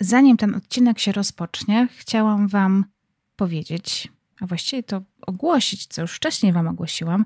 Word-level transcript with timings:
Zanim 0.00 0.36
ten 0.36 0.54
odcinek 0.54 0.98
się 0.98 1.12
rozpocznie, 1.12 1.88
chciałam 1.96 2.48
Wam 2.48 2.84
powiedzieć, 3.36 4.08
a 4.40 4.46
właściwie 4.46 4.82
to 4.82 5.02
ogłosić, 5.26 5.86
co 5.86 6.02
już 6.02 6.12
wcześniej 6.12 6.52
Wam 6.52 6.68
ogłosiłam, 6.68 7.24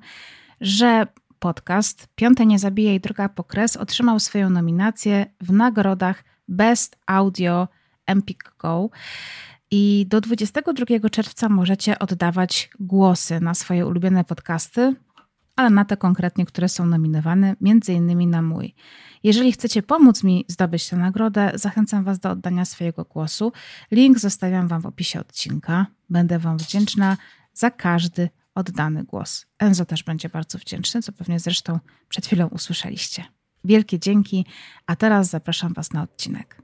że 0.61 1.07
podcast 1.39 2.09
Piąte 2.15 2.47
Nie 2.47 2.59
Zabijaj 2.59 3.01
Druga 3.01 3.29
Pokres 3.29 3.77
otrzymał 3.77 4.21
swoją 4.21 4.51
nominację 4.51 5.27
w 5.41 5.53
nagrodach 5.53 6.25
Best 6.49 6.97
Audio 7.07 7.69
Empik 8.07 8.55
Go. 8.59 8.91
I 9.71 10.07
do 10.09 10.21
22 10.21 11.09
czerwca 11.11 11.49
możecie 11.49 11.99
oddawać 11.99 12.71
głosy 12.81 13.41
na 13.41 13.55
swoje 13.55 13.87
ulubione 13.87 14.25
podcasty, 14.25 14.95
ale 15.57 15.71
na 15.71 15.85
te 15.85 15.97
konkretnie, 15.97 16.47
które 16.47 16.69
są 16.69 16.87
nominowane, 16.87 17.57
między 17.61 17.93
innymi 17.93 18.27
na 18.27 18.43
mój. 18.43 18.75
Jeżeli 19.23 19.53
chcecie 19.53 19.83
pomóc 19.83 20.25
mi 20.25 20.45
zdobyć 20.49 20.89
tę 20.89 20.97
nagrodę, 20.97 21.53
zachęcam 21.55 22.05
Was 22.05 22.19
do 22.19 22.31
oddania 22.31 22.65
swojego 22.65 23.05
głosu. 23.05 23.53
Link 23.91 24.19
zostawiam 24.19 24.69
Wam 24.69 24.81
w 24.81 24.87
opisie 24.87 25.21
odcinka. 25.21 25.87
Będę 26.11 26.39
Wam 26.39 26.57
wdzięczna 26.59 27.17
za 27.53 27.71
każdy 27.71 28.29
oddany 28.55 29.05
głos. 29.05 29.47
Enzo 29.59 29.85
też 29.85 30.03
będzie 30.03 30.29
bardzo 30.29 30.59
wdzięczny, 30.59 31.03
co 31.03 31.13
pewnie 31.13 31.41
zresztą 31.41 31.79
przed 32.09 32.27
chwilą 32.27 32.47
usłyszeliście. 32.47 33.25
Wielkie 33.65 33.99
dzięki, 33.99 34.47
a 34.87 34.97
teraz 34.97 35.31
zapraszam 35.31 35.73
Was 35.73 35.93
na 35.93 36.03
odcinek. 36.03 36.63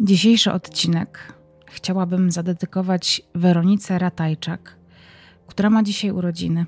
Dzisiejszy 0.00 0.52
odcinek 0.52 1.34
chciałabym 1.66 2.30
zadedykować 2.30 3.22
Weronice 3.34 3.98
Ratajczak, 3.98 4.77
która 5.48 5.70
ma 5.70 5.82
dzisiaj 5.82 6.10
urodziny. 6.10 6.66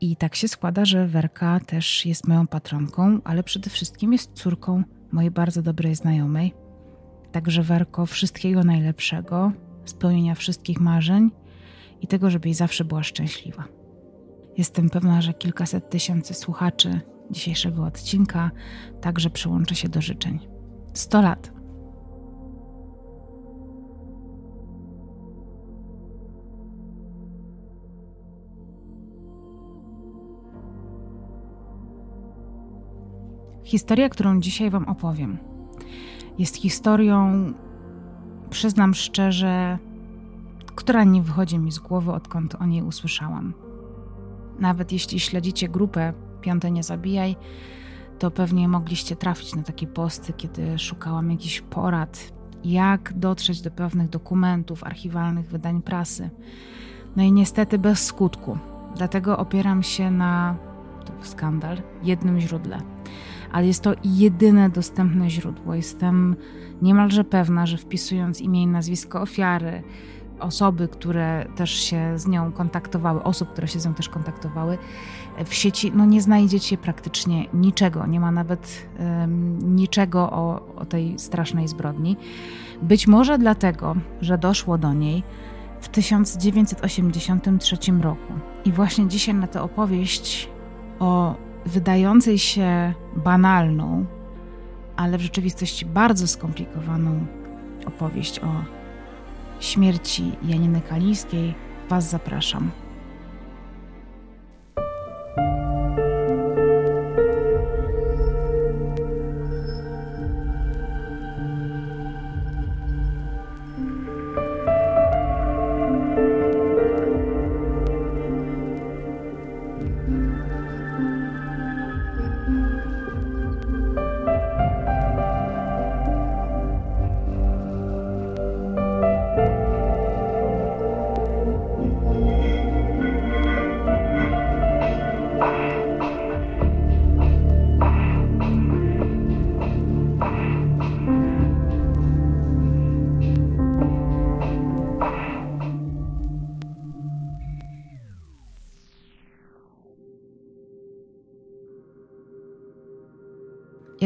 I 0.00 0.16
tak 0.16 0.34
się 0.34 0.48
składa, 0.48 0.84
że 0.84 1.06
Werka 1.06 1.60
też 1.60 2.06
jest 2.06 2.28
moją 2.28 2.46
patronką, 2.46 3.18
ale 3.24 3.42
przede 3.42 3.70
wszystkim 3.70 4.12
jest 4.12 4.32
córką 4.32 4.82
mojej 5.12 5.30
bardzo 5.30 5.62
dobrej 5.62 5.94
znajomej. 5.94 6.54
Także 7.32 7.62
Werko, 7.62 8.06
wszystkiego 8.06 8.64
najlepszego, 8.64 9.52
spełnienia 9.84 10.34
wszystkich 10.34 10.80
marzeń 10.80 11.30
i 12.00 12.06
tego, 12.06 12.30
żebyś 12.30 12.56
zawsze 12.56 12.84
była 12.84 13.02
szczęśliwa. 13.02 13.64
Jestem 14.56 14.90
pewna, 14.90 15.22
że 15.22 15.34
kilkaset 15.34 15.90
tysięcy 15.90 16.34
słuchaczy 16.34 17.00
dzisiejszego 17.30 17.84
odcinka 17.84 18.50
także 19.00 19.30
przyłączy 19.30 19.74
się 19.74 19.88
do 19.88 20.00
życzeń. 20.00 20.38
100 20.94 21.22
lat 21.22 21.55
Historia, 33.66 34.08
którą 34.08 34.40
dzisiaj 34.40 34.70
Wam 34.70 34.84
opowiem, 34.84 35.38
jest 36.38 36.56
historią, 36.56 37.52
przyznam 38.50 38.94
szczerze, 38.94 39.78
która 40.74 41.04
nie 41.04 41.22
wychodzi 41.22 41.58
mi 41.58 41.72
z 41.72 41.78
głowy, 41.78 42.12
odkąd 42.12 42.54
o 42.54 42.66
niej 42.66 42.82
usłyszałam. 42.82 43.54
Nawet 44.58 44.92
jeśli 44.92 45.20
śledzicie 45.20 45.68
grupę 45.68 46.12
Piąte 46.40 46.70
Nie 46.70 46.82
Zabijaj, 46.82 47.36
to 48.18 48.30
pewnie 48.30 48.68
mogliście 48.68 49.16
trafić 49.16 49.54
na 49.54 49.62
takie 49.62 49.86
posty, 49.86 50.32
kiedy 50.32 50.78
szukałam 50.78 51.30
jakichś 51.30 51.60
porad, 51.60 52.32
jak 52.64 53.18
dotrzeć 53.18 53.62
do 53.62 53.70
pewnych 53.70 54.08
dokumentów, 54.08 54.84
archiwalnych 54.84 55.48
wydań 55.48 55.82
prasy. 55.82 56.30
No 57.16 57.22
i 57.22 57.32
niestety 57.32 57.78
bez 57.78 58.04
skutku. 58.04 58.58
Dlatego 58.96 59.38
opieram 59.38 59.82
się 59.82 60.10
na, 60.10 60.56
skandal, 61.22 61.82
jednym 62.02 62.40
źródle– 62.40 62.80
ale 63.56 63.66
jest 63.66 63.82
to 63.82 63.94
jedyne 64.04 64.70
dostępne 64.70 65.30
źródło. 65.30 65.74
Jestem 65.74 66.36
niemalże 66.82 67.24
pewna, 67.24 67.66
że 67.66 67.76
wpisując 67.76 68.40
imię 68.40 68.62
i 68.62 68.66
nazwisko 68.66 69.20
ofiary, 69.20 69.82
osoby, 70.40 70.88
które 70.88 71.46
też 71.56 71.70
się 71.70 72.18
z 72.18 72.26
nią 72.26 72.52
kontaktowały, 72.52 73.22
osób, 73.22 73.52
które 73.52 73.68
się 73.68 73.80
z 73.80 73.86
nią 73.86 73.94
też 73.94 74.08
kontaktowały 74.08 74.78
w 75.44 75.54
sieci, 75.54 75.92
no 75.94 76.04
nie 76.04 76.22
znajdziecie 76.22 76.78
praktycznie 76.78 77.46
niczego. 77.54 78.06
Nie 78.06 78.20
ma 78.20 78.30
nawet 78.30 78.88
um, 78.98 79.76
niczego 79.76 80.30
o, 80.32 80.74
o 80.76 80.84
tej 80.84 81.18
strasznej 81.18 81.68
zbrodni. 81.68 82.16
Być 82.82 83.06
może 83.06 83.38
dlatego, 83.38 83.96
że 84.20 84.38
doszło 84.38 84.78
do 84.78 84.92
niej 84.92 85.22
w 85.80 85.88
1983 85.88 87.76
roku. 88.00 88.32
I 88.64 88.72
właśnie 88.72 89.08
dzisiaj 89.08 89.34
na 89.34 89.46
tę 89.46 89.62
opowieść 89.62 90.48
o 90.98 91.45
wydającej 91.66 92.38
się 92.38 92.94
banalną, 93.16 94.06
ale 94.96 95.18
w 95.18 95.20
rzeczywistości 95.20 95.86
bardzo 95.86 96.26
skomplikowaną 96.26 97.26
opowieść 97.86 98.40
o 98.40 98.64
śmierci 99.60 100.32
Janiny 100.42 100.80
Kalińskiej 100.80 101.54
Was 101.88 102.10
zapraszam. 102.10 102.70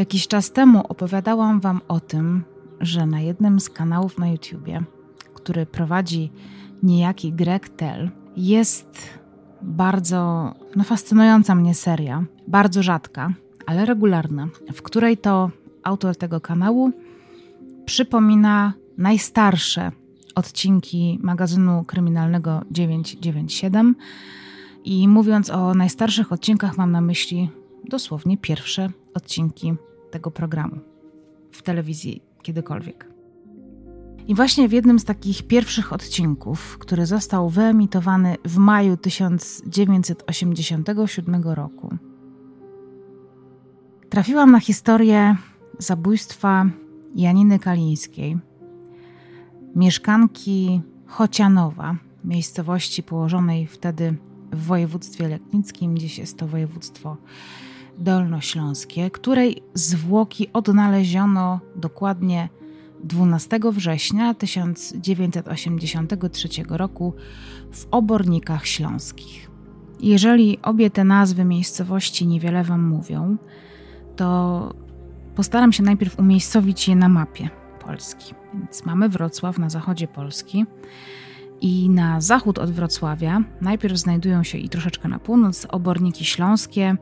Jakiś 0.01 0.27
czas 0.27 0.51
temu 0.51 0.83
opowiadałam 0.89 1.59
Wam 1.59 1.81
o 1.87 1.99
tym, 1.99 2.43
że 2.79 3.05
na 3.05 3.19
jednym 3.19 3.59
z 3.59 3.69
kanałów 3.69 4.17
na 4.17 4.27
YouTubie, 4.27 4.83
który 5.33 5.65
prowadzi 5.65 6.31
niejaki 6.83 7.33
Greg 7.33 7.69
Tell, 7.69 8.09
jest 8.37 9.09
bardzo 9.61 10.51
no, 10.75 10.83
fascynująca 10.83 11.55
mnie 11.55 11.75
seria, 11.75 12.23
bardzo 12.47 12.83
rzadka, 12.83 13.33
ale 13.65 13.85
regularna, 13.85 14.47
w 14.73 14.81
której 14.81 15.17
to 15.17 15.51
autor 15.83 16.17
tego 16.17 16.41
kanału 16.41 16.91
przypomina 17.85 18.73
najstarsze 18.97 19.91
odcinki 20.35 21.19
magazynu 21.21 21.83
kryminalnego 21.83 22.61
997. 22.71 23.95
I 24.83 25.07
mówiąc 25.07 25.49
o 25.49 25.73
najstarszych 25.73 26.31
odcinkach, 26.31 26.77
mam 26.77 26.91
na 26.91 27.01
myśli 27.01 27.49
dosłownie 27.89 28.37
pierwsze 28.37 28.89
odcinki 29.13 29.73
tego 30.11 30.31
programu 30.31 30.79
w 31.51 31.61
telewizji 31.61 32.23
kiedykolwiek. 32.41 33.11
I 34.27 34.35
właśnie 34.35 34.69
w 34.69 34.71
jednym 34.71 34.99
z 34.99 35.05
takich 35.05 35.47
pierwszych 35.47 35.93
odcinków, 35.93 36.77
który 36.77 37.05
został 37.05 37.49
wyemitowany 37.49 38.35
w 38.45 38.57
maju 38.57 38.97
1987 38.97 41.43
roku, 41.43 41.95
trafiłam 44.09 44.51
na 44.51 44.59
historię 44.59 45.35
zabójstwa 45.79 46.65
Janiny 47.15 47.59
Kalińskiej, 47.59 48.37
mieszkanki 49.75 50.81
Chocianowa, 51.05 51.95
miejscowości 52.23 53.03
położonej 53.03 53.67
wtedy 53.67 54.15
w 54.51 54.65
województwie 54.65 55.27
leknickim, 55.27 55.97
dziś 55.97 56.17
jest 56.17 56.37
to 56.37 56.47
województwo 56.47 57.17
dolnośląskie, 57.97 59.11
której 59.11 59.63
zwłoki 59.73 60.47
odnaleziono 60.53 61.59
dokładnie 61.75 62.49
12 63.03 63.59
września 63.71 64.33
1983 64.33 66.49
roku 66.69 67.13
w 67.71 67.87
obornikach 67.91 68.67
śląskich. 68.67 69.51
Jeżeli 69.99 70.61
obie 70.61 70.89
te 70.89 71.03
nazwy 71.03 71.45
miejscowości 71.45 72.27
niewiele 72.27 72.63
Wam 72.63 72.87
mówią, 72.87 73.37
to 74.15 74.73
postaram 75.35 75.73
się 75.73 75.83
najpierw 75.83 76.19
umiejscowić 76.19 76.87
je 76.87 76.95
na 76.95 77.09
mapie 77.09 77.49
Polski. 77.85 78.33
Więc 78.53 78.85
mamy 78.85 79.09
Wrocław 79.09 79.57
na 79.57 79.69
zachodzie 79.69 80.07
Polski 80.07 80.65
I 81.61 81.89
na 81.89 82.21
zachód 82.21 82.59
od 82.59 82.71
Wrocławia 82.71 83.43
najpierw 83.61 83.97
znajdują 83.97 84.43
się 84.43 84.57
i 84.57 84.69
troszeczkę 84.69 85.09
na 85.09 85.19
północ 85.19 85.67
oborniki 85.69 86.25
śląskie 86.25 86.95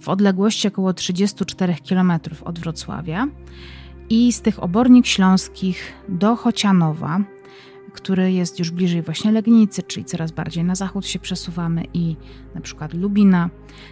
w 0.00 0.08
odległości 0.08 0.68
około 0.68 0.92
34 0.92 1.76
km 1.88 2.12
od 2.44 2.58
Wrocławia. 2.58 3.26
I 4.10 4.32
z 4.32 4.40
tych 4.40 4.62
obornik 4.62 5.06
śląskich 5.06 5.92
do 6.08 6.36
Chocianowa, 6.36 7.20
który 7.92 8.32
jest 8.32 8.58
już 8.58 8.70
bliżej 8.70 9.02
właśnie 9.02 9.32
Legnicy, 9.32 9.82
czyli 9.82 10.04
coraz 10.04 10.32
bardziej 10.32 10.64
na 10.64 10.74
zachód 10.74 11.06
się 11.06 11.18
przesuwamy 11.18 11.84
i 11.94 12.16
na 12.54 12.60
przykład 12.60 12.94
Lubina, 12.94 13.50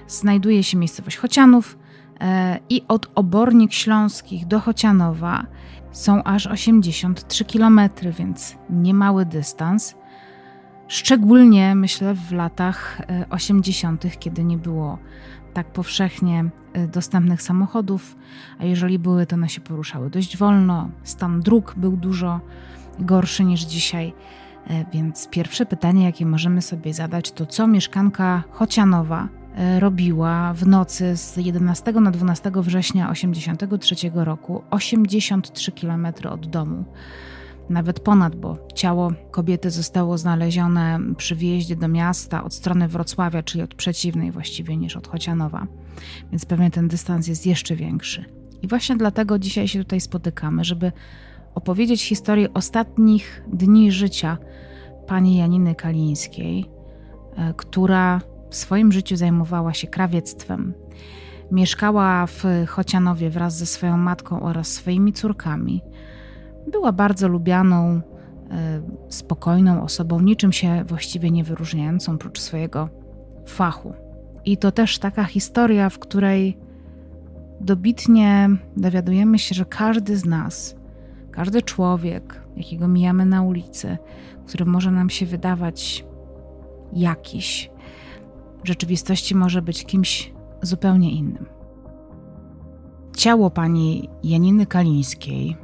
znajduje 0.09 0.63
się 0.63 0.77
miejscowość 0.77 1.17
Chocianów 1.17 1.79
e, 2.21 2.59
i 2.71 2.83
od 2.89 3.11
obornik 3.15 3.73
śląskich 3.73 4.47
do 4.47 4.61
Chocianowa 4.61 5.47
są 5.93 6.25
aż 6.25 6.47
83 6.47 7.45
km, 7.45 7.81
więc 8.19 8.57
niemały 8.71 9.27
dystans. 9.27 9.95
Szczególnie 10.89 11.75
myślę 11.75 12.15
w 12.15 12.33
latach 12.33 13.03
80., 13.31 14.05
e, 14.05 14.11
kiedy 14.11 14.45
nie 14.45 14.59
było 14.59 14.99
tak 15.55 15.67
powszechnie 15.67 16.45
e, 16.73 16.89
dostępnych 16.89 17.43
samochodów, 17.43 18.17
a 18.59 18.65
jeżeli 18.65 18.99
były, 18.99 19.27
to 19.27 19.37
one 19.37 19.49
się 19.49 19.61
poruszały 19.61 20.11
dość 20.11 20.37
wolno. 20.37 20.91
Stan 21.03 21.41
dróg 21.41 21.75
był 21.77 21.97
dużo 21.97 22.41
gorszy 22.99 23.45
niż 23.45 23.61
dzisiaj. 23.61 24.13
E, 24.67 24.85
więc 24.93 25.29
pierwsze 25.29 25.67
pytanie, 25.67 26.05
jakie 26.05 26.27
możemy 26.27 26.63
sobie 26.63 26.95
zadać, 26.95 27.33
to 27.33 27.47
co 27.47 27.67
mieszkanka 27.67 28.43
Chocianowa 28.51 29.29
robiła 29.79 30.53
w 30.55 30.67
nocy 30.67 31.17
z 31.17 31.37
11 31.37 31.93
na 31.93 32.11
12 32.11 32.53
września 32.55 33.09
1983 33.11 34.11
roku, 34.15 34.63
83 34.71 35.73
km 35.73 36.07
od 36.31 36.47
domu 36.47 36.85
nawet 37.71 38.01
ponad, 38.01 38.37
bo 38.37 38.59
ciało 38.75 39.13
kobiety 39.31 39.71
zostało 39.71 40.19
znalezione 40.19 41.01
przy 41.17 41.37
wjeździe 41.37 41.77
do 41.77 41.89
miasta 41.89 42.45
od 42.45 42.55
strony 42.55 42.89
Wrocławia, 42.89 43.43
czyli 43.43 43.65
od 43.65 43.75
przeciwnej 43.75 44.33
właściwie 44.33 44.77
niż 44.77 44.97
od 44.97 45.09
Chocianowa, 45.09 45.67
więc 46.31 46.45
pewnie 46.45 46.71
ten 46.71 46.89
dystans 46.89 47.29
jest 47.29 47.47
jeszcze 47.47 47.77
większy. 47.77 48.25
I 48.63 48.69
właśnie 48.69 48.97
dlatego 48.97 49.39
dzisiaj 49.39 49.69
się 49.69 49.79
tutaj 49.79 50.01
spotykamy, 50.01 50.65
żeby 50.65 50.93
opowiedzieć 51.55 52.05
historię 52.05 52.49
ostatnich 52.55 53.45
dni 53.53 53.93
życia 53.93 54.39
pani 55.07 55.37
Janiny 55.37 55.75
Kalińskiej, 55.75 56.71
e, 57.37 57.55
która 57.57 58.21
w 58.51 58.57
swoim 58.57 58.93
życiu 58.93 59.17
zajmowała 59.17 59.75
się 59.75 59.87
krawiectwem. 59.87 60.75
Mieszkała 61.53 62.27
w 62.27 62.45
Chocianowie 62.69 63.31
wraz 63.31 63.57
ze 63.57 63.67
swoją 63.67 63.97
matką 63.97 64.41
oraz 64.41 64.69
swoimi 64.69 65.13
córkami 65.13 65.83
była 66.73 66.93
bardzo 66.93 67.29
lubianą, 67.29 68.01
e, 68.51 68.83
spokojną 69.09 69.83
osobą, 69.83 70.21
niczym 70.21 70.53
się 70.53 70.85
właściwie 70.85 71.31
nie 71.31 71.45
wyróżniającą 71.45 72.19
prócz 72.19 72.41
swojego 72.41 72.89
fachu. 73.47 73.95
I 74.45 74.57
to 74.57 74.73
też 74.73 74.99
taka 74.99 75.25
historia, 75.25 75.91
w 75.91 75.99
której 75.99 76.59
dobitnie 77.61 78.51
dowiadujemy 78.77 79.39
się, 79.39 79.55
że 79.55 79.65
każdy 79.65 80.17
z 80.17 80.25
nas, 80.25 80.77
każdy 81.31 81.63
człowiek, 81.63 82.43
jakiego 82.57 82.89
mijamy 82.89 83.27
na 83.27 83.43
ulicy, 83.43 83.99
który 84.47 84.65
może 84.65 84.91
nam 84.91 85.11
się 85.11 85.27
wydawać 85.27 86.05
jakiś, 86.93 87.71
w 88.65 88.69
rzeczywistości 88.69 89.35
może 89.35 89.63
być 89.63 89.85
kimś 89.85 90.33
zupełnie 90.63 91.11
innym. 91.11 91.47
Ciało 93.17 93.51
pani 93.51 94.09
Janiny 94.23 94.67
Kalińskiej 94.67 95.64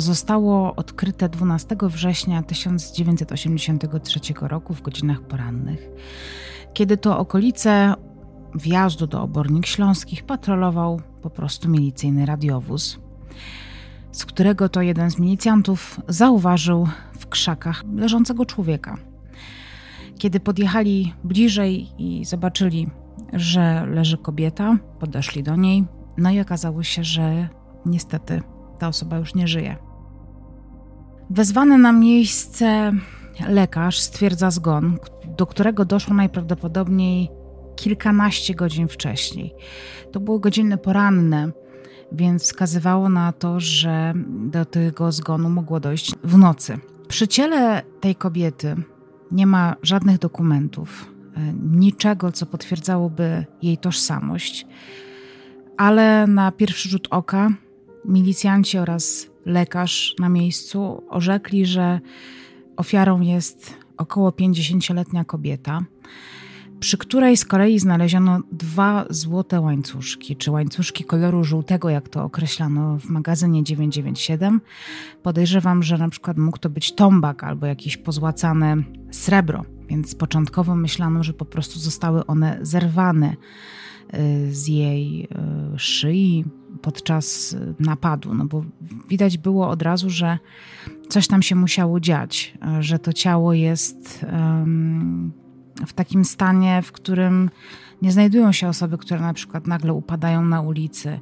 zostało 0.00 0.74
odkryte 0.76 1.28
12 1.28 1.76
września 1.82 2.42
1983 2.42 4.20
roku 4.40 4.74
w 4.74 4.82
godzinach 4.82 5.20
porannych, 5.20 5.88
kiedy 6.72 6.96
to 6.96 7.18
okolice 7.18 7.94
wjazdu 8.54 9.06
do 9.06 9.22
obornik 9.22 9.66
śląskich 9.66 10.24
patrolował 10.24 11.00
po 11.22 11.30
prostu 11.30 11.68
milicyjny 11.68 12.26
radiowóz, 12.26 12.98
z 14.12 14.24
którego 14.24 14.68
to 14.68 14.82
jeden 14.82 15.10
z 15.10 15.18
milicjantów 15.18 16.00
zauważył 16.08 16.88
w 17.18 17.26
krzakach 17.26 17.84
leżącego 17.94 18.46
człowieka. 18.46 18.96
Kiedy 20.18 20.40
podjechali 20.40 21.14
bliżej 21.24 21.88
i 21.98 22.24
zobaczyli, 22.24 22.90
że 23.32 23.86
leży 23.86 24.18
kobieta, 24.18 24.76
podeszli 24.98 25.42
do 25.42 25.56
niej, 25.56 25.84
no 26.16 26.30
i 26.30 26.40
okazało 26.40 26.82
się, 26.82 27.04
że 27.04 27.48
niestety 27.86 28.42
ta 28.78 28.88
osoba 28.88 29.18
już 29.18 29.34
nie 29.34 29.48
żyje. 29.48 29.89
Wezwany 31.30 31.78
na 31.78 31.92
miejsce 31.92 32.92
lekarz 33.48 34.00
stwierdza 34.00 34.50
zgon, 34.50 34.98
do 35.36 35.46
którego 35.46 35.84
doszło 35.84 36.14
najprawdopodobniej 36.14 37.28
kilkanaście 37.76 38.54
godzin 38.54 38.88
wcześniej. 38.88 39.54
To 40.12 40.20
były 40.20 40.40
godziny 40.40 40.76
poranne, 40.78 41.52
więc 42.12 42.42
wskazywało 42.42 43.08
na 43.08 43.32
to, 43.32 43.60
że 43.60 44.14
do 44.26 44.64
tego 44.64 45.12
zgonu 45.12 45.50
mogło 45.50 45.80
dojść 45.80 46.14
w 46.24 46.38
nocy. 46.38 46.78
Przy 47.08 47.28
ciele 47.28 47.82
tej 48.00 48.14
kobiety 48.14 48.76
nie 49.30 49.46
ma 49.46 49.76
żadnych 49.82 50.18
dokumentów, 50.18 51.12
niczego, 51.62 52.32
co 52.32 52.46
potwierdzałoby 52.46 53.46
jej 53.62 53.78
tożsamość, 53.78 54.66
ale 55.76 56.26
na 56.26 56.52
pierwszy 56.52 56.88
rzut 56.88 57.08
oka 57.10 57.48
milicjanci 58.04 58.78
oraz 58.78 59.29
lekarz 59.46 60.14
na 60.18 60.28
miejscu 60.28 61.02
orzekli, 61.08 61.66
że 61.66 62.00
ofiarą 62.76 63.20
jest 63.20 63.76
około 63.96 64.30
50-letnia 64.30 65.24
kobieta, 65.24 65.80
przy 66.80 66.98
której 66.98 67.36
z 67.36 67.44
kolei 67.44 67.78
znaleziono 67.78 68.40
dwa 68.52 69.06
złote 69.10 69.60
łańcuszki, 69.60 70.36
czy 70.36 70.50
łańcuszki 70.50 71.04
koloru 71.04 71.44
żółtego, 71.44 71.90
jak 71.90 72.08
to 72.08 72.24
określano 72.24 72.98
w 72.98 73.04
magazynie 73.04 73.64
997. 73.64 74.60
Podejrzewam, 75.22 75.82
że 75.82 75.98
na 75.98 76.08
przykład 76.08 76.38
mógł 76.38 76.58
to 76.58 76.70
być 76.70 76.92
tombak 76.92 77.44
albo 77.44 77.66
jakieś 77.66 77.96
pozłacane 77.96 78.76
srebro, 79.10 79.64
więc 79.88 80.14
początkowo 80.14 80.76
myślano, 80.76 81.22
że 81.24 81.32
po 81.32 81.44
prostu 81.44 81.78
zostały 81.78 82.26
one 82.26 82.58
zerwane 82.62 83.36
y, 84.14 84.54
z 84.54 84.68
jej 84.68 85.24
y, 85.24 85.78
szyi, 85.78 86.44
podczas 86.82 87.56
napadu, 87.80 88.34
no 88.34 88.44
bo 88.44 88.64
widać 89.08 89.38
było 89.38 89.68
od 89.68 89.82
razu, 89.82 90.10
że 90.10 90.38
coś 91.08 91.28
tam 91.28 91.42
się 91.42 91.54
musiało 91.54 92.00
dziać, 92.00 92.54
że 92.80 92.98
to 92.98 93.12
ciało 93.12 93.52
jest 93.52 94.26
um, 94.32 95.32
w 95.86 95.92
takim 95.92 96.24
stanie, 96.24 96.82
w 96.82 96.92
którym 96.92 97.50
nie 98.02 98.12
znajdują 98.12 98.52
się 98.52 98.68
osoby, 98.68 98.98
które 98.98 99.20
na 99.20 99.34
przykład 99.34 99.66
nagle 99.66 99.92
upadają 99.94 100.44
na 100.44 100.60
ulicy 100.60 101.20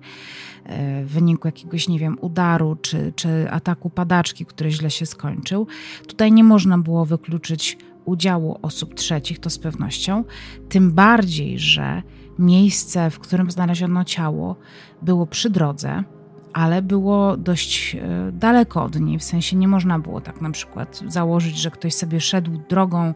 e, 0.64 1.04
w 1.04 1.08
wyniku 1.08 1.48
jakiegoś, 1.48 1.88
nie 1.88 1.98
wiem, 1.98 2.18
udaru 2.20 2.76
czy, 2.82 3.12
czy 3.16 3.50
ataku 3.50 3.90
padaczki, 3.90 4.46
który 4.46 4.70
źle 4.70 4.90
się 4.90 5.06
skończył. 5.06 5.66
Tutaj 6.06 6.32
nie 6.32 6.44
można 6.44 6.78
było 6.78 7.04
wykluczyć 7.04 7.78
udziału 8.04 8.58
osób 8.62 8.94
trzecich, 8.94 9.38
to 9.38 9.50
z 9.50 9.58
pewnością. 9.58 10.24
Tym 10.68 10.92
bardziej, 10.92 11.58
że 11.58 12.02
miejsce, 12.38 13.10
w 13.10 13.18
którym 13.18 13.50
znaleziono 13.50 14.04
ciało, 14.04 14.56
było 15.02 15.26
przy 15.26 15.50
drodze, 15.50 16.04
ale 16.52 16.82
było 16.82 17.36
dość 17.36 17.94
e, 17.94 18.32
daleko 18.32 18.82
od 18.84 19.00
niej. 19.00 19.18
W 19.18 19.24
sensie 19.24 19.56
nie 19.56 19.68
można 19.68 19.98
było 19.98 20.20
tak 20.20 20.40
na 20.40 20.50
przykład 20.50 21.02
założyć, 21.06 21.58
że 21.58 21.70
ktoś 21.70 21.94
sobie 21.94 22.20
szedł 22.20 22.50
drogą 22.68 23.14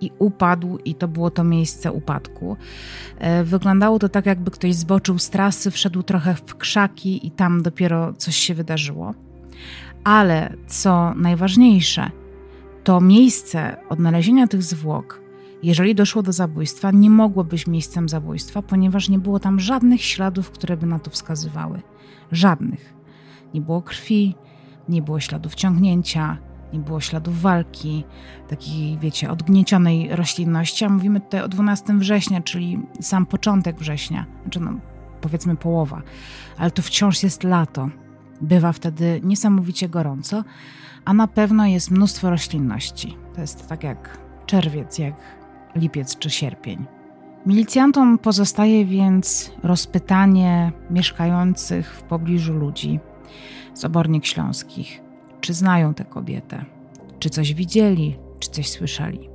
i 0.00 0.10
upadł, 0.18 0.78
i 0.78 0.94
to 0.94 1.08
było 1.08 1.30
to 1.30 1.44
miejsce 1.44 1.92
upadku. 1.92 2.56
E, 3.18 3.44
wyglądało 3.44 3.98
to 3.98 4.08
tak, 4.08 4.26
jakby 4.26 4.50
ktoś 4.50 4.74
zboczył 4.74 5.18
z 5.18 5.30
trasy, 5.30 5.70
wszedł 5.70 6.02
trochę 6.02 6.34
w 6.34 6.56
krzaki 6.56 7.26
i 7.26 7.30
tam 7.30 7.62
dopiero 7.62 8.12
coś 8.12 8.36
się 8.36 8.54
wydarzyło. 8.54 9.14
Ale 10.04 10.54
co 10.66 11.14
najważniejsze, 11.14 12.10
to 12.84 13.00
miejsce 13.00 13.76
odnalezienia 13.88 14.46
tych 14.46 14.62
zwłok 14.62 15.21
jeżeli 15.62 15.94
doszło 15.94 16.22
do 16.22 16.32
zabójstwa, 16.32 16.90
nie 16.90 17.10
mogło 17.10 17.44
być 17.44 17.66
miejscem 17.66 18.08
zabójstwa, 18.08 18.62
ponieważ 18.62 19.08
nie 19.08 19.18
było 19.18 19.40
tam 19.40 19.60
żadnych 19.60 20.02
śladów, 20.04 20.50
które 20.50 20.76
by 20.76 20.86
na 20.86 20.98
to 20.98 21.10
wskazywały. 21.10 21.82
Żadnych. 22.32 22.94
Nie 23.54 23.60
było 23.60 23.82
krwi, 23.82 24.34
nie 24.88 25.02
było 25.02 25.20
śladów 25.20 25.54
ciągnięcia, 25.54 26.38
nie 26.72 26.78
było 26.78 27.00
śladów 27.00 27.40
walki, 27.40 28.04
takiej, 28.48 28.98
wiecie, 28.98 29.30
odgniecionej 29.30 30.16
roślinności. 30.16 30.84
A 30.84 30.88
mówimy 30.88 31.20
tutaj 31.20 31.42
o 31.42 31.48
12 31.48 31.94
września, 31.98 32.40
czyli 32.40 32.78
sam 33.00 33.26
początek 33.26 33.78
września, 33.78 34.26
znaczy 34.42 34.60
no, 34.60 34.72
powiedzmy 35.20 35.56
połowa, 35.56 36.02
ale 36.58 36.70
to 36.70 36.82
wciąż 36.82 37.22
jest 37.22 37.44
lato. 37.44 37.88
Bywa 38.40 38.72
wtedy 38.72 39.20
niesamowicie 39.24 39.88
gorąco, 39.88 40.44
a 41.04 41.14
na 41.14 41.26
pewno 41.26 41.66
jest 41.66 41.90
mnóstwo 41.90 42.30
roślinności. 42.30 43.16
To 43.34 43.40
jest 43.40 43.68
tak 43.68 43.84
jak 43.84 44.18
czerwiec, 44.46 44.98
jak 44.98 45.14
lipiec 45.76 46.18
czy 46.18 46.30
sierpień. 46.30 46.86
Milicjantom 47.46 48.18
pozostaje 48.18 48.86
więc 48.86 49.52
rozpytanie 49.62 50.72
mieszkających 50.90 51.94
w 51.94 52.02
pobliżu 52.02 52.52
ludzi 52.52 53.00
z 53.74 53.84
obornik 53.84 54.26
śląskich, 54.26 55.00
czy 55.40 55.54
znają 55.54 55.94
tę 55.94 56.04
kobietę, 56.04 56.64
czy 57.18 57.30
coś 57.30 57.54
widzieli, 57.54 58.18
czy 58.38 58.50
coś 58.50 58.70
słyszeli. 58.70 59.28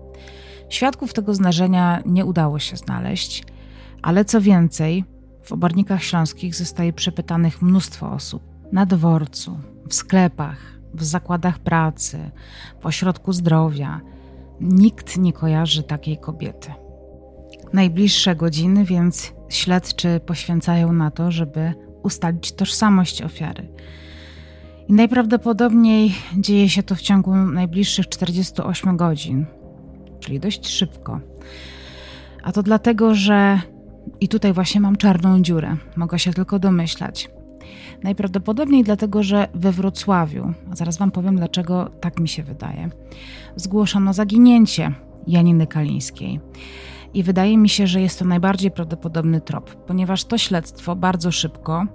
Świadków 0.69 1.13
tego 1.13 1.33
zdarzenia 1.33 2.01
nie 2.05 2.25
udało 2.25 2.59
się 2.59 2.77
znaleźć, 2.77 3.43
ale 4.01 4.25
co 4.25 4.41
więcej, 4.41 5.03
w 5.43 5.51
obornikach 5.51 6.03
śląskich 6.03 6.55
zostaje 6.55 6.93
przepytanych 6.93 7.61
mnóstwo 7.61 8.11
osób 8.11 8.43
na 8.71 8.85
dworcu, 8.85 9.59
w 9.89 9.93
sklepach, 9.93 10.79
w 10.93 11.03
zakładach 11.03 11.59
pracy, 11.59 12.31
w 12.81 12.85
ośrodku 12.85 13.33
zdrowia. 13.33 14.01
Nikt 14.61 15.17
nie 15.17 15.33
kojarzy 15.33 15.83
takiej 15.83 16.17
kobiety. 16.17 16.71
Najbliższe 17.73 18.35
godziny 18.35 18.85
więc 18.85 19.33
śledczy 19.49 20.19
poświęcają 20.25 20.93
na 20.93 21.11
to, 21.11 21.31
żeby 21.31 21.73
ustalić 22.03 22.51
tożsamość 22.51 23.21
ofiary. 23.21 23.67
I 24.87 24.93
najprawdopodobniej 24.93 26.15
dzieje 26.37 26.69
się 26.69 26.83
to 26.83 26.95
w 26.95 27.01
ciągu 27.01 27.35
najbliższych 27.35 28.09
48 28.09 28.97
godzin, 28.97 29.45
czyli 30.19 30.39
dość 30.39 30.67
szybko. 30.67 31.19
A 32.43 32.51
to 32.51 32.63
dlatego, 32.63 33.15
że 33.15 33.59
i 34.21 34.27
tutaj 34.27 34.53
właśnie 34.53 34.81
mam 34.81 34.95
czarną 34.95 35.41
dziurę, 35.41 35.77
mogę 35.95 36.19
się 36.19 36.33
tylko 36.33 36.59
domyślać. 36.59 37.29
Najprawdopodobniej 38.03 38.83
dlatego, 38.83 39.23
że 39.23 39.47
we 39.53 39.71
Wrocławiu, 39.71 40.53
a 40.71 40.75
zaraz 40.75 40.97
Wam 40.97 41.11
powiem 41.11 41.35
dlaczego 41.35 41.89
tak 42.01 42.19
mi 42.19 42.27
się 42.27 42.43
wydaje, 42.43 42.89
zgłoszono 43.55 44.13
zaginięcie 44.13 44.91
Janiny 45.27 45.67
Kalińskiej. 45.67 46.39
I 47.13 47.23
wydaje 47.23 47.57
mi 47.57 47.69
się, 47.69 47.87
że 47.87 48.01
jest 48.01 48.19
to 48.19 48.25
najbardziej 48.25 48.71
prawdopodobny 48.71 49.41
trop, 49.41 49.75
ponieważ 49.75 50.25
to 50.25 50.37
śledztwo 50.37 50.95
bardzo 50.95 51.31
szybko 51.31 51.85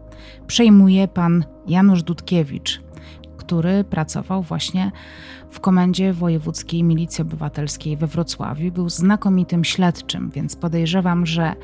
przejmuje 0.47 1.09
pan 1.09 1.45
Janusz 1.67 2.03
Dudkiewicz, 2.03 2.83
który 3.37 3.85
pracował 3.85 4.43
właśnie 4.43 4.93
w 5.51 5.61
Komendzie 5.61 6.13
Wojewódzkiej 6.13 6.85
Milicji 6.85 7.23
Obywatelskiej 7.23 7.97
we 7.97 8.07
Wrocławiu. 8.07 8.73
Był 8.73 8.89
znakomitym 8.89 9.65
śledczym, 9.65 10.31
więc 10.31 10.57
podejrzewam, 10.57 11.27
że 11.27 11.55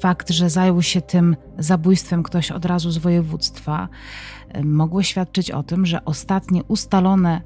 fakt, 0.00 0.30
że 0.30 0.50
zajął 0.50 0.82
się 0.82 1.00
tym 1.00 1.36
zabójstwem 1.58 2.22
ktoś 2.22 2.50
od 2.50 2.64
razu 2.64 2.90
z 2.90 2.98
województwa, 2.98 3.88
mogło 4.64 5.02
świadczyć 5.02 5.50
o 5.50 5.62
tym, 5.62 5.86
że 5.86 6.04
ostatnie 6.04 6.64
ustalone 6.64 7.42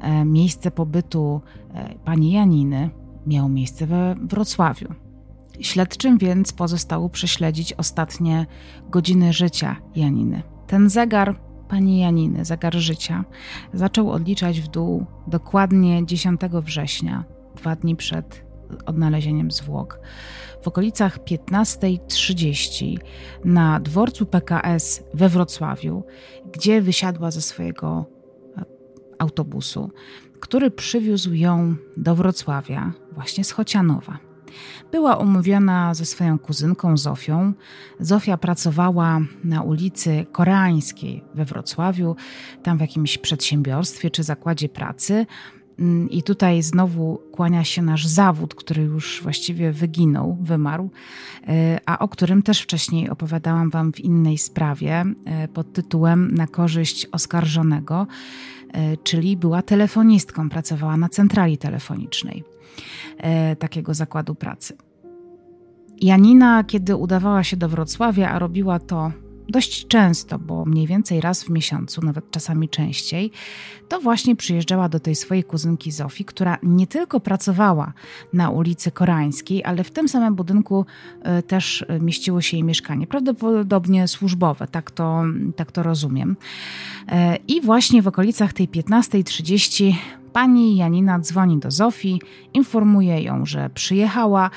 e, 0.00 0.24
miejsce 0.24 0.70
pobytu 0.70 1.40
e, 1.74 1.94
pani 2.04 2.32
Janiny 2.32 2.90
miało 3.26 3.48
miejsce 3.48 3.86
we 3.86 4.14
Wrocławiu. 4.22 4.94
Śledczym 5.60 6.18
więc 6.18 6.52
pozostało 6.52 7.08
prześledzić 7.08 7.72
ostatnie 7.72 8.46
godziny 8.90 9.32
życia 9.32 9.76
Janiny. 9.96 10.42
Ten 10.66 10.90
zegar 10.90 11.40
pani 11.68 11.98
Janiny, 11.98 12.44
zegar 12.44 12.74
życia, 12.74 13.24
zaczął 13.74 14.10
odliczać 14.10 14.60
w 14.60 14.68
dół 14.68 15.06
dokładnie 15.26 16.06
10 16.06 16.40
września, 16.62 17.24
dwa 17.56 17.76
dni 17.76 17.96
przed 17.96 18.44
odnalezieniem 18.86 19.50
zwłok. 19.50 20.00
W 20.62 20.68
okolicach 20.68 21.18
15.30 21.18 22.98
na 23.44 23.80
dworcu 23.80 24.26
PKS 24.26 25.04
we 25.14 25.28
Wrocławiu, 25.28 26.02
gdzie 26.52 26.82
wysiadła 26.82 27.30
ze 27.30 27.40
swojego 27.40 28.06
e, 28.56 28.64
autobusu, 29.18 29.90
który 30.40 30.70
przywiózł 30.70 31.34
ją 31.34 31.74
do 31.96 32.14
Wrocławia, 32.14 32.92
właśnie 33.12 33.44
z 33.44 33.50
Chocianowa. 33.50 34.28
Była 34.92 35.16
umówiona 35.16 35.94
ze 35.94 36.04
swoją 36.04 36.38
kuzynką 36.38 36.96
Zofią. 36.96 37.52
Zofia 38.00 38.36
pracowała 38.36 39.20
na 39.44 39.62
ulicy 39.62 40.26
Koreańskiej 40.32 41.24
we 41.34 41.44
Wrocławiu, 41.44 42.16
tam 42.62 42.78
w 42.78 42.80
jakimś 42.80 43.18
przedsiębiorstwie 43.18 44.10
czy 44.10 44.22
zakładzie 44.22 44.68
pracy. 44.68 45.26
Mm, 45.78 46.10
I 46.10 46.22
tutaj 46.22 46.62
znowu 46.62 47.20
kłania 47.32 47.64
się 47.64 47.82
nasz 47.82 48.06
zawód, 48.06 48.54
który 48.54 48.82
już 48.82 49.22
właściwie 49.22 49.72
wyginął, 49.72 50.38
wymarł, 50.40 50.90
e, 51.48 51.78
a 51.86 51.98
o 51.98 52.08
którym 52.08 52.42
też 52.42 52.60
wcześniej 52.60 53.10
opowiadałam 53.10 53.70
Wam 53.70 53.92
w 53.92 54.00
innej 54.00 54.38
sprawie 54.38 55.04
e, 55.24 55.48
pod 55.48 55.72
tytułem 55.72 56.34
Na 56.34 56.46
korzyść 56.46 57.06
oskarżonego, 57.12 58.06
e, 58.72 58.96
czyli 58.96 59.36
była 59.36 59.62
telefonistką, 59.62 60.48
pracowała 60.48 60.96
na 60.96 61.08
centrali 61.08 61.58
telefonicznej 61.58 62.44
takiego 63.58 63.94
zakładu 63.94 64.34
pracy. 64.34 64.76
Janina, 66.00 66.64
kiedy 66.64 66.96
udawała 66.96 67.44
się 67.44 67.56
do 67.56 67.68
Wrocławia, 67.68 68.30
a 68.30 68.38
robiła 68.38 68.78
to 68.78 69.12
dość 69.48 69.86
często, 69.86 70.38
bo 70.38 70.64
mniej 70.64 70.86
więcej 70.86 71.20
raz 71.20 71.44
w 71.44 71.50
miesiącu, 71.50 72.02
nawet 72.02 72.30
czasami 72.30 72.68
częściej, 72.68 73.30
to 73.88 74.00
właśnie 74.00 74.36
przyjeżdżała 74.36 74.88
do 74.88 75.00
tej 75.00 75.14
swojej 75.14 75.44
kuzynki 75.44 75.92
Zofii, 75.92 76.24
która 76.24 76.58
nie 76.62 76.86
tylko 76.86 77.20
pracowała 77.20 77.92
na 78.32 78.50
ulicy 78.50 78.90
Koreańskiej, 78.90 79.64
ale 79.64 79.84
w 79.84 79.90
tym 79.90 80.08
samym 80.08 80.34
budynku 80.34 80.86
e, 81.22 81.42
też 81.42 81.84
mieściło 82.00 82.40
się 82.40 82.56
jej 82.56 82.64
mieszkanie, 82.64 83.06
prawdopodobnie 83.06 84.08
służbowe, 84.08 84.66
tak 84.66 84.90
to, 84.90 85.22
tak 85.56 85.72
to 85.72 85.82
rozumiem. 85.82 86.36
E, 87.08 87.36
I 87.48 87.60
właśnie 87.60 88.02
w 88.02 88.08
okolicach 88.08 88.52
tej 88.52 88.68
15.30 88.68 89.94
Pani 90.32 90.76
Janina 90.76 91.18
dzwoni 91.18 91.58
do 91.58 91.70
Zofii, 91.70 92.20
informuje 92.54 93.22
ją, 93.22 93.46
że 93.46 93.70
przyjechała 93.74 94.50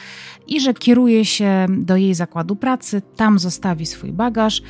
i 0.47 0.61
że 0.61 0.73
kieruje 0.73 1.25
się 1.25 1.65
do 1.69 1.97
jej 1.97 2.13
zakładu 2.13 2.55
pracy, 2.55 3.01
tam 3.15 3.39
zostawi 3.39 3.85
swój 3.85 4.11
bagaż 4.11 4.61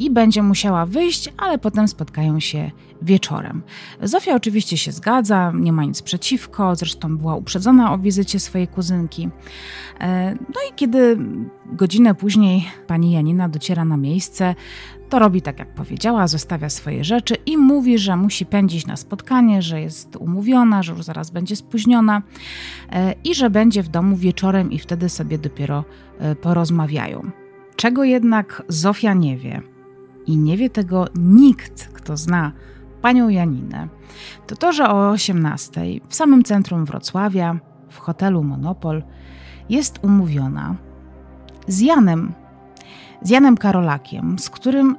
i 0.00 0.10
będzie 0.10 0.42
musiała 0.42 0.86
wyjść, 0.86 1.32
ale 1.36 1.58
potem 1.58 1.88
spotkają 1.88 2.40
się 2.40 2.70
wieczorem. 3.02 3.62
Zofia 4.02 4.34
oczywiście 4.34 4.76
się 4.76 4.92
zgadza, 4.92 5.52
nie 5.54 5.72
ma 5.72 5.84
nic 5.84 6.02
przeciwko, 6.02 6.76
zresztą 6.76 7.18
była 7.18 7.36
uprzedzona 7.36 7.92
o 7.92 7.98
wizycie 7.98 8.40
swojej 8.40 8.68
kuzynki. 8.68 9.28
E, 10.00 10.34
no 10.34 10.60
i 10.70 10.74
kiedy 10.76 11.18
godzinę 11.66 12.14
później 12.14 12.68
pani 12.86 13.12
Janina 13.12 13.48
dociera 13.48 13.84
na 13.84 13.96
miejsce, 13.96 14.54
to 15.10 15.18
robi 15.18 15.42
tak, 15.42 15.58
jak 15.58 15.74
powiedziała, 15.74 16.26
zostawia 16.28 16.68
swoje 16.68 17.04
rzeczy 17.04 17.34
i 17.46 17.56
mówi, 17.56 17.98
że 17.98 18.16
musi 18.16 18.46
pędzić 18.46 18.86
na 18.86 18.96
spotkanie, 18.96 19.62
że 19.62 19.80
jest 19.80 20.16
umówiona, 20.16 20.82
że 20.82 20.92
już 20.92 21.04
zaraz 21.04 21.30
będzie 21.30 21.56
spóźniona 21.56 22.22
e, 22.92 23.14
i 23.24 23.34
że 23.34 23.50
będzie 23.50 23.82
w 23.82 23.88
domu 23.88 24.16
wieczorem 24.16 24.72
i 24.72 24.78
wtedy 24.78 25.08
sobie 25.08 25.38
dopiero 25.38 25.84
e, 26.18 26.34
porozmawiają. 26.34 27.30
Czego 27.76 28.04
jednak 28.04 28.62
Zofia 28.68 29.14
nie 29.14 29.36
wie, 29.36 29.62
i 30.26 30.36
nie 30.36 30.56
wie 30.56 30.70
tego 30.70 31.06
nikt, 31.14 31.88
kto 31.92 32.16
zna 32.16 32.52
panią 33.02 33.28
Janinę, 33.28 33.88
to 34.46 34.56
to, 34.56 34.72
że 34.72 34.88
o 34.88 35.10
18 35.10 35.80
w 36.08 36.14
samym 36.14 36.44
centrum 36.44 36.84
Wrocławia, 36.84 37.58
w 37.90 37.98
hotelu 37.98 38.42
Monopol, 38.42 39.02
jest 39.68 39.98
umówiona 40.02 40.76
z 41.66 41.80
Janem, 41.80 42.32
z 43.22 43.30
Janem 43.30 43.56
Karolakiem, 43.56 44.38
z 44.38 44.50
którym 44.50 44.96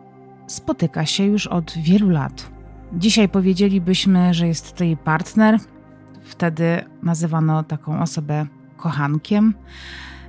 spotyka 0.48 1.06
się 1.06 1.24
już 1.24 1.48
od 1.48 1.74
wielu 1.78 2.10
lat. 2.10 2.52
Dzisiaj 2.94 3.30
powiedzielibyśmy, 3.30 4.34
że 4.34 4.48
jest 4.48 4.76
to 4.76 4.84
jej 4.84 4.98
partner. 4.98 5.60
Wtedy 6.24 6.86
nazywano 7.04 7.64
taką 7.64 8.02
osobę 8.02 8.46
kochankiem. 8.78 9.54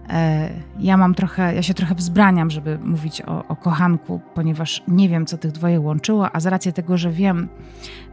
E, 0.08 0.50
ja 0.78 0.96
mam 0.96 1.14
trochę, 1.14 1.54
ja 1.54 1.62
się 1.62 1.74
trochę 1.74 1.94
wzbraniam, 1.94 2.50
żeby 2.50 2.78
mówić 2.78 3.22
o, 3.22 3.48
o, 3.48 3.56
kochanku, 3.56 4.20
ponieważ 4.34 4.82
nie 4.88 5.08
wiem, 5.08 5.26
co 5.26 5.38
tych 5.38 5.52
dwoje 5.52 5.80
łączyło, 5.80 6.36
a 6.36 6.40
z 6.40 6.46
racji 6.46 6.72
tego, 6.72 6.98
że 6.98 7.10
wiem, 7.10 7.48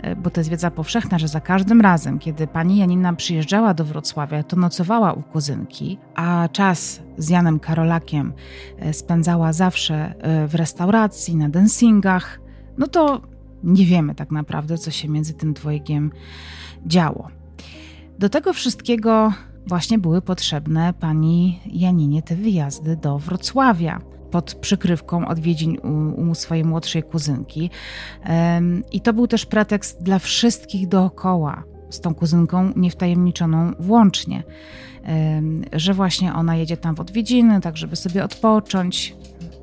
e, 0.01 0.15
bo 0.15 0.29
to 0.29 0.39
jest 0.39 0.50
wiedza 0.50 0.72
powszechna, 0.72 1.19
że 1.19 1.27
za 1.27 1.41
każdym 1.41 1.81
razem, 1.81 2.19
kiedy 2.19 2.48
pani 2.48 2.77
Janina 2.77 3.13
przyjeżdżała 3.13 3.74
do 3.74 3.86
Wrocławia, 3.86 4.43
to 4.43 4.55
nocowała 4.55 5.13
u 5.13 5.22
kuzynki, 5.22 5.98
a 6.15 6.50
czas 6.51 7.01
z 7.17 7.29
Janem 7.29 7.60
Karolakiem 7.60 8.34
e, 8.79 8.93
spędzała 8.93 9.53
zawsze 9.53 10.13
w 10.48 10.55
restauracji, 10.55 11.36
na 11.36 11.50
dancingach, 11.50 12.39
no 12.77 12.88
to 12.88 13.22
nie 13.63 13.86
wiemy 13.86 14.15
tak 14.15 14.31
naprawdę, 14.31 14.77
co 14.77 14.91
się 14.91 15.10
między 15.10 15.34
tym 15.34 15.53
dwojgiem 15.53 16.12
działo. 16.86 17.29
Do 18.19 18.29
tego 18.29 18.53
wszystkiego 18.53 19.34
właśnie 19.68 20.00
były 20.00 20.22
potrzebne 20.22 20.94
pani 20.94 21.60
Janinie 21.66 22.22
te 22.22 22.36
wyjazdy 22.36 22.96
do 22.96 23.20
Wrocławia 23.20 24.01
pod 24.32 24.54
przykrywką 24.54 25.28
odwiedzin 25.28 25.78
u, 25.84 26.22
u 26.22 26.36
swojej 26.36 26.66
młodszej 26.66 27.04
kuzynki. 27.04 27.70
I 28.92 29.01
to 29.01 29.13
był 29.13 29.28
też 29.28 29.46
pretekst 29.46 30.04
dla 30.04 30.20
wszystkich 30.20 30.88
dookoła, 30.88 31.63
z 31.89 32.00
tą 32.00 32.16
kuzynką 32.16 32.72
niewtajemniczoną 32.75 33.72
włącznie, 33.80 34.44
że 35.74 35.94
właśnie 35.94 36.34
ona 36.34 36.56
jedzie 36.56 36.78
tam 36.78 36.96
w 36.96 37.00
odwiedziny, 37.00 37.62
tak 37.62 37.78
żeby 37.78 37.96
sobie 37.96 38.24
odpocząć. 38.24 39.16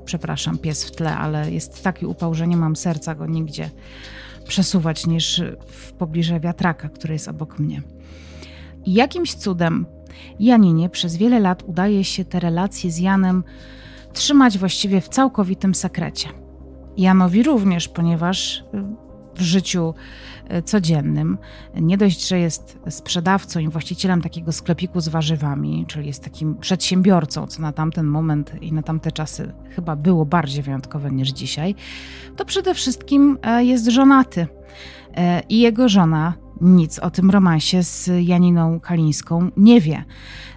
Przepraszam, 0.05 0.59
pies 0.59 0.85
w 0.85 0.91
tle, 0.91 1.17
ale 1.17 1.53
jest 1.53 1.83
taki 1.83 2.07
upał, 2.07 2.35
że 2.35 2.47
nie 2.47 2.57
mam 2.57 2.77
serca 2.77 3.15
go 3.15 3.27
nigdzie 3.27 3.71
przesuwać 4.49 5.07
niż 5.07 5.43
w 5.67 5.93
pobliżu 5.93 6.41
wiatraka, 6.41 6.89
który 6.89 7.15
jest 7.15 7.29
obok 7.29 7.59
mnie. 7.59 7.83
Jakimś 8.87 9.35
cudem 9.35 9.87
Janinie 10.41 10.89
przez 10.89 11.17
wiele 11.17 11.41
lat 11.41 11.63
udaje 11.67 12.05
się 12.05 12.25
te 12.25 12.41
relacje 12.41 12.91
z 12.91 12.99
Janem 12.99 13.45
trzymać 14.13 14.59
właściwie 14.59 15.01
w 15.01 15.09
całkowitym 15.09 15.75
sekrecie. 15.75 16.29
Janowi 16.97 17.43
również, 17.43 17.89
ponieważ 17.89 18.59
y, 18.59 18.63
w 19.35 19.41
życiu 19.41 19.95
e, 20.49 20.63
codziennym. 20.63 21.39
Nie 21.75 21.99
dość, 21.99 22.29
że 22.29 22.39
jest 22.39 22.79
sprzedawcą 22.89 23.61
i 23.61 23.69
właścicielem 23.69 24.23
takiego 24.23 24.53
sklepiku 24.53 25.01
z 25.01 25.09
warzywami, 25.09 25.85
czyli 25.89 26.07
jest 26.07 26.25
takim 26.25 26.55
przedsiębiorcą, 26.55 27.47
co 27.47 27.63
na 27.63 27.73
tamten 27.73 28.07
moment 28.07 28.63
i 28.63 28.73
na 28.73 28.83
tamte 28.83 29.13
czasy 29.13 29.53
chyba 29.71 29.97
było 29.97 30.27
bardziej 30.27 30.63
wyjątkowe 30.63 31.11
niż 31.11 31.29
dzisiaj, 31.29 31.75
to 32.37 32.45
przede 32.45 32.75
wszystkim 32.75 33.39
e, 33.43 33.65
jest 33.65 33.87
żonaty. 33.87 34.47
I 35.49 35.61
jego 35.61 35.89
żona 35.89 36.35
nic 36.61 36.99
o 36.99 37.11
tym 37.11 37.31
romansie 37.31 37.83
z 37.83 38.11
Janiną 38.21 38.81
Kalińską 38.81 39.51
nie 39.57 39.81
wie. 39.81 40.05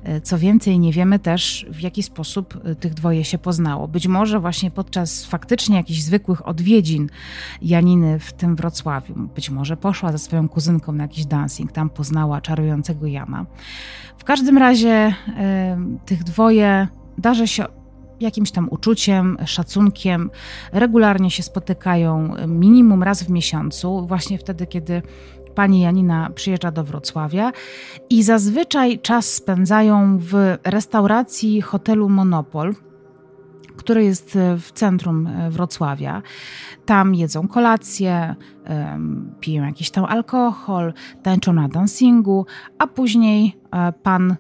E, 0.04 0.22
co 0.22 0.38
więcej, 0.38 0.80
nie 0.80 0.94
wiemy 0.94 1.20
też, 1.20 1.66
w 1.72 1.82
jaki 1.82 2.04
sposób 2.04 2.60
e, 2.64 2.76
tych 2.76 2.94
dwoje 2.94 3.24
się 3.24 3.38
poznało. 3.38 3.88
Być 3.88 4.08
może 4.08 4.40
właśnie 4.40 4.72
podczas 4.72 5.26
faktycznie 5.26 5.76
jakichś 5.76 6.00
zwykłych 6.00 6.48
odwiedzin 6.48 7.10
Janiny 7.62 8.20
w 8.20 8.34
tym 8.34 8.56
Wrocławiu. 8.56 9.16
Być 9.36 9.50
może 9.50 9.78
poszła 9.78 10.12
ze 10.12 10.18
swoją 10.18 10.50
kuzynką 10.50 10.92
na 10.92 11.04
jakiś 11.04 11.26
dancing, 11.26 11.72
tam 11.72 11.90
poznała 11.90 12.42
czarującego 12.42 13.08
Jana. 13.08 13.46
W 14.18 14.24
każdym 14.24 14.58
razie 14.58 15.08
y, 15.08 16.06
tych 16.06 16.24
dwoje 16.24 16.88
darzy 17.18 17.48
się 17.48 17.66
jakimś 18.20 18.52
tam 18.52 18.68
uczuciem, 18.72 19.38
szacunkiem. 19.46 20.30
Regularnie 20.72 21.32
się 21.32 21.44
spotykają 21.44 22.34
minimum 22.48 23.04
raz 23.04 23.24
w 23.24 23.30
miesiącu, 23.30 24.08
właśnie 24.08 24.38
wtedy, 24.38 24.68
kiedy 24.68 25.02
pani 25.60 25.80
Janina 25.80 26.30
przyjeżdża 26.36 26.72
do 26.72 26.84
Wrocławia 26.84 27.52
i 28.10 28.24
zazwyczaj 28.24 29.00
czas 29.00 29.34
spędzają 29.34 30.18
w 30.18 30.58
restauracji 30.64 31.62
hotelu 31.62 32.10
Monopol 32.10 32.76
który 33.78 34.04
jest 34.04 34.38
w 34.58 34.72
centrum 34.72 35.30
Wrocławia. 35.50 36.22
Tam 36.86 37.16
jedzą 37.16 37.48
kolację, 37.48 38.36
piją 39.40 39.66
jakiś 39.66 39.92
tam 39.92 40.06
alkohol, 40.06 40.94
tańczą 41.24 41.54
na 41.54 41.68
dancingu, 41.68 42.46
a 42.78 42.88
później 42.88 43.58
e, 43.72 43.92
pan 43.92 44.36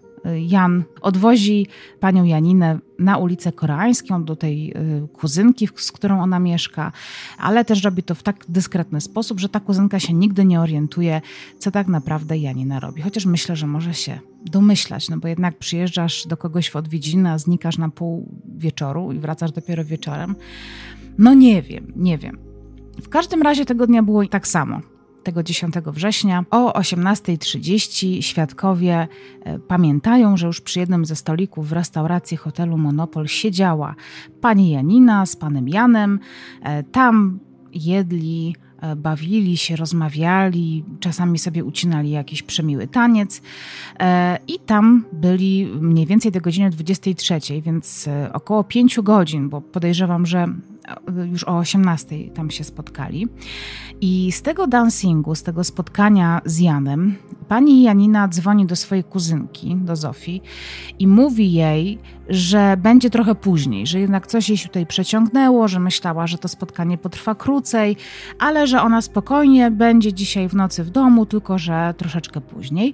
Jan 0.47 0.83
odwozi 1.01 1.67
panią 1.99 2.23
Janinę 2.23 2.79
na 2.99 3.17
ulicę 3.17 3.51
Koreańską 3.51 4.23
do 4.23 4.35
tej 4.35 4.71
y, 4.71 5.07
kuzynki, 5.07 5.69
z 5.75 5.91
którą 5.91 6.21
ona 6.21 6.39
mieszka, 6.39 6.91
ale 7.37 7.65
też 7.65 7.83
robi 7.83 8.03
to 8.03 8.15
w 8.15 8.23
tak 8.23 8.45
dyskretny 8.49 9.01
sposób, 9.01 9.39
że 9.39 9.49
ta 9.49 9.59
kuzynka 9.59 9.99
się 9.99 10.13
nigdy 10.13 10.45
nie 10.45 10.61
orientuje, 10.61 11.21
co 11.59 11.71
tak 11.71 11.87
naprawdę 11.87 12.37
Janina 12.37 12.79
robi. 12.79 13.01
Chociaż 13.01 13.25
myślę, 13.25 13.55
że 13.55 13.67
może 13.67 13.93
się 13.93 14.19
domyślać, 14.45 15.09
no 15.09 15.17
bo 15.17 15.27
jednak 15.27 15.57
przyjeżdżasz 15.57 16.27
do 16.27 16.37
kogoś 16.37 16.69
w 16.69 16.75
odwiedziny, 16.75 17.31
a 17.31 17.37
znikasz 17.37 17.77
na 17.77 17.89
pół 17.89 18.39
wieczoru 18.57 19.11
i 19.11 19.19
wracasz 19.19 19.51
dopiero 19.51 19.85
wieczorem. 19.85 20.35
No 21.17 21.33
nie 21.33 21.61
wiem, 21.61 21.93
nie 21.95 22.17
wiem. 22.17 22.39
W 23.01 23.09
każdym 23.09 23.41
razie 23.41 23.65
tego 23.65 23.87
dnia 23.87 24.03
było 24.03 24.27
tak 24.27 24.47
samo 24.47 24.81
10 25.43 25.75
września 25.85 26.45
o 26.51 26.71
18.30 26.71 28.21
świadkowie 28.21 29.07
e, 29.43 29.59
pamiętają, 29.59 30.37
że 30.37 30.47
już 30.47 30.61
przy 30.61 30.79
jednym 30.79 31.05
ze 31.05 31.15
stolików 31.15 31.69
w 31.69 31.71
restauracji 31.71 32.37
hotelu 32.37 32.77
Monopol 32.77 33.27
siedziała 33.27 33.95
pani 34.41 34.71
Janina 34.71 35.25
z 35.25 35.35
panem 35.35 35.69
Janem. 35.69 36.19
E, 36.63 36.83
tam 36.83 37.39
jedli 37.73 38.55
e, 38.81 38.95
bawili 38.95 39.57
się, 39.57 39.75
rozmawiali, 39.75 40.83
czasami 40.99 41.39
sobie 41.39 41.63
ucinali 41.63 42.11
jakiś 42.11 42.43
przemiły 42.43 42.87
taniec 42.87 43.41
i 44.47 44.59
tam 44.59 45.05
byli 45.13 45.65
mniej 45.65 46.05
więcej 46.05 46.31
do 46.31 46.41
godziny 46.41 46.69
23, 46.69 47.39
więc 47.61 48.09
około 48.33 48.63
5 48.63 48.99
godzin, 49.01 49.49
bo 49.49 49.61
podejrzewam, 49.61 50.25
że 50.25 50.47
już 51.31 51.43
o 51.43 51.57
18 51.57 52.29
tam 52.29 52.51
się 52.51 52.63
spotkali. 52.63 53.27
I 54.01 54.31
z 54.31 54.41
tego 54.41 54.67
dancingu, 54.67 55.35
z 55.35 55.43
tego 55.43 55.63
spotkania 55.63 56.41
z 56.45 56.59
Janem, 56.59 57.15
pani 57.47 57.83
Janina 57.83 58.27
dzwoni 58.27 58.65
do 58.65 58.75
swojej 58.75 59.03
kuzynki, 59.03 59.75
do 59.75 59.95
Zofii 59.95 60.41
i 60.99 61.07
mówi 61.07 61.53
jej, 61.53 61.99
że 62.29 62.77
będzie 62.77 63.09
trochę 63.09 63.35
później, 63.35 63.87
że 63.87 63.99
jednak 63.99 64.27
coś 64.27 64.49
jej 64.49 64.57
się 64.57 64.67
tutaj 64.67 64.85
przeciągnęło, 64.85 65.67
że 65.67 65.79
myślała, 65.79 66.27
że 66.27 66.37
to 66.37 66.47
spotkanie 66.47 66.97
potrwa 66.97 67.35
krócej, 67.35 67.97
ale 68.39 68.67
że 68.67 68.81
ona 68.81 69.01
spokojnie 69.01 69.71
będzie 69.71 70.13
dzisiaj 70.13 70.49
w 70.49 70.53
nocy 70.53 70.83
w 70.83 70.89
domu, 70.89 71.25
tylko 71.25 71.57
że 71.57 71.93
troszeczkę 71.97 72.41
później. 72.41 72.93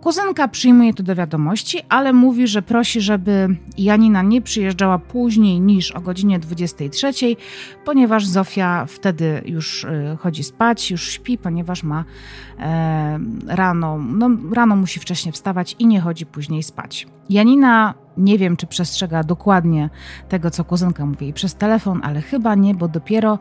Kuzynka 0.00 0.48
przyjmuje 0.48 0.94
to 0.94 1.02
do 1.02 1.14
wiadomości, 1.14 1.78
ale 1.88 2.12
mówi, 2.12 2.46
że 2.46 2.62
prosi, 2.62 3.00
żeby 3.00 3.56
Janina 3.78 4.22
nie 4.22 4.42
przyjeżdżała 4.42 4.98
później 4.98 5.60
niż 5.60 5.92
o 5.92 6.00
godzinie 6.00 6.38
23, 6.38 7.35
ponieważ 7.84 8.26
Zofia 8.26 8.86
wtedy 8.86 9.42
już 9.44 9.84
y, 9.84 10.16
chodzi 10.20 10.44
spać, 10.44 10.90
już 10.90 11.08
śpi, 11.08 11.38
ponieważ 11.38 11.82
ma 11.82 12.04
e, 12.58 13.18
rano, 13.46 13.98
no, 13.98 14.30
rano 14.52 14.76
musi 14.76 15.00
wcześniej 15.00 15.32
wstawać 15.32 15.76
i 15.78 15.86
nie 15.86 16.00
chodzi 16.00 16.26
później 16.26 16.62
spać. 16.62 17.06
Janina 17.30 17.94
nie 18.16 18.38
wiem, 18.38 18.56
czy 18.56 18.66
przestrzega 18.66 19.24
dokładnie 19.24 19.90
tego, 20.28 20.50
co 20.50 20.64
kuzynka 20.64 21.06
mówi 21.06 21.32
przez 21.32 21.54
telefon, 21.54 22.00
ale 22.02 22.22
chyba 22.22 22.54
nie, 22.54 22.74
bo 22.74 22.88
dopiero 22.88 23.38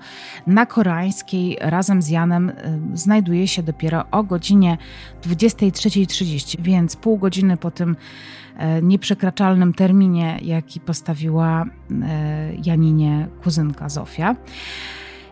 na 0.47 0.65
koreańskiej 0.65 1.57
razem 1.61 2.01
z 2.01 2.09
Janem 2.09 2.49
y, 2.49 2.53
znajduje 2.93 3.47
się 3.47 3.63
dopiero 3.63 4.05
o 4.11 4.23
godzinie 4.23 4.77
23.30, 5.23 6.61
więc 6.61 6.95
pół 6.95 7.17
godziny 7.17 7.57
po 7.57 7.71
tym 7.71 7.95
nieprzekraczalnym 8.81 9.73
terminie, 9.73 10.39
jaki 10.41 10.79
postawiła 10.79 11.65
e, 11.65 12.53
Janinie 12.65 13.27
kuzynka 13.43 13.89
Zofia. 13.89 14.35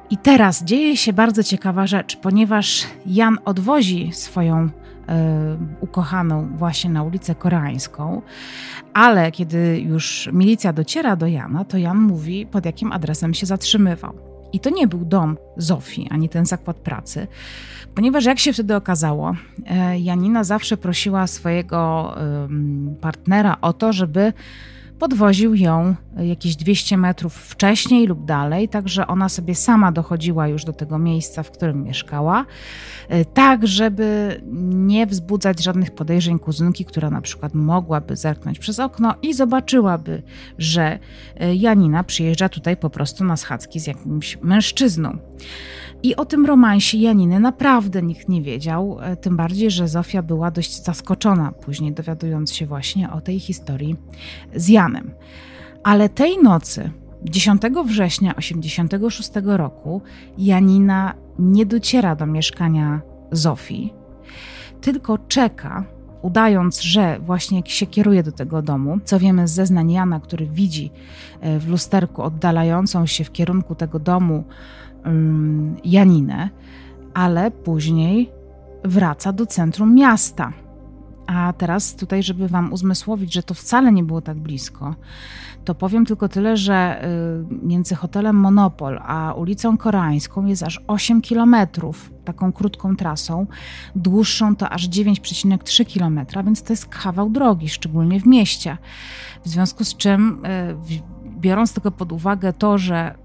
I 0.10 0.18
teraz 0.18 0.64
dzieje 0.64 0.98
się 0.98 1.14
bardzo 1.14 1.44
ciekawa 1.44 1.88
rzecz, 1.88 2.16
ponieważ 2.18 2.88
Jan 3.06 3.38
odwozi 3.46 4.12
swoją 4.12 4.70
E, 5.10 5.58
ukochaną 5.82 6.58
właśnie 6.58 6.90
na 6.90 7.04
ulicę 7.04 7.36
Koreańską, 7.36 8.22
ale 8.94 9.32
kiedy 9.32 9.80
już 9.80 10.30
milicja 10.34 10.74
dociera 10.74 11.16
do 11.16 11.28
Jana, 11.28 11.66
to 11.66 11.78
Jan 11.78 11.98
mówi, 11.98 12.46
pod 12.46 12.66
jakim 12.66 12.92
adresem 12.92 13.34
się 13.34 13.46
zatrzymywał. 13.46 14.33
I 14.54 14.60
to 14.60 14.70
nie 14.70 14.88
był 14.88 15.06
dom 15.06 15.38
Zofii, 15.58 16.08
ani 16.12 16.30
ten 16.30 16.46
zakład 16.46 16.78
pracy, 16.78 17.28
ponieważ 17.96 18.26
jak 18.26 18.40
się 18.40 18.54
wtedy 18.54 18.76
okazało, 18.76 19.36
e, 19.66 20.00
Janina 20.00 20.44
zawsze 20.44 20.78
prosiła 20.78 21.28
swojego 21.28 22.16
partnera 23.02 23.58
o 23.62 23.74
to, 23.74 23.94
żeby 23.94 24.34
podwoził 25.04 25.56
ją 25.56 25.96
jakieś 26.18 26.56
200 26.56 26.98
metrów 26.98 27.36
wcześniej 27.36 28.08
lub 28.08 28.26
dalej, 28.26 28.70
także 28.70 29.08
ona 29.08 29.30
sobie 29.30 29.56
sama 29.56 29.92
dochodziła 29.92 30.48
już 30.48 30.66
do 30.66 30.74
tego 30.74 31.00
miejsca, 31.00 31.44
w 31.44 31.52
którym 31.52 31.84
mieszkała, 31.84 32.46
e, 33.10 33.26
tak 33.26 33.68
żeby 33.68 34.42
nie 34.74 35.08
wzbudzać 35.08 35.64
żadnych 35.64 35.92
podejrzeń 35.92 36.40
kuzynki, 36.40 36.86
która 36.86 37.10
na 37.10 37.22
przykład 37.22 37.54
mogłaby 37.54 38.16
zerknąć 38.16 38.60
przez 38.60 38.80
okno 38.80 39.16
i 39.22 39.34
zobaczyłaby, 39.34 40.24
że 40.58 41.00
e, 41.40 41.56
Janina 41.56 42.04
przyjeżdża 42.04 42.50
tutaj 42.50 42.78
po 42.78 42.90
prostu 42.90 43.24
na 43.24 43.38
schadzki 43.38 43.80
z 43.80 43.88
jakimś 43.88 44.38
mężczyzną. 44.42 45.18
I 46.04 46.16
o 46.16 46.26
tym 46.26 46.46
romansie 46.46 46.98
Janiny 46.98 47.40
naprawdę 47.40 48.02
nikt 48.02 48.30
nie 48.30 48.42
wiedział, 48.42 48.98
e, 49.02 49.16
tym 49.16 49.38
bardziej, 49.38 49.72
że 49.72 49.88
Zofia 49.88 50.24
była 50.24 50.52
dość 50.52 50.84
zaskoczona 50.84 51.52
później, 51.52 51.94
dowiadując 51.94 52.54
się 52.54 52.66
właśnie 52.66 53.12
o 53.12 53.22
tej 53.22 53.40
historii 53.40 53.96
z 54.56 54.68
Janem. 54.68 55.12
Ale 55.84 56.10
tej 56.10 56.38
nocy, 56.44 56.92
10 57.24 57.62
września 57.86 58.34
1986 58.34 59.58
roku, 59.58 60.02
Janina 60.38 61.14
nie 61.40 61.66
dociera 61.66 62.16
do 62.16 62.26
mieszkania 62.26 63.02
Zofii, 63.32 63.94
tylko 64.82 65.18
czeka, 65.18 65.86
udając, 66.22 66.82
że 66.82 67.20
właśnie 67.20 67.64
się 67.66 67.86
kieruje 67.86 68.24
do 68.24 68.32
tego 68.32 68.62
domu, 68.62 69.00
co 69.06 69.20
wiemy 69.20 69.48
z 69.48 69.52
zeznań 69.52 69.92
Jana, 69.92 70.20
który 70.20 70.48
widzi 70.48 70.92
e, 71.42 71.60
w 71.60 71.70
lusterku 71.70 72.22
oddalającą 72.22 73.06
się 73.06 73.24
w 73.24 73.32
kierunku 73.32 73.76
tego 73.76 74.00
domu 74.00 74.44
Janinę, 75.84 76.50
ale 77.14 77.52
później 77.52 78.32
wraca 78.84 79.34
do 79.34 79.46
centrum 79.46 79.96
miasta. 79.96 80.54
A 81.28 81.54
teraz 81.58 81.96
tutaj, 81.96 82.24
żeby 82.24 82.48
Wam 82.48 82.74
uzmysłowić, 82.74 83.34
że 83.34 83.44
to 83.44 83.54
wcale 83.54 83.92
nie 83.92 84.04
było 84.04 84.22
tak 84.22 84.38
blisko, 84.38 84.96
to 85.66 85.76
powiem 85.76 86.06
tylko 86.06 86.30
tyle, 86.30 86.58
że 86.58 87.06
y, 87.52 87.66
między 87.66 87.96
hotelem 87.96 88.36
Monopol 88.36 89.00
a 89.06 89.34
ulicą 89.34 89.78
Koreańską 89.78 90.46
jest 90.46 90.64
aż 90.64 90.82
8 90.88 91.22
kilometrów 91.22 92.12
taką 92.26 92.52
krótką 92.52 92.96
trasą. 92.96 93.48
Dłuższą 93.96 94.56
to 94.56 94.70
aż 94.70 94.90
9,3 94.90 95.86
kilometra, 95.86 96.44
więc 96.44 96.64
to 96.64 96.74
jest 96.74 96.86
kawał 96.86 97.30
drogi, 97.30 97.70
szczególnie 97.70 98.20
w 98.20 98.26
mieście. 98.26 98.78
W 99.46 99.50
związku 99.50 99.84
z 99.84 99.96
czym, 99.96 100.46
y, 100.46 100.76
biorąc 101.40 101.74
tylko 101.74 101.92
pod 101.92 102.12
uwagę 102.12 102.54
to, 102.54 102.78
że 102.78 103.16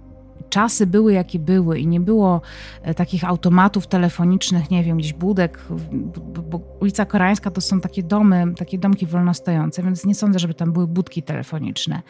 czasy 0.51 0.87
były 0.87 1.13
jakie 1.13 1.39
były 1.39 1.79
i 1.79 1.87
nie 1.87 2.01
było 2.01 2.41
e, 2.83 2.95
takich 2.95 3.25
automatów 3.25 3.87
telefonicznych, 3.87 4.71
nie 4.71 4.85
wiem, 4.85 4.99
gdzieś 4.99 5.13
budek, 5.13 5.59
bo, 6.15 6.43
bo 6.43 6.61
ulica 6.81 7.05
Koreańska 7.05 7.51
to 7.51 7.61
są 7.61 7.81
takie 7.81 8.03
domy, 8.03 8.55
takie 8.57 8.79
domki 8.79 9.07
wolnostojące, 9.07 9.83
więc 9.83 10.05
nie 10.05 10.15
sądzę, 10.15 10.39
żeby 10.39 10.55
tam 10.55 10.73
były 10.73 10.87
budki 10.87 11.23
telefoniczne. 11.23 12.03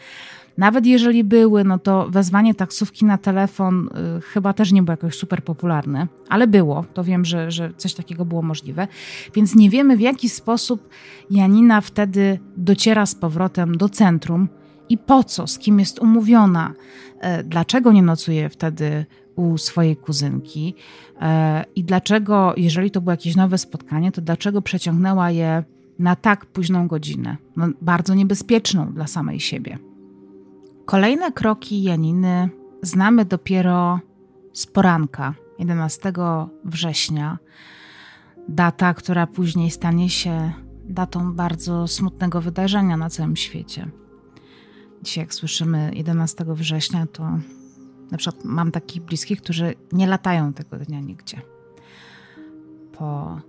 Nawet 0.57 0.85
jeżeli 0.85 1.23
były, 1.23 1.63
no 1.63 1.79
to 1.79 2.09
wezwanie 2.09 2.55
taksówki 2.55 3.05
na 3.05 3.17
telefon 3.17 3.89
y, 4.17 4.21
chyba 4.21 4.53
też 4.53 4.71
nie 4.71 4.83
było 4.83 4.93
jakoś 4.93 5.15
super 5.15 5.43
popularne, 5.43 6.07
ale 6.29 6.47
było. 6.47 6.85
To 6.93 7.03
wiem, 7.03 7.25
że, 7.25 7.51
że 7.51 7.73
coś 7.77 7.93
takiego 7.93 8.25
było 8.25 8.41
możliwe. 8.41 8.87
Więc 9.35 9.55
nie 9.55 9.69
wiemy, 9.69 9.97
w 9.97 10.01
jaki 10.01 10.29
sposób 10.29 10.89
Janina 11.31 11.81
wtedy 11.81 12.39
dociera 12.57 13.05
z 13.05 13.15
powrotem 13.15 13.77
do 13.77 13.89
centrum 13.89 14.49
i 14.89 14.97
po 14.97 15.23
co, 15.23 15.47
z 15.47 15.59
kim 15.59 15.79
jest 15.79 15.99
umówiona, 15.99 16.73
e, 17.19 17.43
dlaczego 17.43 17.91
nie 17.91 18.03
nocuje 18.03 18.49
wtedy 18.49 19.05
u 19.35 19.57
swojej 19.57 19.97
kuzynki 19.97 20.75
e, 21.21 21.65
i 21.75 21.83
dlaczego, 21.83 22.53
jeżeli 22.57 22.91
to 22.91 23.01
było 23.01 23.11
jakieś 23.11 23.35
nowe 23.35 23.57
spotkanie, 23.57 24.11
to 24.11 24.21
dlaczego 24.21 24.61
przeciągnęła 24.61 25.31
je 25.31 25.63
na 25.99 26.15
tak 26.15 26.45
późną 26.45 26.87
godzinę, 26.87 27.37
no, 27.55 27.67
bardzo 27.81 28.13
niebezpieczną 28.13 28.93
dla 28.93 29.07
samej 29.07 29.39
siebie. 29.39 29.77
Kolejne 30.85 31.31
kroki 31.31 31.83
Janiny 31.83 32.49
znamy 32.81 33.25
dopiero 33.25 33.99
z 34.53 34.65
poranka 34.65 35.33
11 35.59 36.13
września. 36.65 37.37
Data, 38.47 38.93
która 38.93 39.27
później 39.27 39.71
stanie 39.71 40.09
się 40.09 40.51
datą 40.85 41.33
bardzo 41.33 41.87
smutnego 41.87 42.41
wydarzenia 42.41 42.97
na 42.97 43.09
całym 43.09 43.35
świecie. 43.35 43.91
Dzisiaj, 45.03 45.23
jak 45.23 45.33
słyszymy 45.33 45.91
11 45.93 46.45
września, 46.47 47.07
to 47.07 47.23
na 48.11 48.17
przykład 48.17 48.45
mam 48.45 48.71
takich 48.71 49.01
bliskich, 49.01 49.41
którzy 49.41 49.73
nie 49.91 50.07
latają 50.07 50.53
tego 50.53 50.77
dnia 50.77 50.99
nigdzie 50.99 51.41
po 52.99 53.39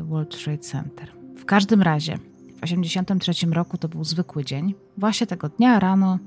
y, 0.00 0.04
World 0.04 0.44
Trade 0.44 0.58
Center. 0.58 1.12
W 1.36 1.44
każdym 1.44 1.82
razie, 1.82 2.18
w 2.56 2.60
1983 2.60 3.46
roku 3.46 3.78
to 3.78 3.88
był 3.88 4.04
zwykły 4.04 4.44
dzień. 4.44 4.74
Właśnie 4.98 5.26
tego 5.26 5.48
dnia 5.48 5.80
rano 5.80 6.18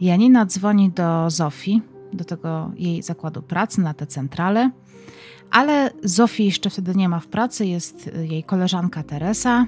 Janina 0.00 0.46
dzwoni 0.46 0.90
do 0.90 1.30
Zofii, 1.30 1.82
do 2.12 2.24
tego 2.24 2.70
jej 2.76 3.02
zakładu 3.02 3.42
pracy 3.42 3.80
na 3.80 3.94
tę 3.94 4.06
centralę, 4.06 4.70
ale 5.50 5.90
Zofii 6.02 6.44
jeszcze 6.44 6.70
wtedy 6.70 6.94
nie 6.94 7.08
ma 7.08 7.20
w 7.20 7.26
pracy, 7.26 7.66
jest 7.66 8.10
jej 8.22 8.44
koleżanka 8.44 9.02
Teresa. 9.02 9.66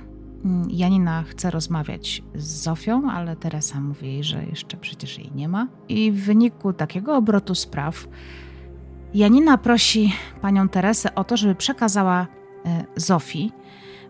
Janina 0.69 1.23
chce 1.23 1.51
rozmawiać 1.51 2.23
z 2.35 2.63
Zofią, 2.63 3.11
ale 3.11 3.37
Teresa 3.37 3.81
mówi 3.81 4.07
jej, 4.07 4.25
że 4.25 4.45
jeszcze 4.45 4.77
przecież 4.77 5.19
jej 5.19 5.33
nie 5.35 5.49
ma. 5.49 5.69
I 5.89 6.13
w 6.13 6.25
wyniku 6.25 6.73
takiego 6.73 7.17
obrotu 7.17 7.55
spraw 7.55 8.09
Janina 9.15 9.59
prosi 9.59 10.13
panią 10.41 10.69
Teresę 10.69 11.15
o 11.15 11.25
to, 11.25 11.37
żeby 11.37 11.55
przekazała 11.55 12.27
e, 12.67 12.85
Zofii, 12.97 13.53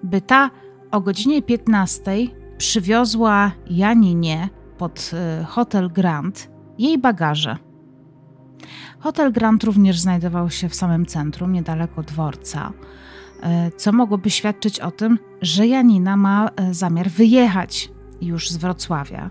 by 0.02 0.20
ta 0.20 0.50
o 0.90 1.00
godzinie 1.00 1.42
15 1.42 2.12
przywiozła 2.58 3.52
Janinie 3.70 4.48
pod 4.78 5.10
y, 5.42 5.44
Hotel 5.44 5.90
Grand 5.90 6.50
jej 6.78 6.98
bagaże. 6.98 7.56
Hotel 8.98 9.32
Grand 9.32 9.64
również 9.64 10.00
znajdował 10.00 10.50
się 10.50 10.68
w 10.68 10.74
samym 10.74 11.06
centrum, 11.06 11.52
niedaleko 11.52 12.02
dworca, 12.02 12.72
co 13.76 13.92
mogłoby 13.92 14.30
świadczyć 14.30 14.80
o 14.80 14.90
tym, 14.90 15.18
że 15.42 15.66
Janina 15.66 16.16
ma 16.16 16.50
y, 16.70 16.74
zamiar 16.74 17.10
wyjechać 17.10 17.90
już 18.20 18.50
z 18.50 18.56
Wrocławia. 18.56 19.30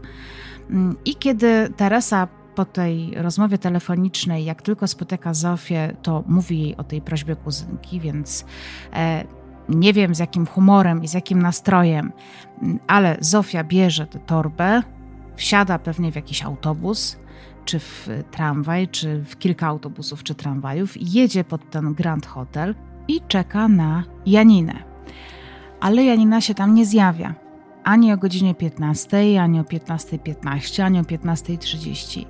Mm, 0.69 0.95
I 1.05 1.15
kiedy 1.15 1.69
Teresa 1.77 2.27
po 2.55 2.65
tej 2.65 3.13
rozmowie 3.15 3.57
telefonicznej, 3.57 4.45
jak 4.45 4.61
tylko 4.61 4.87
spotyka 4.87 5.33
Zofię, 5.33 5.95
to 6.01 6.23
mówi 6.27 6.61
jej 6.61 6.77
o 6.77 6.83
tej 6.83 7.01
prośbie 7.01 7.35
kuzynki, 7.35 7.99
więc 7.99 8.45
e, 8.93 9.23
nie 9.69 9.93
wiem 9.93 10.15
z 10.15 10.19
jakim 10.19 10.45
humorem 10.45 11.03
i 11.03 11.07
z 11.07 11.13
jakim 11.13 11.41
nastrojem, 11.41 12.11
mm, 12.61 12.79
ale 12.87 13.17
Zofia 13.19 13.63
bierze 13.63 14.07
tę 14.07 14.19
torbę, 14.19 14.81
wsiada 15.35 15.79
pewnie 15.79 16.11
w 16.11 16.15
jakiś 16.15 16.43
autobus, 16.43 17.17
czy 17.65 17.79
w 17.79 18.09
tramwaj, 18.31 18.87
czy 18.87 19.23
w 19.23 19.37
kilka 19.37 19.67
autobusów, 19.67 20.23
czy 20.23 20.35
tramwajów, 20.35 20.93
jedzie 21.01 21.43
pod 21.43 21.69
ten 21.69 21.93
Grand 21.93 22.25
Hotel 22.25 22.75
i 23.07 23.21
czeka 23.27 23.67
na 23.67 24.03
Janinę. 24.25 24.83
Ale 25.79 26.03
Janina 26.03 26.41
się 26.41 26.53
tam 26.53 26.73
nie 26.73 26.85
zjawia. 26.85 27.35
Ani 27.83 28.13
o 28.13 28.17
godzinie 28.17 28.55
15, 28.55 29.41
ani 29.41 29.59
o 29.59 29.63
15.15, 29.63 30.81
ani 30.83 30.99
o 30.99 31.03
15.30. 31.03 32.25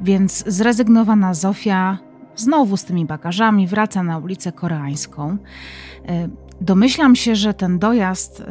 Więc 0.00 0.44
zrezygnowana 0.46 1.34
Zofia 1.34 1.98
znowu 2.36 2.76
z 2.76 2.84
tymi 2.84 3.04
bagażami 3.04 3.66
wraca 3.66 4.02
na 4.02 4.18
ulicę 4.18 4.52
Koreańską. 4.52 5.36
E, 6.08 6.28
domyślam 6.60 7.16
się, 7.16 7.34
że 7.34 7.54
ten 7.54 7.78
dojazd 7.78 8.42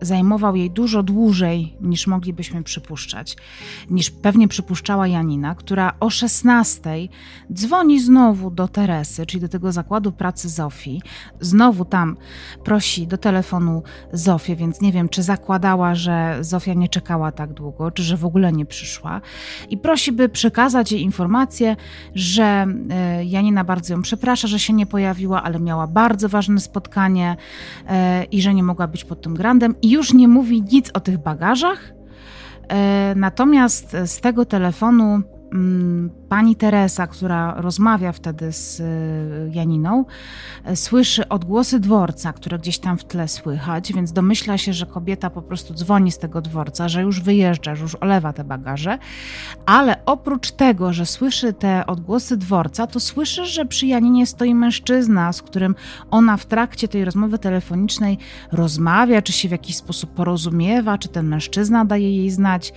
zajmował 0.00 0.56
jej 0.56 0.70
dużo 0.70 1.02
dłużej 1.02 1.76
niż 1.80 2.06
moglibyśmy 2.06 2.62
przypuszczać, 2.62 3.36
niż 3.90 4.10
pewnie 4.10 4.48
przypuszczała 4.48 5.06
Janina, 5.06 5.54
która 5.54 5.92
o 6.00 6.10
16 6.10 6.90
dzwoni 7.52 8.00
znowu 8.00 8.50
do 8.50 8.68
Teresy, 8.68 9.26
czyli 9.26 9.40
do 9.40 9.48
tego 9.48 9.72
zakładu 9.72 10.12
pracy 10.12 10.48
Zofii. 10.48 11.02
Znowu 11.40 11.84
tam 11.84 12.16
prosi 12.64 13.06
do 13.06 13.18
telefonu 13.18 13.82
Zofię, 14.12 14.56
więc 14.56 14.80
nie 14.80 14.92
wiem, 14.92 15.08
czy 15.08 15.22
zakładała, 15.22 15.94
że 15.94 16.38
Zofia 16.40 16.74
nie 16.74 16.88
czekała 16.88 17.32
tak 17.32 17.52
długo, 17.52 17.90
czy 17.90 18.02
że 18.02 18.16
w 18.16 18.24
ogóle 18.24 18.52
nie 18.52 18.66
przyszła. 18.66 19.20
I 19.70 19.78
prosi, 19.78 20.12
by 20.12 20.28
przekazać 20.28 20.92
jej 20.92 21.02
informację, 21.02 21.76
że 22.14 22.66
e, 22.90 23.24
Janina 23.24 23.64
bardzo 23.64 23.94
ją 23.94 24.02
przeprasza, 24.02 24.48
że 24.48 24.58
się 24.58 24.72
nie 24.72 24.86
pojawiła, 24.86 25.42
ale 25.42 25.60
miała 25.60 25.86
bardzo 25.86 26.28
ważne 26.28 26.60
spotkanie 26.60 27.36
e, 27.88 28.24
i 28.24 28.42
że 28.42 28.54
nie 28.54 28.62
mogła 28.62 28.86
być 28.86 29.04
pod 29.04 29.20
tym 29.20 29.34
grandem. 29.34 29.74
I 29.84 29.90
już 29.90 30.14
nie 30.14 30.28
mówi 30.28 30.62
nic 30.72 30.90
o 30.94 31.00
tych 31.00 31.18
bagażach. 31.18 31.94
E, 32.68 33.14
natomiast 33.16 33.96
z 34.06 34.20
tego 34.20 34.44
telefonu 34.44 35.22
Mm, 35.54 36.10
pani 36.34 36.56
Teresa, 36.56 37.06
która 37.06 37.54
rozmawia 37.56 38.12
wtedy 38.12 38.52
z 38.52 38.80
y, 38.80 39.50
Janiną, 39.52 40.04
e, 40.64 40.76
słyszy 40.76 41.28
odgłosy 41.28 41.80
dworca, 41.80 42.32
które 42.32 42.58
gdzieś 42.58 42.78
tam 42.78 42.98
w 42.98 43.04
tle 43.04 43.28
słychać, 43.28 43.92
więc 43.92 44.12
domyśla 44.12 44.58
się, 44.58 44.72
że 44.72 44.86
kobieta 44.86 45.30
po 45.30 45.42
prostu 45.42 45.74
dzwoni 45.74 46.12
z 46.12 46.18
tego 46.18 46.42
dworca, 46.42 46.88
że 46.88 47.02
już 47.02 47.20
wyjeżdża, 47.20 47.74
że 47.74 47.82
już 47.82 47.96
olewa 48.00 48.32
te 48.32 48.44
bagaże, 48.44 48.98
ale 49.66 50.04
oprócz 50.06 50.50
tego, 50.50 50.92
że 50.92 51.06
słyszy 51.06 51.52
te 51.52 51.86
odgłosy 51.86 52.36
dworca, 52.36 52.86
to 52.86 53.00
słyszy, 53.00 53.46
że 53.46 53.64
przy 53.64 53.86
Janinie 53.86 54.26
stoi 54.26 54.54
mężczyzna, 54.54 55.32
z 55.32 55.42
którym 55.42 55.74
ona 56.10 56.36
w 56.36 56.46
trakcie 56.46 56.88
tej 56.88 57.04
rozmowy 57.04 57.38
telefonicznej 57.38 58.18
rozmawia, 58.52 59.22
czy 59.22 59.32
się 59.32 59.48
w 59.48 59.52
jakiś 59.52 59.76
sposób 59.76 60.10
porozumiewa, 60.10 60.98
czy 60.98 61.08
ten 61.08 61.26
mężczyzna 61.26 61.84
daje 61.84 62.16
jej 62.16 62.30
znać, 62.30 62.72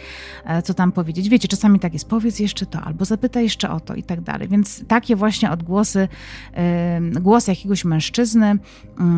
e, 0.45 0.61
co 0.61 0.73
tam 0.73 0.91
powiedzieć. 0.91 1.29
Wiecie, 1.29 1.47
czasami 1.47 1.79
tak 1.79 1.93
jest, 1.93 2.09
powiedz 2.09 2.39
jeszcze 2.39 2.65
to, 2.65 2.81
albo 2.81 3.05
zapytaj 3.05 3.46
jeszcze 3.47 3.69
o 3.69 3.79
to 3.79 3.95
i 3.95 4.03
tak 4.03 4.21
dalej. 4.21 4.47
Więc 4.47 4.87
takie 4.87 5.15
właśnie 5.15 5.51
odgłosy, 5.51 6.07
głos 7.21 7.47
jakiegoś 7.47 7.85
mężczyzny 7.85 8.57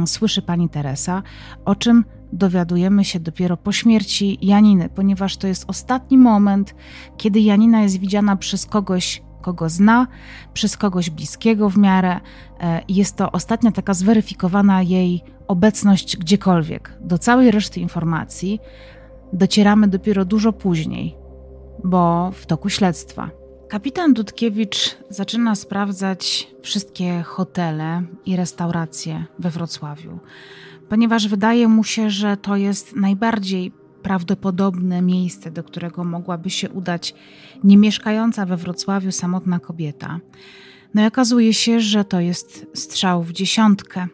słyszy 0.05 0.41
pani 0.41 0.69
Teresa, 0.69 1.23
o 1.65 1.75
czym 1.75 2.05
dowiadujemy 2.33 3.05
się 3.05 3.19
dopiero 3.19 3.57
po 3.57 3.71
śmierci 3.71 4.37
Janiny, 4.41 4.89
ponieważ 4.89 5.37
to 5.37 5.47
jest 5.47 5.65
ostatni 5.67 6.17
moment, 6.17 6.75
kiedy 7.17 7.39
Janina 7.39 7.81
jest 7.81 7.99
widziana 7.99 8.35
przez 8.35 8.65
kogoś, 8.65 9.21
kogo 9.41 9.69
zna, 9.69 10.07
przez 10.53 10.77
kogoś 10.77 11.09
bliskiego 11.09 11.69
w 11.69 11.77
miarę. 11.77 12.19
E, 12.59 12.81
jest 12.89 13.15
to 13.15 13.31
ostatnia 13.31 13.71
taka 13.71 13.93
zweryfikowana 13.93 14.81
jej 14.81 15.23
obecność 15.47 16.17
gdziekolwiek. 16.17 16.97
Do 17.01 17.17
całej 17.17 17.51
reszty 17.51 17.79
informacji 17.79 18.59
docieramy 19.33 19.87
dopiero 19.87 20.25
dużo 20.25 20.53
później, 20.53 21.15
bo 21.83 22.31
w 22.31 22.45
toku 22.45 22.69
śledztwa. 22.69 23.38
Kapitan 23.69 24.13
Dudkiewicz 24.13 24.97
zaczyna 25.09 25.55
sprawdzać 25.55 26.47
wszystkie 26.61 27.23
hotele 27.23 28.03
i 28.25 28.35
restauracje 28.35 29.25
we 29.39 29.49
Wrocławiu, 29.49 30.19
ponieważ 30.89 31.27
wydaje 31.27 31.67
mu 31.67 31.83
się, 31.83 32.09
że 32.09 32.37
to 32.37 32.55
jest 32.55 32.95
najbardziej 32.95 33.71
prawdopodobne 34.01 35.01
miejsce, 35.01 35.51
do 35.51 35.63
którego 35.63 36.03
mogłaby 36.03 36.49
się 36.49 36.69
udać 36.69 37.15
niemieszkająca 37.63 38.45
we 38.45 38.57
Wrocławiu 38.57 39.11
samotna 39.11 39.59
kobieta. 39.59 40.19
No 40.93 41.03
i 41.03 41.05
okazuje 41.05 41.53
się, 41.53 41.79
że 41.79 42.05
to 42.05 42.19
jest 42.19 42.67
strzał 42.73 43.23
w 43.23 43.31
dziesiątkę, 43.31 44.07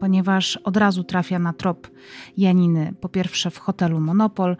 ponieważ 0.00 0.56
od 0.56 0.76
razu 0.76 1.04
trafia 1.04 1.38
na 1.38 1.52
trop 1.52 1.90
Janiny, 2.36 2.94
po 3.00 3.08
pierwsze 3.08 3.50
w 3.50 3.58
hotelu 3.58 4.00
Monopol, 4.00 4.56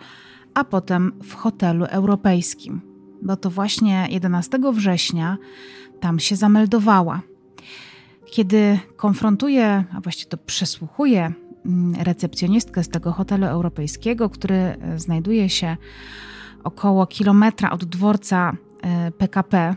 a 0.54 0.64
potem 0.64 1.12
w 1.22 1.34
hotelu 1.34 1.84
europejskim 1.84 2.95
bo 3.26 3.36
to 3.36 3.50
właśnie 3.50 4.06
11 4.10 4.58
września 4.72 5.36
tam 6.00 6.18
się 6.18 6.36
zameldowała. 6.36 7.20
Kiedy 8.26 8.78
konfrontuje, 8.96 9.84
a 9.92 10.00
właściwie 10.00 10.30
to 10.30 10.36
przesłuchuje 10.36 11.32
mm, 11.66 11.94
recepcjonistkę 12.02 12.84
z 12.84 12.88
tego 12.88 13.12
hotelu 13.12 13.46
europejskiego, 13.46 14.30
który 14.30 14.56
e, 14.56 14.78
znajduje 14.96 15.48
się 15.48 15.76
około 16.64 17.06
kilometra 17.06 17.70
od 17.70 17.84
dworca 17.84 18.56
PKP. 19.18 19.76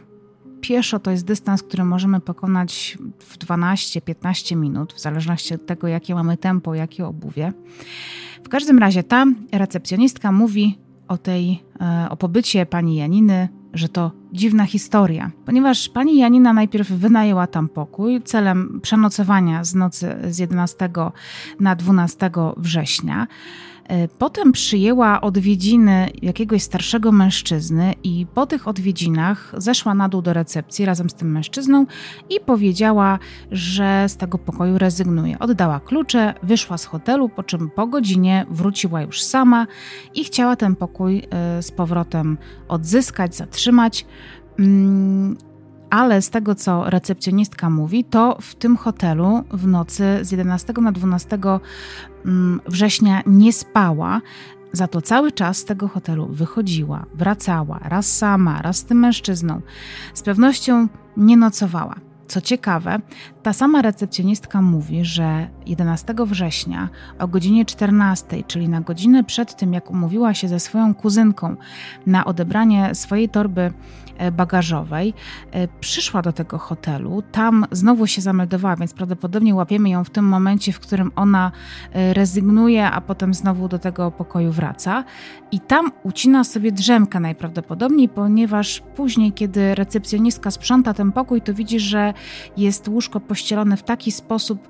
Pieszo 0.61 0.99
to 0.99 1.11
jest 1.11 1.25
dystans, 1.25 1.63
który 1.63 1.83
możemy 1.83 2.19
pokonać 2.19 2.97
w 3.19 3.37
12-15 3.37 4.55
minut, 4.55 4.93
w 4.93 4.99
zależności 4.99 5.55
od 5.55 5.65
tego, 5.65 5.87
jakie 5.87 6.15
mamy 6.15 6.37
tempo, 6.37 6.75
jakie 6.75 7.07
obuwie. 7.07 7.53
W 8.43 8.49
każdym 8.49 8.79
razie 8.79 9.03
ta 9.03 9.25
recepcjonistka 9.51 10.31
mówi 10.31 10.77
o 11.09 11.17
tej, 11.17 11.63
o 12.09 12.17
pobycie 12.17 12.65
pani 12.65 12.95
Janiny 12.95 13.49
że 13.73 13.89
to 13.89 14.11
dziwna 14.33 14.65
historia, 14.65 15.31
ponieważ 15.45 15.89
pani 15.89 16.17
Janina 16.17 16.53
najpierw 16.53 16.91
wynajęła 16.91 17.47
tam 17.47 17.69
pokój 17.69 18.21
celem 18.21 18.79
przenocowania 18.81 19.63
z 19.63 19.75
nocy 19.75 20.15
z 20.29 20.39
11 20.39 20.89
na 21.59 21.75
12 21.75 22.31
września. 22.57 23.27
E, 23.89 24.07
potem 24.07 24.51
przyjęła 24.51 25.21
odwiedziny 25.21 26.09
jakiegoś 26.21 26.63
starszego 26.63 27.11
mężczyzny 27.11 27.93
i 28.03 28.25
po 28.33 28.45
tych 28.45 28.67
odwiedzinach 28.67 29.53
zeszła 29.57 29.93
na 29.93 30.09
dół 30.09 30.21
do 30.21 30.33
recepcji 30.33 30.85
razem 30.85 31.09
z 31.09 31.13
tym 31.13 31.31
mężczyzną 31.31 31.85
i 32.29 32.39
powiedziała, 32.45 33.19
że 33.51 34.05
z 34.07 34.17
tego 34.17 34.37
pokoju 34.37 34.77
rezygnuje. 34.77 35.39
Oddała 35.39 35.79
klucze, 35.79 36.33
wyszła 36.43 36.77
z 36.77 36.85
hotelu, 36.85 37.29
po 37.29 37.43
czym 37.43 37.69
po 37.69 37.87
godzinie 37.87 38.45
wróciła 38.49 39.01
już 39.01 39.23
sama 39.23 39.67
i 40.13 40.23
chciała 40.23 40.55
ten 40.55 40.75
pokój 40.75 41.23
e, 41.29 41.63
z 41.63 41.71
powrotem 41.71 42.37
odzyskać, 42.67 43.35
zatrzymać. 43.35 44.05
Ale 45.89 46.21
z 46.21 46.29
tego, 46.29 46.55
co 46.55 46.89
recepcjonistka 46.89 47.69
mówi, 47.69 48.03
to 48.03 48.37
w 48.41 48.55
tym 48.55 48.77
hotelu 48.77 49.43
w 49.51 49.67
nocy 49.67 50.19
z 50.21 50.31
11 50.31 50.73
na 50.81 50.91
12 50.91 51.37
mm, 52.25 52.61
września 52.67 53.21
nie 53.27 53.53
spała. 53.53 54.21
Za 54.73 54.87
to 54.87 55.01
cały 55.01 55.31
czas 55.31 55.57
z 55.57 55.65
tego 55.65 55.87
hotelu 55.87 56.27
wychodziła, 56.27 57.05
wracała, 57.13 57.79
raz 57.83 58.17
sama, 58.17 58.61
raz 58.61 58.77
z 58.77 58.83
tym 58.83 58.99
mężczyzną. 58.99 59.61
Z 60.13 60.21
pewnością 60.21 60.87
nie 61.17 61.37
nocowała. 61.37 61.95
Co 62.27 62.41
ciekawe, 62.41 62.99
ta 63.49 63.53
sama 63.53 63.81
recepcjonistka 63.81 64.61
mówi, 64.61 65.05
że 65.05 65.47
11 65.65 66.13
września 66.25 66.89
o 67.19 67.27
godzinie 67.27 67.65
14, 67.65 68.43
czyli 68.47 68.69
na 68.69 68.81
godzinę 68.81 69.23
przed 69.23 69.55
tym, 69.55 69.73
jak 69.73 69.91
umówiła 69.91 70.33
się 70.33 70.47
ze 70.47 70.59
swoją 70.59 70.95
kuzynką 70.95 71.55
na 72.05 72.25
odebranie 72.25 72.95
swojej 72.95 73.29
torby 73.29 73.73
E, 74.19 74.31
bagażowej, 74.31 75.13
e, 75.51 75.67
przyszła 75.67 76.21
do 76.21 76.33
tego 76.33 76.57
hotelu, 76.57 77.23
tam 77.31 77.65
znowu 77.71 78.07
się 78.07 78.21
zameldowała, 78.21 78.75
więc 78.75 78.93
prawdopodobnie 78.93 79.55
łapiemy 79.55 79.89
ją 79.89 80.03
w 80.03 80.09
tym 80.09 80.25
momencie, 80.25 80.73
w 80.73 80.79
którym 80.79 81.11
ona 81.15 81.51
e, 81.93 82.13
rezygnuje, 82.13 82.91
a 82.91 83.01
potem 83.01 83.33
znowu 83.33 83.67
do 83.67 83.79
tego 83.79 84.11
pokoju 84.11 84.51
wraca. 84.51 85.03
I 85.51 85.59
tam 85.59 85.91
ucina 86.03 86.43
sobie 86.43 86.71
drzemkę 86.71 87.19
najprawdopodobniej, 87.19 88.09
ponieważ 88.09 88.81
później, 88.95 89.31
kiedy 89.31 89.75
recepcjonistka 89.75 90.51
sprząta 90.51 90.93
ten 90.93 91.11
pokój, 91.11 91.41
to 91.41 91.53
widzi, 91.53 91.79
że 91.79 92.13
jest 92.57 92.87
łóżko 92.87 93.19
pościelone 93.39 93.77
w 93.77 93.83
taki 93.83 94.11
sposób, 94.11 94.67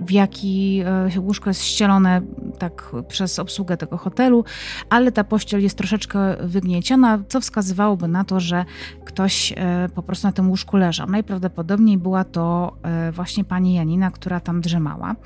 w 0.00 0.10
jaki 0.10 0.82
e, 1.16 1.20
łóżko 1.20 1.50
jest 1.50 1.64
ścielone 1.64 2.22
tak 2.58 2.92
przez 3.08 3.38
obsługę 3.38 3.76
tego 3.76 3.96
hotelu, 3.96 4.44
ale 4.90 5.12
ta 5.12 5.24
pościel 5.24 5.62
jest 5.62 5.78
troszeczkę 5.78 6.36
wygnieciona, 6.40 7.18
co 7.28 7.40
wskazywałoby 7.40 8.08
na 8.08 8.24
to, 8.24 8.40
że 8.40 8.64
ktoś 9.04 9.52
e, 9.56 9.88
po 9.94 10.02
prostu 10.02 10.26
na 10.26 10.32
tym 10.32 10.50
łóżku 10.50 10.76
leżał. 10.76 11.06
Najprawdopodobniej 11.06 11.98
była 11.98 12.24
to 12.24 12.76
e, 12.82 13.12
właśnie 13.12 13.44
pani 13.44 13.74
Janina, 13.74 14.10
która 14.10 14.40
tam 14.40 14.60
drzemała. 14.60 15.16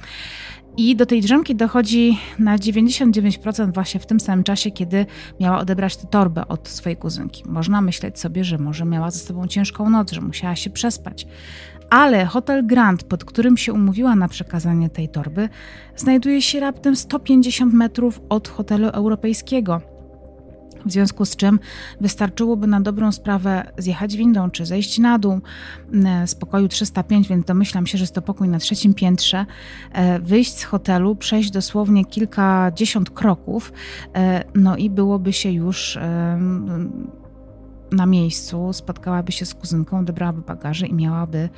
I 0.76 0.96
do 0.96 1.06
tej 1.06 1.20
drzemki 1.20 1.56
dochodzi 1.56 2.18
na 2.38 2.58
99% 2.58 3.74
właśnie 3.74 4.00
w 4.00 4.06
tym 4.06 4.20
samym 4.20 4.44
czasie, 4.44 4.70
kiedy 4.70 5.06
miała 5.40 5.58
odebrać 5.58 5.96
tę 5.96 6.06
torbę 6.06 6.48
od 6.48 6.68
swojej 6.68 6.96
kuzynki. 6.96 7.42
Można 7.46 7.80
myśleć 7.80 8.18
sobie, 8.18 8.44
że 8.44 8.58
może 8.58 8.84
miała 8.84 9.10
ze 9.10 9.18
sobą 9.18 9.46
ciężką 9.46 9.90
noc, 9.90 10.12
że 10.12 10.20
musiała 10.20 10.56
się 10.56 10.70
przespać 10.70 11.26
ale 11.90 12.26
hotel 12.26 12.66
Grand, 12.66 13.04
pod 13.04 13.24
którym 13.24 13.56
się 13.56 13.72
umówiła 13.72 14.14
na 14.14 14.28
przekazanie 14.28 14.90
tej 14.90 15.08
torby, 15.08 15.48
znajduje 15.96 16.42
się 16.42 16.60
raptem 16.60 16.96
150 16.96 17.74
metrów 17.74 18.20
od 18.28 18.48
hotelu 18.48 18.88
europejskiego. 18.88 19.80
W 20.86 20.92
związku 20.92 21.24
z 21.24 21.36
czym 21.36 21.58
wystarczyłoby 22.00 22.66
na 22.66 22.80
dobrą 22.80 23.12
sprawę 23.12 23.72
zjechać 23.78 24.16
windą 24.16 24.50
czy 24.50 24.66
zejść 24.66 24.98
na 24.98 25.18
dół 25.18 25.40
z 26.26 26.34
pokoju 26.34 26.68
305, 26.68 27.28
więc 27.28 27.46
domyślam 27.46 27.86
się, 27.86 27.98
że 27.98 28.02
jest 28.02 28.14
to 28.14 28.22
pokój 28.22 28.48
na 28.48 28.58
trzecim 28.58 28.94
piętrze, 28.94 29.46
e, 29.92 30.20
wyjść 30.20 30.58
z 30.58 30.64
hotelu, 30.64 31.16
przejść 31.16 31.50
dosłownie 31.50 32.04
kilkadziesiąt 32.04 33.10
kroków, 33.10 33.72
e, 34.14 34.44
no 34.54 34.76
i 34.76 34.90
byłoby 34.90 35.32
się 35.32 35.50
już 35.50 35.98
na 37.92 38.06
miejscu 38.06 38.72
spotkałaby 38.72 39.32
się 39.32 39.46
z 39.46 39.54
kuzynką, 39.54 39.98
odebrałaby 39.98 40.42
bagaże 40.42 40.86
i 40.86 40.94
miałaby 40.94 41.48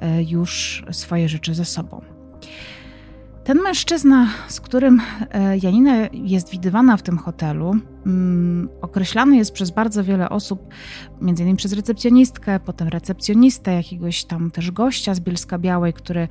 e, 0.00 0.22
już 0.22 0.84
swoje 0.90 1.28
rzeczy 1.28 1.54
ze 1.54 1.64
sobą. 1.64 2.00
Ten 3.46 3.62
mężczyzna, 3.62 4.28
z 4.48 4.60
którym 4.60 5.00
e, 5.30 5.58
Janina 5.58 5.94
jest 6.12 6.50
widywana 6.50 6.96
w 6.96 7.02
tym 7.02 7.18
hotelu, 7.18 7.76
mm, 8.06 8.68
określany 8.82 9.36
jest 9.36 9.52
przez 9.52 9.70
bardzo 9.70 10.04
wiele 10.04 10.28
osób, 10.28 10.68
między 11.20 11.42
innymi 11.42 11.56
przez 11.56 11.72
recepcjonistkę, 11.72 12.60
potem 12.60 12.88
recepcjonistę, 12.88 13.72
jakiegoś 13.72 14.24
tam 14.24 14.50
też 14.50 14.70
gościa 14.70 15.14
z 15.14 15.20
Bielska 15.20 15.58
Białej, 15.58 15.92
który 15.92 16.28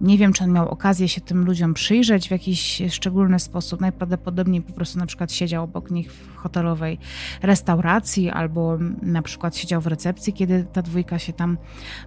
nie 0.00 0.18
wiem, 0.18 0.32
czy 0.32 0.44
on 0.44 0.52
miał 0.52 0.68
okazję 0.68 1.08
się 1.08 1.20
tym 1.20 1.44
ludziom 1.44 1.74
przyjrzeć 1.74 2.28
w 2.28 2.30
jakiś 2.30 2.82
szczególny 2.90 3.38
sposób. 3.38 3.80
Najprawdopodobniej 3.80 4.62
po 4.62 4.72
prostu 4.72 4.98
na 4.98 5.06
przykład 5.06 5.32
siedział 5.32 5.64
obok 5.64 5.90
nich 5.90 6.12
w 6.12 6.36
hotelowej 6.36 6.98
restauracji 7.42 8.30
albo 8.30 8.78
na 9.02 9.22
przykład 9.22 9.56
siedział 9.56 9.80
w 9.80 9.86
recepcji, 9.86 10.32
kiedy 10.32 10.66
ta 10.72 10.82
dwójka 10.82 11.18
się 11.18 11.32
tam 11.32 11.58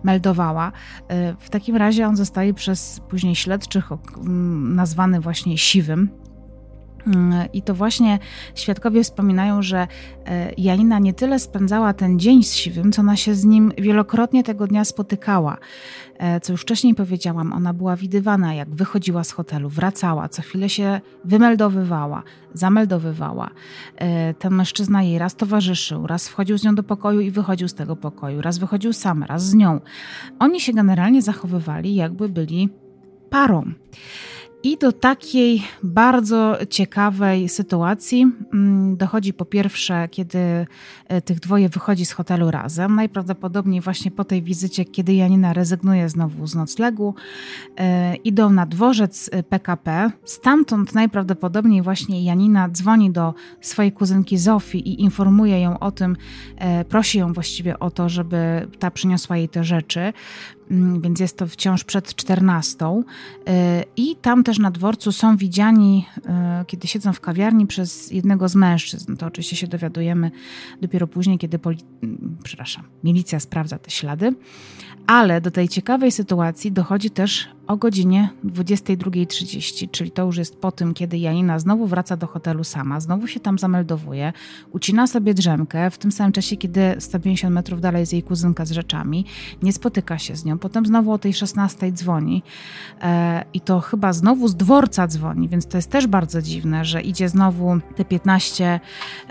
meldowała. 0.03 0.71
E, 1.07 1.35
w 1.39 1.49
takim 1.49 1.75
razie 1.75 2.07
on 2.07 2.15
zostaje 2.15 2.53
przez 2.53 3.01
później 3.09 3.35
śledczych 3.35 3.91
nazwany 4.49 5.21
właśnie 5.21 5.57
siwym. 5.57 6.09
Mm, 7.07 7.51
I 7.53 7.62
to 7.62 7.73
właśnie 7.73 8.19
świadkowie 8.55 9.03
wspominają, 9.03 9.62
że 9.62 9.88
e, 10.25 10.53
Janina 10.57 10.99
nie 10.99 11.13
tyle 11.13 11.39
spędzała 11.39 11.93
ten 11.93 12.19
dzień 12.19 12.43
z 12.43 12.53
Siwym, 12.53 12.91
co 12.91 13.01
ona 13.01 13.15
się 13.15 13.35
z 13.35 13.45
nim 13.45 13.71
wielokrotnie 13.77 14.43
tego 14.43 14.67
dnia 14.67 14.85
spotykała. 14.85 15.57
E, 16.17 16.39
co 16.39 16.53
już 16.53 16.62
wcześniej 16.62 16.95
powiedziałam, 16.95 17.53
ona 17.53 17.73
była 17.73 17.95
widywana, 17.95 18.53
jak 18.53 18.75
wychodziła 18.75 19.23
z 19.23 19.31
hotelu, 19.31 19.69
wracała, 19.69 20.29
co 20.29 20.41
chwilę 20.41 20.69
się 20.69 21.01
wymeldowywała, 21.25 22.23
zameldowywała. 22.53 23.49
E, 23.95 24.33
ten 24.33 24.53
mężczyzna 24.53 25.03
jej 25.03 25.19
raz 25.19 25.35
towarzyszył, 25.35 26.07
raz 26.07 26.29
wchodził 26.29 26.57
z 26.57 26.63
nią 26.63 26.75
do 26.75 26.83
pokoju 26.83 27.19
i 27.19 27.31
wychodził 27.31 27.67
z 27.67 27.73
tego 27.73 27.95
pokoju, 27.95 28.41
raz 28.41 28.57
wychodził 28.57 28.93
sam, 28.93 29.23
raz 29.23 29.45
z 29.45 29.53
nią. 29.53 29.79
Oni 30.39 30.62
się 30.62 30.73
generalnie 30.73 31.21
zachowywali, 31.21 31.95
jakby 31.95 32.29
byli 32.29 32.69
parą. 33.29 33.73
I 34.63 34.77
do 34.77 34.91
takiej 34.91 35.63
bardzo 35.83 36.57
ciekawej 36.69 37.49
sytuacji 37.49 38.27
mm, 38.53 38.97
dochodzi 38.97 39.33
po 39.33 39.45
pierwsze, 39.45 40.07
kiedy 40.11 40.67
e, 41.07 41.21
tych 41.21 41.39
dwoje 41.39 41.69
wychodzi 41.69 42.05
z 42.05 42.11
hotelu 42.11 42.51
razem. 42.51 42.95
Najprawdopodobniej 42.95 43.81
właśnie 43.81 44.11
po 44.11 44.23
tej 44.23 44.43
wizycie, 44.43 44.85
kiedy 44.85 45.13
Janina 45.13 45.53
rezygnuje 45.53 46.09
znowu 46.09 46.47
z 46.47 46.55
noclegu, 46.55 47.15
e, 47.77 48.15
idą 48.15 48.49
na 48.49 48.65
dworzec 48.65 49.29
PKP. 49.49 50.11
Stamtąd 50.23 50.95
najprawdopodobniej 50.95 51.81
właśnie 51.81 52.23
Janina 52.23 52.69
dzwoni 52.69 53.11
do 53.11 53.33
swojej 53.61 53.91
kuzynki 53.91 54.37
Zofii 54.37 54.89
i 54.89 55.01
informuje 55.01 55.61
ją 55.61 55.79
o 55.79 55.91
tym, 55.91 56.17
e, 56.57 56.85
prosi 56.85 57.19
ją 57.19 57.33
właściwie 57.33 57.79
o 57.79 57.91
to, 57.91 58.09
żeby 58.09 58.67
ta 58.79 58.91
przyniosła 58.91 59.37
jej 59.37 59.49
te 59.49 59.63
rzeczy. 59.63 60.13
Mm, 60.71 61.01
więc 61.01 61.19
jest 61.19 61.38
to 61.38 61.47
wciąż 61.47 61.84
przed 61.84 62.15
14. 62.15 62.86
Y, 62.86 63.01
I 63.97 64.15
tam 64.15 64.43
też 64.43 64.60
na 64.60 64.71
dworcu 64.71 65.12
są 65.12 65.38
widziani, 65.38 66.05
y, 66.17 66.21
kiedy 66.65 66.88
siedzą 66.88 67.13
w 67.13 67.19
kawiarni, 67.19 67.67
przez 67.67 68.12
jednego 68.12 68.49
z 68.49 68.55
mężczyzn. 68.55 69.15
To 69.15 69.25
oczywiście 69.25 69.55
się 69.55 69.67
dowiadujemy 69.67 70.32
dopiero 70.82 71.08
później, 71.08 71.38
kiedy 71.38 71.60
poli- 71.60 71.84
mm, 72.03 72.38
przepraszam, 72.43 72.84
milicja 73.03 73.39
sprawdza 73.39 73.79
te 73.79 73.91
ślady. 73.91 74.34
Ale 75.08 75.41
do 75.41 75.51
tej 75.51 75.69
ciekawej 75.69 76.12
sytuacji 76.12 76.71
dochodzi 76.71 77.10
też 77.10 77.47
o 77.69 77.77
godzinie 77.77 78.29
22.30, 78.45 79.91
czyli 79.91 80.12
to 80.12 80.25
już 80.25 80.38
jest 80.38 80.62
po 80.62 80.71
tym, 80.71 80.93
kiedy 80.93 81.17
Janina 81.17 81.60
znowu 81.60 81.88
wraca 81.88 82.17
do 82.17 82.27
hotelu 82.27 82.63
sama, 82.63 82.99
znowu 82.99 83.27
się 83.27 83.39
tam 83.39 83.60
zameldowuje, 83.60 84.34
ucina 84.71 85.08
sobie 85.08 85.34
drzemkę, 85.34 85.91
w 85.91 85.97
tym 85.97 86.12
samym 86.12 86.32
czasie, 86.32 86.58
kiedy 86.58 86.95
150 86.99 87.55
metrów 87.55 87.82
dalej 87.82 87.99
jest 87.99 88.13
jej 88.13 88.23
kuzynka 88.23 88.65
z 88.65 88.71
rzeczami, 88.71 89.25
nie 89.63 89.73
spotyka 89.73 90.17
się 90.17 90.36
z 90.36 90.45
nią, 90.45 90.58
potem 90.58 90.86
znowu 90.86 91.12
o 91.12 91.17
tej 91.17 91.34
16 91.34 91.91
dzwoni 91.91 92.43
e, 93.01 93.45
i 93.53 93.62
to 93.62 93.79
chyba 93.79 94.13
znowu 94.13 94.47
z 94.47 94.55
dworca 94.55 95.08
dzwoni, 95.08 95.49
więc 95.49 95.67
to 95.67 95.77
jest 95.77 95.89
też 95.89 96.08
bardzo 96.08 96.41
dziwne, 96.41 96.86
że 96.86 97.01
idzie 97.01 97.29
znowu 97.29 97.79
te 97.95 98.05
15 98.05 98.79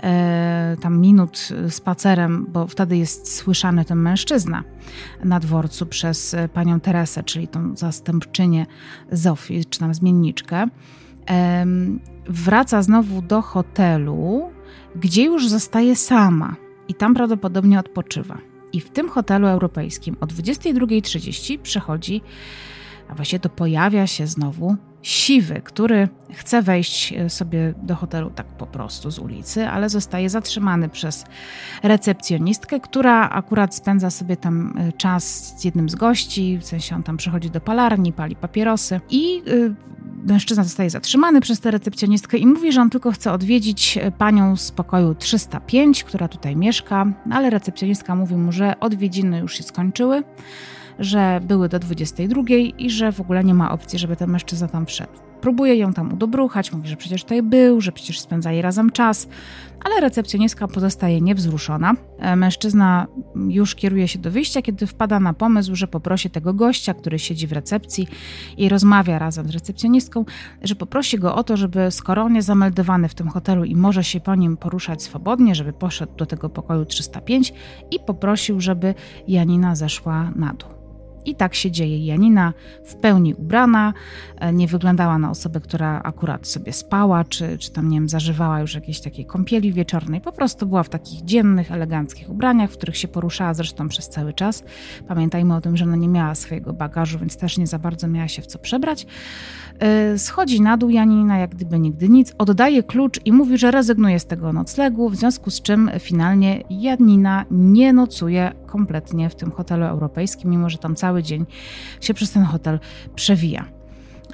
e, 0.03 0.77
tam 0.81 0.99
minut 0.99 1.49
spacerem, 1.69 2.45
bo 2.49 2.67
wtedy 2.67 2.97
jest 2.97 3.35
słyszany 3.35 3.85
ten 3.85 3.97
mężczyzna 3.97 4.63
na 5.23 5.39
dworcu 5.39 5.85
przez 5.85 6.35
panią 6.53 6.79
Teresę, 6.79 7.23
czyli 7.23 7.47
tą 7.47 7.75
zastępczynię 8.29 8.65
Zofii, 9.11 9.65
czy 9.65 9.79
tam 9.79 9.93
zmienniczkę. 9.93 10.67
Wraca 12.29 12.81
znowu 12.81 13.21
do 13.21 13.41
hotelu, 13.41 14.49
gdzie 14.95 15.23
już 15.23 15.49
zostaje 15.49 15.95
sama 15.95 16.55
i 16.87 16.93
tam 16.93 17.13
prawdopodobnie 17.13 17.79
odpoczywa. 17.79 18.37
I 18.73 18.81
w 18.81 18.89
tym 18.89 19.09
hotelu 19.09 19.47
europejskim 19.47 20.15
o 20.21 20.25
22.30 20.25 21.59
przychodzi, 21.59 22.21
a 23.09 23.15
właściwie 23.15 23.39
to 23.39 23.49
pojawia 23.49 24.07
się 24.07 24.27
znowu 24.27 24.75
siwy, 25.01 25.61
który 25.63 26.07
chce 26.33 26.61
wejść 26.61 27.13
e, 27.13 27.29
sobie 27.29 27.73
do 27.83 27.95
hotelu 27.95 28.29
tak 28.29 28.47
po 28.47 28.67
prostu 28.67 29.11
z 29.11 29.19
ulicy, 29.19 29.67
ale 29.67 29.89
zostaje 29.89 30.29
zatrzymany 30.29 30.89
przez 30.89 31.25
recepcjonistkę, 31.83 32.79
która 32.79 33.29
akurat 33.29 33.75
spędza 33.75 34.09
sobie 34.09 34.37
tam 34.37 34.73
e, 34.77 34.91
czas 34.93 35.53
z 35.59 35.63
jednym 35.63 35.89
z 35.89 35.95
gości, 35.95 36.57
w 36.57 36.65
sensie 36.65 36.95
on 36.95 37.03
tam 37.03 37.17
przychodzi 37.17 37.49
do 37.49 37.61
palarni, 37.61 38.13
pali 38.13 38.35
papierosy 38.35 39.01
i 39.09 39.41
y, 39.47 39.75
mężczyzna 40.25 40.63
zostaje 40.63 40.89
zatrzymany 40.89 41.41
przez 41.41 41.59
tę 41.59 41.71
recepcjonistkę 41.71 42.37
i 42.37 42.47
mówi, 42.47 42.71
że 42.71 42.81
on 42.81 42.89
tylko 42.89 43.11
chce 43.11 43.31
odwiedzić 43.31 43.99
panią 44.17 44.55
z 44.55 44.71
pokoju 44.71 45.15
305, 45.15 46.03
która 46.03 46.27
tutaj 46.27 46.55
mieszka, 46.55 47.05
ale 47.31 47.49
recepcjonistka 47.49 48.15
mówi 48.15 48.35
mu, 48.35 48.51
że 48.51 48.79
odwiedziny 48.79 49.39
już 49.39 49.57
się 49.57 49.63
skończyły 49.63 50.23
że 50.99 51.41
były 51.43 51.69
do 51.69 51.79
22 51.79 52.41
i 52.77 52.89
że 52.89 53.11
w 53.11 53.21
ogóle 53.21 53.43
nie 53.43 53.53
ma 53.53 53.71
opcji, 53.71 53.99
żeby 53.99 54.15
ten 54.15 54.29
mężczyzna 54.29 54.67
tam 54.67 54.85
wszedł. 54.85 55.29
Próbuje 55.41 55.75
ją 55.75 55.93
tam 55.93 56.13
udobruchać, 56.13 56.73
mówi, 56.73 56.89
że 56.89 56.95
przecież 56.95 57.23
tutaj 57.23 57.43
był, 57.43 57.81
że 57.81 57.91
przecież 57.91 58.19
spędzali 58.19 58.61
razem 58.61 58.89
czas, 58.89 59.27
ale 59.85 60.01
recepcjonistka 60.01 60.67
pozostaje 60.67 61.21
niewzruszona. 61.21 61.93
E, 62.19 62.35
mężczyzna 62.35 63.07
już 63.49 63.75
kieruje 63.75 64.07
się 64.07 64.19
do 64.19 64.31
wyjścia, 64.31 64.61
kiedy 64.61 64.87
wpada 64.87 65.19
na 65.19 65.33
pomysł, 65.33 65.75
że 65.75 65.87
poprosi 65.87 66.29
tego 66.29 66.53
gościa, 66.53 66.93
który 66.93 67.19
siedzi 67.19 67.47
w 67.47 67.51
recepcji 67.51 68.07
i 68.57 68.69
rozmawia 68.69 69.19
razem 69.19 69.47
z 69.47 69.51
recepcjonistką, 69.51 70.25
że 70.61 70.75
poprosi 70.75 71.19
go 71.19 71.35
o 71.35 71.43
to, 71.43 71.57
żeby 71.57 71.91
skoro 71.91 72.23
on 72.23 72.35
jest 72.35 72.47
zameldowany 72.47 73.09
w 73.09 73.15
tym 73.15 73.29
hotelu 73.29 73.63
i 73.63 73.75
może 73.75 74.03
się 74.03 74.19
po 74.19 74.35
nim 74.35 74.57
poruszać 74.57 75.03
swobodnie, 75.03 75.55
żeby 75.55 75.73
poszedł 75.73 76.15
do 76.17 76.25
tego 76.25 76.49
pokoju 76.49 76.85
305 76.85 77.53
i 77.91 77.99
poprosił, 77.99 78.61
żeby 78.61 78.93
Janina 79.27 79.75
zeszła 79.75 80.31
na 80.35 80.53
dół. 80.53 80.78
I 81.25 81.35
tak 81.35 81.55
się 81.55 81.71
dzieje. 81.71 82.05
Janina 82.05 82.53
w 82.83 82.95
pełni 82.95 83.33
ubrana, 83.33 83.93
e, 84.37 84.53
nie 84.53 84.67
wyglądała 84.67 85.17
na 85.17 85.29
osobę, 85.29 85.59
która 85.59 86.01
akurat 86.03 86.47
sobie 86.47 86.73
spała, 86.73 87.23
czy, 87.23 87.57
czy 87.57 87.71
tam, 87.71 87.89
nie 87.89 87.97
wiem, 87.97 88.09
zażywała 88.09 88.59
już 88.59 88.75
jakiejś 88.75 89.01
takiej 89.01 89.25
kąpieli 89.25 89.73
wieczornej. 89.73 90.21
Po 90.21 90.31
prostu 90.31 90.65
była 90.65 90.83
w 90.83 90.89
takich 90.89 91.25
dziennych, 91.25 91.71
eleganckich 91.71 92.29
ubraniach, 92.29 92.71
w 92.71 92.77
których 92.77 92.97
się 92.97 93.07
poruszała 93.07 93.53
zresztą 93.53 93.87
przez 93.87 94.09
cały 94.09 94.33
czas. 94.33 94.63
Pamiętajmy 95.07 95.55
o 95.55 95.61
tym, 95.61 95.77
że 95.77 95.85
ona 95.85 95.95
nie 95.95 96.07
miała 96.07 96.35
swojego 96.35 96.73
bagażu, 96.73 97.19
więc 97.19 97.37
też 97.37 97.57
nie 97.57 97.67
za 97.67 97.79
bardzo 97.79 98.07
miała 98.07 98.27
się 98.27 98.41
w 98.41 98.47
co 98.47 98.59
przebrać. 98.59 99.07
E, 99.79 100.17
schodzi 100.17 100.61
na 100.61 100.77
dół 100.77 100.89
Janina, 100.89 101.37
jak 101.37 101.55
gdyby 101.55 101.79
nigdy 101.79 102.09
nic, 102.09 102.33
oddaje 102.37 102.83
klucz 102.83 103.19
i 103.25 103.31
mówi, 103.31 103.57
że 103.57 103.71
rezygnuje 103.71 104.19
z 104.19 104.25
tego 104.25 104.53
noclegu, 104.53 105.09
w 105.09 105.15
związku 105.15 105.51
z 105.51 105.61
czym 105.61 105.91
finalnie 105.99 106.63
Janina 106.69 107.45
nie 107.51 107.93
nocuje 107.93 108.51
kompletnie 108.69 109.29
w 109.29 109.35
tym 109.35 109.51
hotelu 109.51 109.85
europejskim, 109.85 110.51
mimo 110.51 110.69
że 110.69 110.77
tam 110.77 110.95
cały 110.95 111.23
dzień 111.23 111.45
się 112.01 112.13
przez 112.13 112.31
ten 112.31 112.43
hotel 112.43 112.79
przewija. 113.15 113.79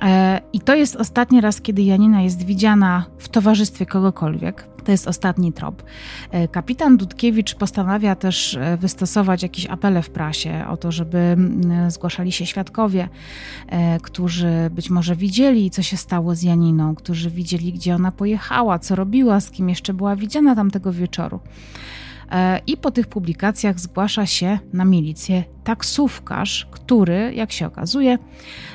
E, 0.01 0.41
I 0.53 0.59
to 0.59 0.75
jest 0.75 0.95
ostatni 0.95 1.41
raz, 1.41 1.61
kiedy 1.61 1.81
Janina 1.81 2.21
jest 2.21 2.43
widziana 2.43 3.05
w 3.17 3.29
towarzystwie 3.29 3.85
kogokolwiek. 3.85 4.67
To 4.83 4.91
jest 4.91 5.07
ostatni 5.07 5.53
trop. 5.53 5.83
E, 6.31 6.47
kapitan 6.47 6.97
Dudkiewicz 6.97 7.55
postanawia 7.55 8.15
też 8.15 8.55
e, 8.55 8.77
wystosować 8.77 9.43
jakieś 9.43 9.65
apele 9.65 10.01
w 10.01 10.09
prasie 10.09 10.65
o 10.69 10.77
to, 10.77 10.91
żeby 10.91 11.37
zgłaszali 11.87 12.31
się 12.31 12.45
świadkowie, 12.45 13.09
którzy 14.01 14.69
być 14.71 14.89
może 14.89 15.15
widzieli, 15.15 15.71
co 15.71 15.81
się 15.81 15.97
stało 15.97 16.35
z 16.35 16.43
Janiną, 16.43 16.95
którzy 16.95 17.29
widzieli, 17.29 17.73
gdzie 17.73 17.95
ona 17.95 18.11
pojechała, 18.11 18.79
co 18.79 18.95
robiła, 18.95 19.39
z 19.39 19.51
kim 19.51 19.69
jeszcze 19.69 19.93
była 19.93 20.15
widziana 20.15 20.55
tamtego 20.55 20.93
wieczoru. 20.93 21.39
E, 22.31 22.61
I 22.67 22.77
po 22.77 22.91
tych 22.91 23.07
publikacjach 23.07 23.79
zgłasza 23.79 24.25
się 24.25 24.59
na 24.73 24.85
milicję 24.85 25.43
taksówkarz, 25.63 26.67
który, 26.71 27.33
jak 27.35 27.51
się 27.51 27.67
okazuje, 27.67 28.17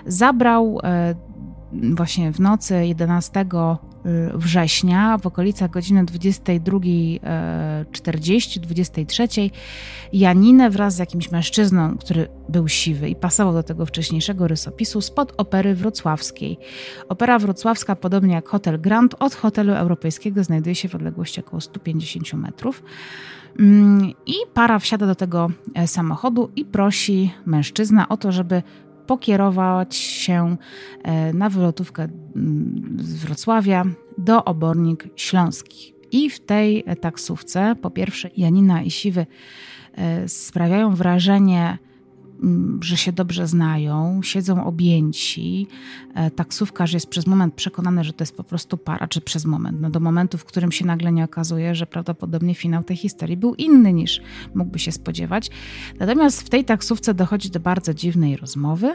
zabrał 0.07 0.81
e, 0.83 1.15
właśnie 1.73 2.33
w 2.33 2.41
nocy 2.41 2.87
11 2.87 3.41
e, 3.41 3.77
września 4.35 5.19
w 5.19 5.27
okolicach 5.27 5.71
godziny 5.71 6.05
22.40, 6.05 8.61
23 8.61 9.29
Janinę 10.13 10.71
wraz 10.71 10.95
z 10.95 10.99
jakimś 10.99 11.31
mężczyzną, 11.31 11.99
który 11.99 12.29
był 12.49 12.69
siwy 12.69 13.09
i 13.09 13.17
pasował 13.17 13.55
do 13.55 13.63
tego 13.63 13.87
wcześniejszego 13.87 14.49
rysopisu 14.49 15.01
spod 15.01 15.33
opery 15.37 15.75
wrocławskiej. 15.75 16.59
Opera 17.09 17.39
wrocławska, 17.39 17.97
podobnie 17.97 18.35
jak 18.35 18.49
Hotel 18.49 18.81
Grand, 18.81 19.15
od 19.19 19.35
hotelu 19.35 19.73
europejskiego 19.73 20.45
znajduje 20.45 20.75
się 20.75 20.89
w 20.89 20.95
odległości 20.95 21.41
około 21.41 21.61
150 21.61 22.33
metrów. 22.33 22.83
Mm, 23.59 24.13
I 24.27 24.35
para 24.55 24.79
wsiada 24.79 25.07
do 25.07 25.15
tego 25.15 25.51
e, 25.75 25.87
samochodu 25.87 26.51
i 26.57 26.65
prosi 26.65 27.31
mężczyzna 27.47 28.09
o 28.09 28.17
to, 28.17 28.33
żeby 28.33 28.63
pokierować 29.11 29.97
się 29.97 30.57
e, 31.03 31.33
na 31.33 31.49
wylotówkę 31.49 32.03
mm, 32.03 32.97
z 33.01 33.15
Wrocławia 33.15 33.85
do 34.19 34.45
Obornik 34.45 35.09
Śląski. 35.17 35.95
I 36.13 36.31
w 36.31 36.41
tej 36.41 36.85
taksówce, 37.01 37.77
po 37.83 37.91
pierwsze, 37.91 38.31
Janina 38.37 38.83
i 38.83 38.91
Siwy 38.91 39.27
e, 39.95 40.29
sprawiają 40.29 40.95
wrażenie 40.95 41.79
że 42.81 42.97
się 42.97 43.13
dobrze 43.13 43.47
znają, 43.47 44.21
siedzą 44.23 44.65
objęci. 44.65 45.67
E, 46.15 46.31
taksówkarz 46.31 46.93
jest 46.93 47.07
przez 47.07 47.27
moment 47.27 47.55
przekonany, 47.55 48.05
że 48.05 48.13
to 48.13 48.23
jest 48.23 48.37
po 48.37 48.45
prostu 48.45 48.79
para, 48.79 49.09
czy 49.09 49.21
przez 49.21 49.45
moment, 49.45 49.81
no 49.81 49.91
do 49.91 50.01
momentu, 50.01 50.39
w 50.39 50.45
którym 50.45 50.73
się 50.73 50.87
nagle 50.87 51.13
nie 51.13 51.25
okazuje, 51.25 51.75
że 51.75 51.87
prawdopodobnie 51.87 52.55
finał 52.55 52.85
tej 52.85 52.97
historii 52.97 53.37
był 53.37 53.55
inny 53.55 53.93
niż 53.93 54.21
mógłby 54.55 54.79
się 54.79 54.93
spodziewać. 54.93 55.51
Natomiast 55.99 56.43
w 56.43 56.51
tej 56.51 56.65
taksówce 56.65 57.15
dochodzi 57.15 57.51
do 57.51 57.61
bardzo 57.61 57.95
dziwnej 57.95 58.37
rozmowy, 58.37 58.95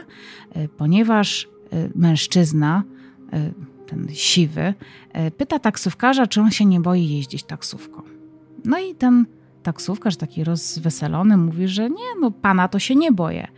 e, 0.52 0.68
ponieważ 0.68 1.48
e, 1.72 1.88
mężczyzna, 1.94 2.82
ten 3.86 4.08
siwy, 4.12 4.74
pyta 5.36 5.58
taksówkarza, 5.58 6.26
czy 6.26 6.40
on 6.40 6.50
się 6.50 6.64
nie 6.64 6.80
boi 6.80 7.08
jeździć 7.08 7.42
taksówką. 7.42 8.02
No 8.64 8.78
i 8.78 8.94
ten 8.94 9.26
taksówkarz 9.66 10.16
taki 10.16 10.44
rozweselony 10.44 11.36
mówi, 11.36 11.68
że 11.68 11.90
nie, 11.90 12.20
no 12.20 12.30
pana 12.30 12.68
to 12.68 12.78
się 12.78 12.94
nie 12.94 13.12
boję. 13.12 13.48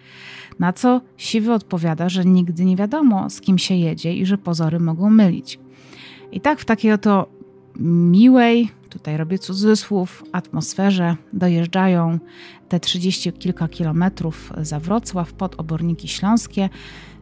Na 0.58 0.72
co 0.72 1.00
Siwy 1.16 1.52
odpowiada, 1.52 2.08
że 2.08 2.24
nigdy 2.24 2.64
nie 2.64 2.76
wiadomo 2.76 3.30
z 3.30 3.40
kim 3.40 3.58
się 3.58 3.74
jedzie 3.74 4.14
i 4.14 4.26
że 4.26 4.38
pozory 4.38 4.80
mogą 4.80 5.10
mylić. 5.10 5.58
I 6.32 6.40
tak 6.40 6.60
w 6.60 6.64
takiej 6.64 6.92
oto 6.92 7.28
miłej, 8.10 8.68
tutaj 8.90 9.16
robię 9.16 9.38
cudzysłów, 9.38 10.24
atmosferze 10.32 11.16
dojeżdżają 11.32 12.18
te 12.68 12.80
30 12.80 13.32
kilka 13.32 13.68
kilometrów 13.68 14.52
za 14.62 14.80
Wrocław 14.80 15.32
pod 15.32 15.60
oborniki 15.60 16.08
śląskie 16.08 16.68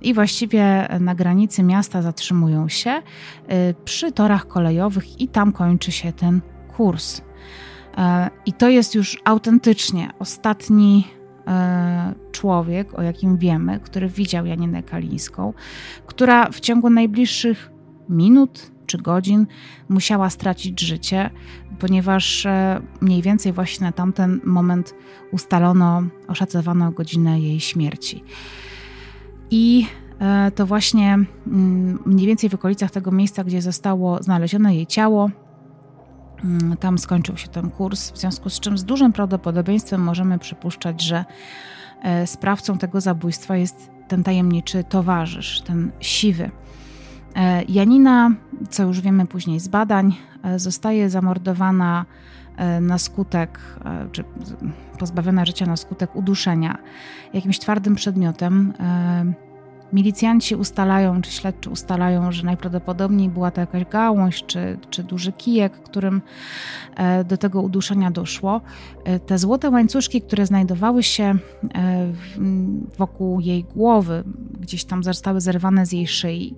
i 0.03 0.14
właściwie 0.14 0.88
na 1.01 1.14
granicy 1.14 1.62
miasta 1.62 2.03
zatrzymują 2.03 2.68
się 2.68 2.90
y, 2.90 3.75
przy 3.85 4.12
torach 4.12 4.46
kolejowych 4.46 5.20
i 5.20 5.29
tam 5.29 5.53
kończy 5.53 5.92
się 5.92 6.12
ten 6.12 6.40
kurs 6.77 7.20
I 8.46 8.52
to 8.52 8.68
jest 8.68 8.94
już 8.94 9.18
autentycznie 9.24 10.11
ostatni 10.18 11.06
e, 11.46 12.14
człowiek, 12.32 12.98
o 12.98 13.02
jakim 13.02 13.37
wiemy, 13.37 13.80
który 13.80 14.09
widział 14.09 14.46
Janinę 14.46 14.82
Kalińską, 14.82 15.52
która 16.06 16.50
w 16.50 16.61
ciągu 16.61 16.90
najbliższych 16.90 17.70
minut 18.09 18.70
czy 18.87 18.98
godzin 18.98 19.46
musiała 19.88 20.30
stracić 20.30 20.80
życie, 20.80 21.30
ponieważ 21.78 22.46
e, 22.46 22.80
mniej 23.00 23.22
więcej 23.22 23.52
właśnie 23.52 23.87
na 23.87 23.92
tamten 23.92 24.40
moment 24.44 24.94
ustalono, 25.32 26.02
oszacowano 26.28 26.92
godzinę 26.92 27.40
jej 27.40 27.61
śmierci. 27.61 28.24
I 29.50 29.87
to 30.54 30.66
właśnie 30.66 31.18
mm, 31.46 31.98
mniej 32.06 32.26
więcej 32.26 32.50
w 32.50 32.54
okolicach 32.54 32.90
tego 32.90 33.11
miejsca, 33.11 33.44
gdzie 33.44 33.62
zostało 33.62 34.22
znalezione 34.22 34.74
jej 34.74 34.87
ciało, 34.87 35.30
tam 36.81 36.99
skończył 36.99 37.37
się 37.37 37.49
ten 37.49 37.70
kurs, 37.70 38.11
w 38.11 38.18
związku 38.18 38.51
z 38.51 38.61
czym 38.61 38.79
z 38.79 38.85
dużym 38.85 39.12
prawdopodobieństwem 39.12 40.01
możemy 40.01 40.38
przypuszczać, 40.38 41.03
że 41.03 41.25
e, 42.03 42.27
sprawcą 42.27 42.79
tego 42.79 43.01
zabójstwa 43.01 43.57
jest 43.57 43.90
ten 44.09 44.22
tajemniczy 44.22 44.85
towarzysz, 44.85 45.61
ten 45.61 45.92
siwy. 46.01 46.51
E, 47.37 47.62
Janina, 47.62 48.31
co 48.70 48.83
już 48.83 49.01
wiemy 49.01 49.27
później 49.27 49.61
z 49.61 49.68
badań, 49.68 50.16
e, 50.42 50.59
zostaje 50.59 51.11
zamordowana 51.11 52.05
na 52.81 52.99
skutek, 52.99 53.61
czy 54.12 54.25
pozbawiona 54.99 55.44
życia 55.44 55.66
na 55.66 55.77
skutek 55.77 56.16
uduszenia 56.16 56.79
jakimś 57.33 57.59
twardym 57.59 57.94
przedmiotem 57.94 58.72
Milicjanci 59.92 60.55
ustalają, 60.55 61.22
czy 61.22 61.31
śledczy 61.31 61.70
ustalają, 61.70 62.33
że 62.33 62.42
najprawdopodobniej 62.42 63.29
była 63.29 63.51
to 63.51 63.61
jakaś 63.61 63.85
gałąź, 63.85 64.44
czy, 64.46 64.79
czy 64.90 65.03
duży 65.05 65.33
kijek, 65.33 65.83
którym 65.83 66.22
e, 66.97 67.24
do 67.24 67.37
tego 67.37 67.62
uduszenia 67.62 68.11
doszło. 68.11 68.61
E, 69.05 69.20
te 69.20 69.39
złote 69.39 69.70
łańcuszki, 69.70 70.22
które 70.22 70.47
znajdowały 70.47 71.03
się 71.03 71.24
e, 71.24 72.12
wokół 72.99 73.41
jej 73.41 73.64
głowy, 73.64 74.24
gdzieś 74.61 74.84
tam 74.84 75.05
zostały 75.05 75.41
zerwane 75.41 75.87
z 75.87 75.93
jej 75.93 76.07
szyi, 76.07 76.55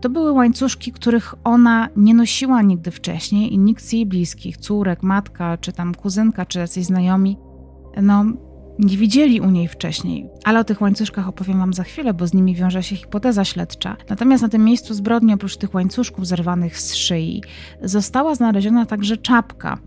to 0.00 0.10
były 0.10 0.32
łańcuszki, 0.32 0.92
których 0.92 1.34
ona 1.44 1.88
nie 1.96 2.14
nosiła 2.14 2.62
nigdy 2.62 2.90
wcześniej 2.90 3.54
i 3.54 3.58
nikt 3.58 3.84
z 3.84 3.92
jej 3.92 4.06
bliskich, 4.06 4.56
córek, 4.56 5.02
matka, 5.02 5.58
czy 5.58 5.72
tam 5.72 5.94
kuzynka, 5.94 6.46
czy 6.46 6.58
jacyś 6.58 6.84
znajomi, 6.84 7.38
no 8.02 8.24
nie 8.78 8.96
widzieli 8.96 9.40
u 9.40 9.50
niej 9.50 9.68
wcześniej. 9.68 10.28
Ale 10.44 10.60
o 10.60 10.64
tych 10.64 10.80
łańcuszkach 10.80 11.28
opowiem 11.28 11.58
Wam 11.58 11.74
za 11.74 11.82
chwilę, 11.82 12.14
bo 12.14 12.26
z 12.26 12.34
nimi 12.34 12.54
wiąże 12.54 12.82
się 12.82 12.96
hipoteza 12.96 13.44
śledcza. 13.44 13.96
Natomiast 14.08 14.42
na 14.42 14.48
tym 14.48 14.64
miejscu 14.64 14.94
zbrodni, 14.94 15.34
oprócz 15.34 15.56
tych 15.56 15.74
łańcuszków 15.74 16.26
zerwanych 16.26 16.78
z 16.78 16.94
szyi, 16.94 17.42
została 17.82 18.34
znaleziona 18.34 18.86
także 18.86 19.16
czapka. 19.16 19.78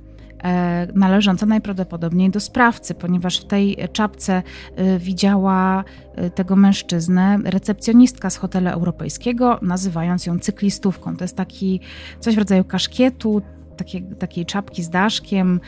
E, 0.44 0.88
należąca 0.96 1.46
najprawdopodobniej 1.46 2.30
do 2.30 2.40
sprawcy, 2.40 2.94
ponieważ 2.94 3.40
w 3.40 3.46
tej 3.46 3.78
czapce 3.94 4.44
e, 4.76 5.00
widziała 5.00 5.84
e, 6.16 6.30
tego 6.30 6.56
mężczyznę 6.56 7.40
recepcjonistka 7.44 8.30
z 8.30 8.38
hotelu 8.38 8.70
europejskiego, 8.70 9.60
nazywając 9.62 10.26
ją 10.26 10.40
cyklistówką. 10.40 11.16
To 11.16 11.24
jest 11.24 11.36
taki 11.36 11.80
coś 12.20 12.36
w 12.36 12.38
rodzaju 12.38 12.64
kaszkietu, 12.64 13.42
takie, 13.78 14.02
takiej 14.02 14.46
czapki 14.46 14.84
z 14.84 14.90
daszkiem. 14.90 15.60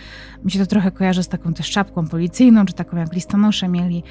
Mi 0.43 0.51
się 0.51 0.60
to 0.60 0.66
trochę 0.66 0.91
kojarzy 0.91 1.24
z 1.24 1.28
taką 1.28 1.53
też 1.53 1.72
czapką 1.72 2.07
policyjną, 2.07 2.66
czy 2.66 2.74
taką 2.74 2.97
jak 2.97 3.14
listonosze 3.14 3.68
mieli. 3.68 4.03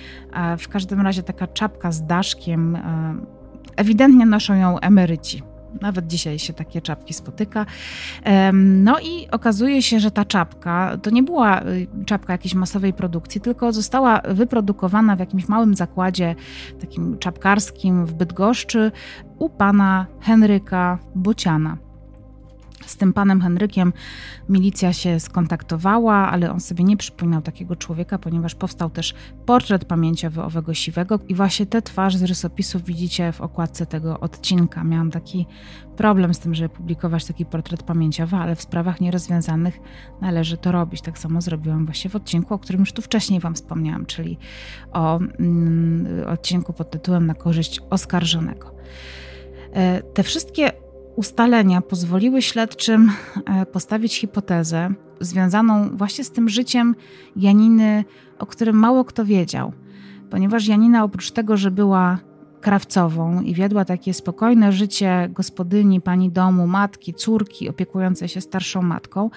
W 0.58 0.68
każdym 0.68 1.00
razie 1.00 1.22
taka 1.22 1.46
czapka 1.46 1.92
z 1.92 2.06
daszkiem, 2.06 2.76
e, 2.76 3.14
ewidentnie 3.76 4.26
noszą 4.26 4.54
ją 4.54 4.78
emeryci. 4.78 5.42
Nawet 5.80 6.06
dzisiaj 6.06 6.38
się 6.38 6.52
takie 6.52 6.80
czapki 6.80 7.14
spotyka. 7.14 7.66
No 8.52 9.00
i 9.00 9.30
okazuje 9.30 9.82
się, 9.82 10.00
że 10.00 10.10
ta 10.10 10.24
czapka 10.24 10.96
to 11.02 11.10
nie 11.10 11.22
była 11.22 11.62
y, 11.62 11.86
czapka 12.06 12.32
jakiejś 12.32 12.54
masowej 12.54 12.92
produkcji, 12.92 13.40
tylko 13.40 13.72
została 13.72 14.20
wyprodukowana 14.28 15.16
w 15.16 15.18
jakimś 15.18 15.48
małym 15.48 15.74
zakładzie 15.74 16.34
takim 16.80 17.18
czapkarskim 17.18 18.06
w 18.06 18.14
Bydgoszczy 18.14 18.92
u 19.38 19.50
pana 19.50 20.06
Henryka 20.20 20.98
Bociana. 21.14 21.87
Z 22.88 22.96
tym 22.96 23.12
panem 23.12 23.40
Henrykiem 23.40 23.92
milicja 24.48 24.92
się 24.92 25.20
skontaktowała, 25.20 26.14
ale 26.14 26.52
on 26.52 26.60
sobie 26.60 26.84
nie 26.84 26.96
przypominał 26.96 27.42
takiego 27.42 27.76
człowieka, 27.76 28.18
ponieważ 28.18 28.54
powstał 28.54 28.90
też 28.90 29.14
portret 29.46 29.84
pamięciowy 29.84 30.42
owego 30.42 30.74
siwego 30.74 31.18
i 31.28 31.34
właśnie 31.34 31.66
tę 31.66 31.82
twarz 31.82 32.16
z 32.16 32.22
rysopisów 32.22 32.84
widzicie 32.84 33.32
w 33.32 33.40
okładce 33.40 33.86
tego 33.86 34.20
odcinka. 34.20 34.84
Miałam 34.84 35.10
taki 35.10 35.46
problem 35.96 36.34
z 36.34 36.38
tym, 36.38 36.54
żeby 36.54 36.68
publikować 36.68 37.24
taki 37.24 37.46
portret 37.46 37.82
pamięciowy, 37.82 38.36
ale 38.36 38.56
w 38.56 38.62
sprawach 38.62 39.00
nierozwiązanych 39.00 39.80
należy 40.20 40.56
to 40.56 40.72
robić. 40.72 41.00
Tak 41.02 41.18
samo 41.18 41.40
zrobiłam 41.40 41.84
właśnie 41.84 42.10
w 42.10 42.16
odcinku, 42.16 42.54
o 42.54 42.58
którym 42.58 42.80
już 42.80 42.92
tu 42.92 43.02
wcześniej 43.02 43.40
Wam 43.40 43.54
wspomniałam, 43.54 44.06
czyli 44.06 44.38
o 44.92 45.18
mm, 45.18 46.28
odcinku 46.28 46.72
pod 46.72 46.90
tytułem 46.90 47.26
Na 47.26 47.34
korzyść 47.34 47.80
oskarżonego. 47.90 48.74
E, 49.72 50.02
te 50.02 50.22
wszystkie 50.22 50.87
ustalenia 51.18 51.80
pozwoliły 51.80 52.42
śledczym 52.42 53.12
e, 53.46 53.66
postawić 53.66 54.16
hipotezę 54.20 54.90
związaną 55.20 55.96
właśnie 55.96 56.24
z 56.24 56.30
tym 56.30 56.48
życiem 56.48 56.94
Janiny, 57.36 58.04
o 58.38 58.46
którym 58.46 58.76
mało 58.76 59.04
kto 59.04 59.24
wiedział, 59.24 59.72
ponieważ 60.30 60.66
Janina 60.66 61.04
oprócz 61.04 61.30
tego, 61.30 61.56
że 61.56 61.70
była 61.70 62.18
krawcową 62.60 63.42
i 63.42 63.54
wiodła 63.54 63.84
takie 63.84 64.14
spokojne 64.14 64.72
życie 64.72 65.28
gospodyni, 65.32 66.00
pani 66.00 66.30
domu, 66.30 66.66
matki, 66.66 67.14
córki 67.14 67.68
opiekującej 67.68 68.28
się 68.28 68.40
starszą 68.40 68.82
matką, 68.82 69.30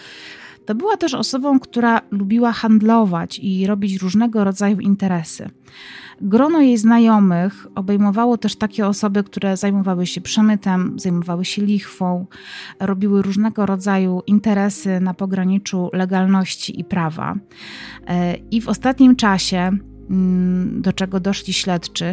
to 0.66 0.76
była 0.76 0.98
też 0.98 1.14
osobą, 1.14 1.60
która 1.60 2.02
lubiła 2.12 2.52
handlować 2.52 3.40
i 3.40 3.68
robić 3.68 4.02
różnego 4.02 4.44
rodzaju 4.44 4.80
interesy. 4.80 5.50
Grono 6.22 6.62
jej 6.62 6.78
znajomych 6.78 7.68
obejmowało 7.76 8.38
też 8.38 8.56
takie 8.56 8.88
osoby, 8.88 9.24
które 9.24 9.58
zajmowały 9.58 10.08
się 10.08 10.22
przemytem, 10.22 10.94
zajmowały 11.00 11.46
się 11.46 11.62
lichwą, 11.62 12.26
robiły 12.80 13.22
różnego 13.22 13.66
rodzaju 13.66 14.22
interesy 14.28 15.00
na 15.00 15.14
pograniczu 15.14 15.90
legalności 15.94 16.80
i 16.80 16.84
prawa. 16.84 17.36
E, 18.08 18.36
I 18.36 18.62
w 18.62 18.70
ostatnim 18.70 19.16
czasie 19.16 19.78
Mm, 20.12 20.82
do 20.82 20.94
czego 20.94 21.20
doszli 21.20 21.54
śledczy, 21.54 22.06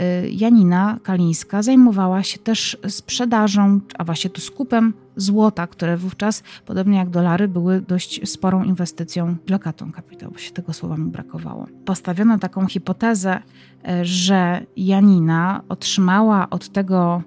y, 0.00 0.30
Janina 0.30 0.98
Kalińska 1.02 1.62
zajmowała 1.62 2.22
się 2.22 2.38
też 2.38 2.76
sprzedażą, 2.88 3.80
a 3.98 4.04
właśnie 4.04 4.30
tu 4.30 4.40
skupem 4.40 4.92
złota, 5.16 5.66
które 5.66 5.96
wówczas, 5.96 6.42
podobnie 6.66 6.98
jak 6.98 7.10
dolary, 7.10 7.48
były 7.48 7.80
dość 7.80 8.30
sporą 8.30 8.64
inwestycją, 8.64 9.36
lokatą 9.48 9.92
kapitału, 9.92 10.32
bo 10.32 10.38
się 10.38 10.50
tego 10.50 10.72
słowa 10.72 10.96
mi 10.96 11.10
brakowało. 11.10 11.66
Postawiono 11.84 12.38
taką 12.38 12.66
hipotezę, 12.66 13.38
y, 13.38 14.04
że 14.04 14.66
Janina 14.76 15.62
otrzymała 15.68 16.50
od 16.50 16.68
tego 16.68 17.22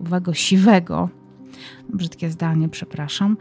owego 0.00 0.34
siwego, 0.34 1.08
brzydkie 1.88 2.30
zdanie, 2.30 2.68
przepraszam, 2.68 3.36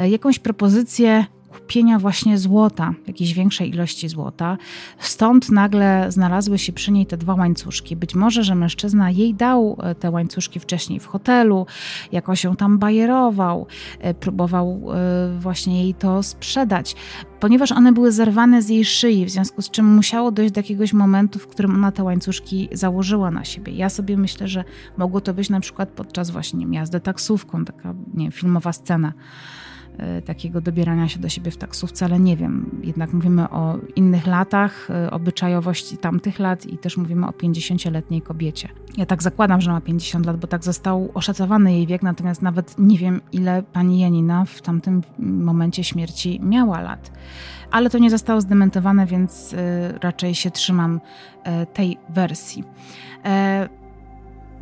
y, 0.00 0.08
jakąś 0.08 0.38
propozycję 0.38 1.26
kupienia 1.60 1.98
właśnie 1.98 2.38
złota, 2.38 2.94
jakiejś 3.06 3.34
większej 3.34 3.70
ilości 3.70 4.08
złota. 4.08 4.58
Stąd 4.98 5.50
nagle 5.50 6.12
znalazły 6.12 6.58
się 6.58 6.72
przy 6.72 6.92
niej 6.92 7.06
te 7.06 7.16
dwa 7.16 7.34
łańcuszki. 7.34 7.96
Być 7.96 8.14
może, 8.14 8.44
że 8.44 8.54
mężczyzna 8.54 9.10
jej 9.10 9.34
dał 9.34 9.76
e, 9.82 9.94
te 9.94 10.10
łańcuszki 10.10 10.60
wcześniej 10.60 11.00
w 11.00 11.06
hotelu, 11.06 11.66
jakoś 12.12 12.44
ją 12.44 12.56
tam 12.56 12.78
bajerował, 12.78 13.66
e, 14.00 14.14
próbował 14.14 14.82
e, 14.94 15.38
właśnie 15.38 15.82
jej 15.82 15.94
to 15.94 16.22
sprzedać, 16.22 16.96
ponieważ 17.40 17.72
one 17.72 17.92
były 17.92 18.12
zerwane 18.12 18.62
z 18.62 18.68
jej 18.68 18.84
szyi, 18.84 19.24
w 19.24 19.30
związku 19.30 19.62
z 19.62 19.70
czym 19.70 19.86
musiało 19.86 20.30
dojść 20.30 20.54
do 20.54 20.58
jakiegoś 20.58 20.92
momentu, 20.92 21.38
w 21.38 21.46
którym 21.46 21.74
ona 21.74 21.92
te 21.92 22.04
łańcuszki 22.04 22.68
założyła 22.72 23.30
na 23.30 23.44
siebie. 23.44 23.72
Ja 23.72 23.88
sobie 23.88 24.16
myślę, 24.16 24.48
że 24.48 24.64
mogło 24.96 25.20
to 25.20 25.34
być 25.34 25.50
na 25.50 25.60
przykład 25.60 25.88
podczas 25.88 26.30
właśnie 26.30 26.66
jazdy 26.76 27.00
taksówką, 27.00 27.64
taka 27.64 27.94
nie, 28.14 28.30
filmowa 28.30 28.72
scena 28.72 29.12
takiego 30.24 30.60
dobierania 30.60 31.08
się 31.08 31.18
do 31.18 31.28
siebie 31.28 31.50
w 31.50 31.56
taksówce, 31.56 32.04
ale 32.04 32.20
nie 32.20 32.36
wiem. 32.36 32.80
Jednak 32.82 33.12
mówimy 33.12 33.50
o 33.50 33.78
innych 33.96 34.26
latach, 34.26 34.90
e, 34.90 35.10
obyczajowości 35.10 35.98
tamtych 35.98 36.38
lat 36.38 36.66
i 36.66 36.78
też 36.78 36.96
mówimy 36.96 37.26
o 37.26 37.30
50-letniej 37.30 38.22
kobiecie. 38.22 38.68
Ja 38.96 39.06
tak 39.06 39.22
zakładam, 39.22 39.60
że 39.60 39.70
ma 39.70 39.80
50 39.80 40.26
lat, 40.26 40.36
bo 40.36 40.46
tak 40.46 40.64
został 40.64 41.10
oszacowany 41.14 41.72
jej 41.72 41.86
wiek, 41.86 42.02
natomiast 42.02 42.42
nawet 42.42 42.78
nie 42.78 42.98
wiem, 42.98 43.20
ile 43.32 43.62
pani 43.62 44.00
Janina 44.00 44.44
w 44.44 44.62
tamtym 44.62 45.02
momencie 45.18 45.84
śmierci 45.84 46.40
miała 46.42 46.80
lat. 46.80 47.12
Ale 47.70 47.90
to 47.90 47.98
nie 47.98 48.10
zostało 48.10 48.40
zdementowane, 48.40 49.06
więc 49.06 49.54
e, 49.54 49.98
raczej 50.02 50.34
się 50.34 50.50
trzymam 50.50 51.00
tej 51.74 51.98
wersji. 52.08 52.64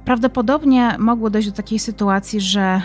Prawdopodobnie 0.06 0.96
mogło 0.98 1.30
dojść 1.30 1.48
do 1.48 1.54
takiej 1.54 1.78
sytuacji, 1.78 2.40
że, 2.40 2.82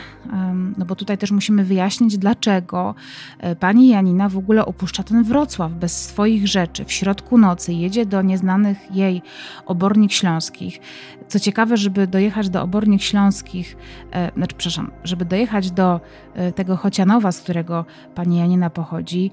no 0.77 0.85
bo 0.85 0.95
tutaj 0.95 1.17
też 1.17 1.31
musimy 1.31 1.63
wyjaśnić, 1.63 2.17
dlaczego 2.17 2.95
e, 3.39 3.55
pani 3.55 3.87
Janina 3.87 4.29
w 4.29 4.37
ogóle 4.37 4.65
opuszcza 4.65 5.03
ten 5.03 5.23
Wrocław 5.23 5.71
bez 5.71 6.05
swoich 6.05 6.47
rzeczy 6.47 6.85
w 6.85 6.91
środku 6.91 7.37
nocy, 7.37 7.73
jedzie 7.73 8.05
do 8.05 8.21
nieznanych 8.21 8.77
jej 8.95 9.21
obornik 9.65 10.11
śląskich. 10.11 10.79
Co 11.27 11.39
ciekawe, 11.39 11.77
żeby 11.77 12.07
dojechać 12.07 12.49
do 12.49 12.61
obornik 12.61 13.01
śląskich, 13.01 13.77
e, 14.11 14.31
znaczy, 14.37 14.55
przepraszam, 14.57 14.91
żeby 15.03 15.25
dojechać 15.25 15.71
do 15.71 16.01
e, 16.33 16.51
tego 16.51 16.77
Chocianowa, 16.77 17.31
z 17.31 17.41
którego 17.41 17.85
pani 18.15 18.37
Janina 18.37 18.69
pochodzi 18.69 19.31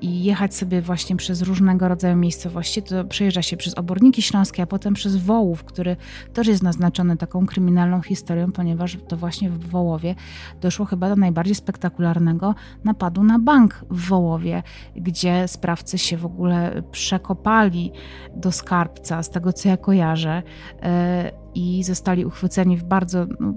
i 0.00 0.24
jechać 0.24 0.54
sobie 0.54 0.82
właśnie 0.82 1.16
przez 1.16 1.42
różnego 1.42 1.88
rodzaju 1.88 2.16
miejscowości, 2.16 2.82
to 2.82 3.04
przejeżdża 3.04 3.42
się 3.42 3.56
przez 3.56 3.74
oborniki 3.74 4.22
śląskie, 4.22 4.62
a 4.62 4.66
potem 4.66 4.94
przez 4.94 5.16
Wołów, 5.16 5.64
który 5.64 5.96
też 6.32 6.46
jest 6.46 6.62
naznaczony 6.62 7.11
taką 7.16 7.46
kryminalną 7.46 8.02
historią, 8.02 8.52
ponieważ 8.52 8.98
to 9.08 9.16
właśnie 9.16 9.50
w 9.50 9.66
Wołowie 9.66 10.14
doszło 10.60 10.86
chyba 10.86 11.08
do 11.08 11.16
najbardziej 11.16 11.54
spektakularnego 11.54 12.54
napadu 12.84 13.22
na 13.22 13.38
bank 13.38 13.84
w 13.90 14.08
Wołowie, 14.08 14.62
gdzie 14.96 15.48
sprawcy 15.48 15.98
się 15.98 16.16
w 16.16 16.26
ogóle 16.26 16.82
przekopali 16.92 17.92
do 18.36 18.52
skarbca, 18.52 19.22
z 19.22 19.30
tego 19.30 19.52
co 19.52 19.68
ja 19.68 19.76
kojarzę, 19.76 20.42
e, 20.82 21.41
i 21.54 21.84
zostali 21.84 22.24
uchwyceni 22.24 22.76
w 22.76 22.84
bardzo, 22.84 23.26
no, 23.40 23.54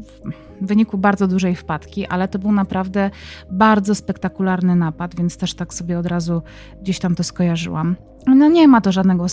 w 0.61 0.67
wyniku 0.67 0.97
bardzo 0.97 1.27
dużej 1.27 1.55
wpadki, 1.55 2.07
ale 2.07 2.27
to 2.27 2.39
był 2.39 2.51
naprawdę 2.51 3.11
bardzo 3.51 3.95
spektakularny 3.95 4.75
napad, 4.75 5.15
więc 5.15 5.37
też 5.37 5.53
tak 5.53 5.73
sobie 5.73 5.99
od 5.99 6.05
razu 6.05 6.41
gdzieś 6.81 6.99
tam 6.99 7.15
to 7.15 7.23
skojarzyłam. 7.23 7.95
No 8.27 8.49
nie 8.49 8.67
ma 8.67 8.81
to 8.81 8.91
żadnego 8.91 9.25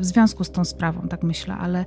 związku 0.00 0.44
z 0.44 0.50
tą 0.50 0.64
sprawą, 0.64 1.08
tak 1.08 1.22
myślę, 1.22 1.54
ale 1.54 1.84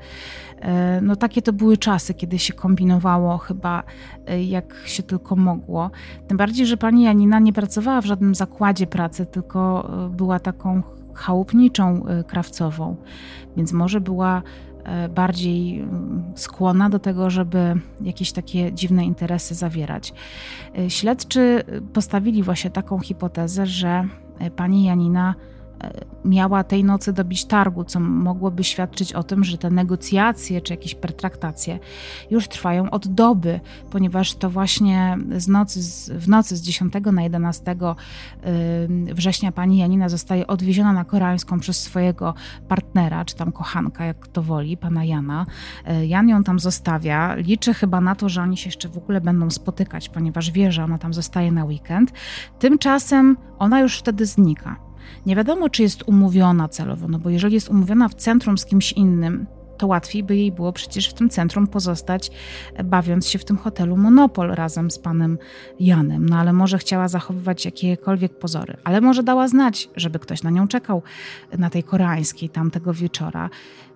e, 0.61 1.01
no 1.01 1.15
takie 1.15 1.41
to 1.41 1.53
były 1.53 1.77
czasy, 1.77 2.13
kiedy 2.13 2.39
się 2.39 2.53
kombinowało 2.53 3.37
chyba 3.37 3.83
e, 4.27 4.43
jak 4.43 4.75
się 4.85 5.03
tylko 5.03 5.35
mogło. 5.35 5.91
Tym 6.27 6.37
bardziej, 6.37 6.65
że 6.65 6.77
pani 6.77 7.03
Janina 7.03 7.39
nie 7.39 7.53
pracowała 7.53 8.01
w 8.01 8.05
żadnym 8.05 8.35
zakładzie 8.35 8.87
pracy, 8.87 9.25
tylko 9.25 9.89
e, 10.05 10.09
była 10.09 10.39
taką 10.39 10.83
chałupniczą 11.13 12.05
krawcową, 12.27 12.95
więc 13.57 13.73
może 13.73 14.01
była 14.01 14.41
bardziej 15.09 15.79
mm, 15.79 16.23
skłonna 16.35 16.89
do 16.89 16.99
tego, 16.99 17.29
żeby 17.29 17.75
jakieś 18.01 18.31
takie 18.31 18.73
dziwne 18.73 19.05
interesy 19.05 19.55
zawierać. 19.55 20.13
E, 20.77 20.89
śledczy 20.89 21.63
postawili 21.93 22.43
właśnie 22.43 22.69
taką 22.69 22.99
hipotezę, 22.99 23.65
że 23.65 24.07
pani 24.55 24.83
Janina 24.83 25.35
miała 26.25 26.63
tej 26.63 26.83
nocy 26.83 27.13
dobić 27.13 27.45
targu, 27.45 27.83
co 27.83 27.99
mogłoby 27.99 28.63
świadczyć 28.63 29.13
o 29.13 29.23
tym, 29.23 29.43
że 29.43 29.57
te 29.57 29.69
negocjacje 29.69 30.61
czy 30.61 30.73
jakieś 30.73 30.95
pertraktacje 30.95 31.79
już 32.31 32.47
trwają 32.47 32.89
od 32.89 33.07
doby, 33.07 33.59
ponieważ 33.91 34.33
to 34.35 34.49
właśnie 34.49 35.17
z 35.37 35.47
nocy, 35.47 35.79
w 36.19 36.27
nocy 36.27 36.57
z 36.57 36.61
10 36.61 36.93
na 37.11 37.23
11 37.23 37.75
września 39.13 39.51
pani 39.51 39.77
Janina 39.77 40.09
zostaje 40.09 40.47
odwieziona 40.47 40.93
na 40.93 41.05
koreańską 41.05 41.59
przez 41.59 41.81
swojego 41.81 42.33
partnera, 42.67 43.25
czy 43.25 43.35
tam 43.35 43.51
kochanka, 43.51 44.05
jak 44.05 44.27
to 44.27 44.41
woli, 44.41 44.77
pana 44.77 45.03
Jana. 45.03 45.45
Y, 46.01 46.07
Jan 46.07 46.29
ją 46.29 46.43
tam 46.43 46.59
zostawia, 46.59 47.35
liczy 47.35 47.73
chyba 47.73 48.01
na 48.01 48.15
to, 48.15 48.29
że 48.29 48.41
oni 48.41 48.57
się 48.57 48.67
jeszcze 48.67 48.89
w 48.89 48.97
ogóle 48.97 49.21
będą 49.21 49.49
spotykać, 49.49 50.09
ponieważ 50.09 50.51
wie, 50.51 50.71
że 50.71 50.83
ona 50.83 50.97
tam 50.97 51.13
zostaje 51.13 51.51
na 51.51 51.65
weekend. 51.65 52.11
Tymczasem 52.59 53.37
ona 53.59 53.79
już 53.79 53.97
wtedy 53.97 54.25
znika. 54.25 54.92
Nie 55.25 55.35
wiadomo, 55.35 55.69
czy 55.69 55.81
jest 55.81 56.03
umówiona 56.07 56.67
celowo, 56.67 57.07
no 57.07 57.19
bo 57.19 57.29
jeżeli 57.29 57.53
jest 57.53 57.69
umówiona 57.69 58.09
w 58.09 58.15
centrum 58.15 58.57
z 58.57 58.65
kimś 58.65 58.91
innym, 58.91 59.45
to 59.77 59.87
łatwiej 59.87 60.23
by 60.23 60.35
jej 60.35 60.51
było 60.51 60.73
przecież 60.73 61.09
w 61.09 61.13
tym 61.13 61.29
centrum 61.29 61.67
pozostać, 61.67 62.31
bawiąc 62.83 63.27
się 63.27 63.39
w 63.39 63.45
tym 63.45 63.57
hotelu 63.57 63.97
Monopol 63.97 64.51
razem 64.51 64.91
z 64.91 64.99
panem 64.99 65.37
Janem. 65.79 66.29
No 66.29 66.37
ale 66.37 66.53
może 66.53 66.77
chciała 66.77 67.07
zachowywać 67.07 67.65
jakiekolwiek 67.65 68.39
pozory, 68.39 68.77
ale 68.83 69.01
może 69.01 69.23
dała 69.23 69.47
znać, 69.47 69.89
żeby 69.95 70.19
ktoś 70.19 70.43
na 70.43 70.49
nią 70.49 70.67
czekał 70.67 71.03
na 71.57 71.69
tej 71.69 71.83
koreańskiej 71.83 72.49
tamtego 72.49 72.93
wieczora 72.93 73.49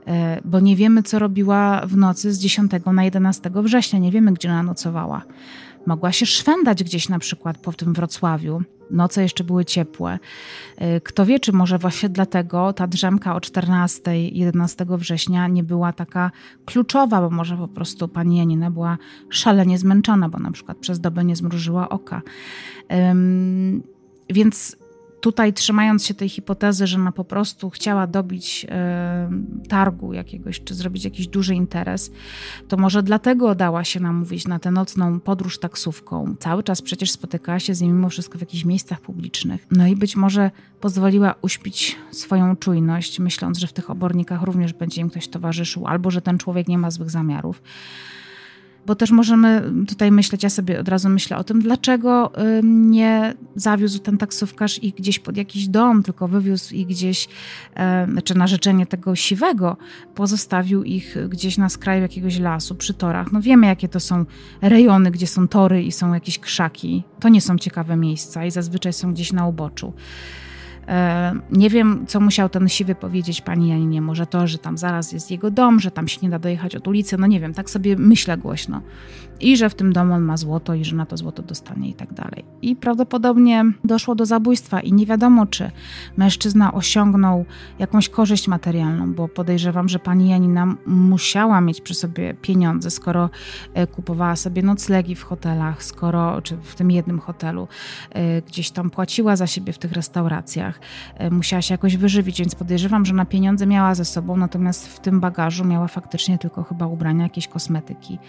e, 0.07 0.41
bo 0.45 0.59
nie 0.59 0.75
wiemy, 0.75 1.03
co 1.03 1.19
robiła 1.19 1.81
w 1.85 1.97
nocy 1.97 2.33
z 2.33 2.39
10 2.39 2.71
na 2.93 3.03
11 3.03 3.51
września, 3.53 3.99
nie 3.99 4.11
wiemy, 4.11 4.33
gdzie 4.33 4.49
ona 4.49 4.63
nocowała. 4.63 5.21
Mogła 5.87 6.11
się 6.11 6.25
szwendać 6.25 6.83
gdzieś 6.83 7.09
na 7.09 7.19
przykład 7.19 7.57
po 7.57 7.73
tym 7.73 7.93
Wrocławiu. 7.93 8.61
Noce 8.91 9.21
jeszcze 9.21 9.43
były 9.43 9.65
ciepłe. 9.65 10.19
Y, 10.81 11.01
kto 11.01 11.25
wie, 11.25 11.39
czy 11.39 11.53
może 11.53 11.77
właśnie 11.77 12.09
dlatego 12.09 12.73
ta 12.73 12.87
drzemka 12.87 13.35
o 13.35 13.41
14, 13.41 14.29
11 14.29 14.85
września 14.89 15.47
nie 15.47 15.63
była 15.63 15.93
taka 15.93 16.31
kluczowa, 16.65 17.21
bo 17.21 17.29
może 17.29 17.57
po 17.57 17.67
prostu 17.67 18.07
pani 18.07 18.37
Janina 18.37 18.71
była 18.71 18.97
szalenie 19.29 19.77
zmęczona, 19.77 20.29
bo 20.29 20.39
na 20.39 20.51
przykład 20.51 20.77
przez 20.77 20.99
dobę 20.99 21.23
nie 21.23 21.35
zmrużyła 21.35 21.89
oka. 21.89 22.21
Więc 24.29 24.77
tutaj 25.27 25.53
trzymając 25.53 26.05
się 26.05 26.13
tej 26.13 26.29
hipotezy, 26.29 26.87
że 26.87 26.97
ona 26.97 27.11
po 27.11 27.23
prostu 27.23 27.69
chciała 27.69 28.07
dobić 28.07 28.65
e, 28.69 29.29
targu 29.69 30.13
jakiegoś, 30.13 30.63
czy 30.63 30.75
zrobić 30.75 31.03
jakiś 31.03 31.27
duży 31.27 31.55
interes, 31.55 32.11
to 32.67 32.77
może 32.77 33.03
dlatego 33.03 33.55
dała 33.55 33.83
się 33.83 33.99
namówić 33.99 34.47
na 34.47 34.59
tę 34.59 34.71
nocną 34.71 35.19
podróż 35.19 35.59
taksówką. 35.59 36.35
Cały 36.39 36.63
czas 36.63 36.81
przecież 36.81 37.11
spotykała 37.11 37.59
się 37.59 37.75
z 37.75 37.81
nim 37.81 37.95
mimo 37.95 38.09
wszystko 38.09 38.37
w 38.37 38.41
jakichś 38.41 38.65
miejscach 38.65 39.01
publicznych. 39.01 39.67
No 39.71 39.87
i 39.87 39.95
być 39.95 40.15
może 40.15 40.51
pozwoliła 40.81 41.35
uśpić 41.41 41.95
swoją 42.11 42.55
czujność, 42.55 43.19
myśląc, 43.19 43.57
że 43.57 43.67
w 43.67 43.73
tych 43.73 43.89
obornikach 43.89 44.41
również 44.41 44.73
będzie 44.73 45.01
im 45.01 45.09
ktoś 45.09 45.27
towarzyszył, 45.27 45.87
albo 45.87 46.11
że 46.11 46.21
ten 46.21 46.37
człowiek 46.37 46.67
nie 46.67 46.77
ma 46.77 46.91
złych 46.91 47.09
zamiarów 47.09 47.61
bo 48.87 48.95
też 48.95 49.11
możemy 49.11 49.71
tutaj 49.87 50.11
myśleć, 50.11 50.43
ja 50.43 50.49
sobie 50.49 50.79
od 50.79 50.87
razu 50.87 51.09
myślę 51.09 51.37
o 51.37 51.43
tym, 51.43 51.61
dlaczego 51.61 52.31
nie 52.63 53.33
zawiózł 53.55 53.99
ten 53.99 54.17
taksówkarz 54.17 54.83
ich 54.83 54.95
gdzieś 54.95 55.19
pod 55.19 55.37
jakiś 55.37 55.67
dom, 55.67 56.03
tylko 56.03 56.27
wywiózł 56.27 56.75
ich 56.75 56.87
gdzieś, 56.87 57.27
znaczy 58.11 58.37
na 58.37 58.47
życzenie 58.47 58.85
tego 58.85 59.15
siwego, 59.15 59.77
pozostawił 60.15 60.83
ich 60.83 61.15
gdzieś 61.29 61.57
na 61.57 61.69
skraju 61.69 62.01
jakiegoś 62.01 62.39
lasu, 62.39 62.75
przy 62.75 62.93
torach. 62.93 63.31
No 63.31 63.41
wiemy, 63.41 63.67
jakie 63.67 63.87
to 63.87 63.99
są 63.99 64.25
rejony, 64.61 65.11
gdzie 65.11 65.27
są 65.27 65.47
tory 65.47 65.83
i 65.83 65.91
są 65.91 66.13
jakieś 66.13 66.39
krzaki. 66.39 67.03
To 67.19 67.29
nie 67.29 67.41
są 67.41 67.57
ciekawe 67.57 67.95
miejsca 67.95 68.45
i 68.45 68.51
zazwyczaj 68.51 68.93
są 68.93 69.13
gdzieś 69.13 69.33
na 69.33 69.47
uboczu. 69.47 69.93
E, 70.87 71.33
nie 71.51 71.69
wiem, 71.69 72.05
co 72.07 72.19
musiał 72.19 72.49
ten 72.49 72.69
siwy 72.69 72.95
powiedzieć 72.95 73.41
pani 73.41 73.69
Janinie. 73.69 74.01
Może 74.01 74.27
to, 74.27 74.47
że 74.47 74.57
tam 74.57 74.77
zaraz 74.77 75.11
jest 75.11 75.31
jego 75.31 75.51
dom, 75.51 75.79
że 75.79 75.91
tam 75.91 76.07
się 76.07 76.19
nie 76.21 76.29
da 76.29 76.39
dojechać 76.39 76.75
od 76.75 76.87
ulicy. 76.87 77.17
No 77.17 77.27
nie 77.27 77.39
wiem, 77.39 77.53
tak 77.53 77.69
sobie 77.69 77.95
myślę 77.95 78.37
głośno. 78.37 78.81
I 79.41 79.57
że 79.57 79.69
w 79.69 79.75
tym 79.75 79.93
domu 79.93 80.13
on 80.13 80.21
ma 80.21 80.37
złoto 80.37 80.73
i 80.73 80.85
że 80.85 80.95
na 80.95 81.05
to 81.05 81.17
złoto 81.17 81.43
dostanie 81.43 81.89
i 81.89 81.93
tak 81.93 82.13
dalej. 82.13 82.45
I 82.61 82.75
prawdopodobnie 82.75 83.65
doszło 83.83 84.15
do 84.15 84.25
zabójstwa 84.25 84.79
i 84.79 84.93
nie 84.93 85.05
wiadomo, 85.05 85.45
czy 85.45 85.71
mężczyzna 86.17 86.73
osiągnął 86.73 87.45
jakąś 87.79 88.09
korzyść 88.09 88.47
materialną, 88.47 89.13
bo 89.13 89.27
podejrzewam, 89.27 89.89
że 89.89 89.99
pani 89.99 90.29
Janina 90.29 90.75
musiała 90.85 91.61
mieć 91.61 91.81
przy 91.81 91.93
sobie 91.93 92.33
pieniądze, 92.33 92.91
skoro 92.91 93.29
e, 93.73 93.87
kupowała 93.87 94.35
sobie 94.35 94.63
noclegi 94.63 95.15
w 95.15 95.23
hotelach, 95.23 95.83
skoro, 95.83 96.41
czy 96.41 96.57
w 96.57 96.75
tym 96.75 96.91
jednym 96.91 97.19
hotelu, 97.19 97.67
e, 98.11 98.41
gdzieś 98.41 98.71
tam 98.71 98.89
płaciła 98.89 99.35
za 99.35 99.47
siebie 99.47 99.73
w 99.73 99.77
tych 99.77 99.91
restauracjach 99.91 100.79
E, 101.15 101.29
musiała 101.29 101.61
się 101.61 101.73
jakoś 101.73 101.97
wyżywić, 101.97 102.39
więc 102.39 102.55
podejrzewam, 102.55 103.05
że 103.05 103.13
na 103.13 103.25
pieniądze 103.25 103.67
miała 103.67 103.95
ze 103.95 104.05
sobą, 104.05 104.37
natomiast 104.37 104.87
w 104.87 104.99
tym 104.99 105.19
bagażu 105.19 105.65
miała 105.65 105.87
faktycznie 105.87 106.37
tylko 106.37 106.63
chyba 106.63 106.87
ubrania, 106.87 107.23
jakieś 107.23 107.47
kosmetyki. 107.47 108.19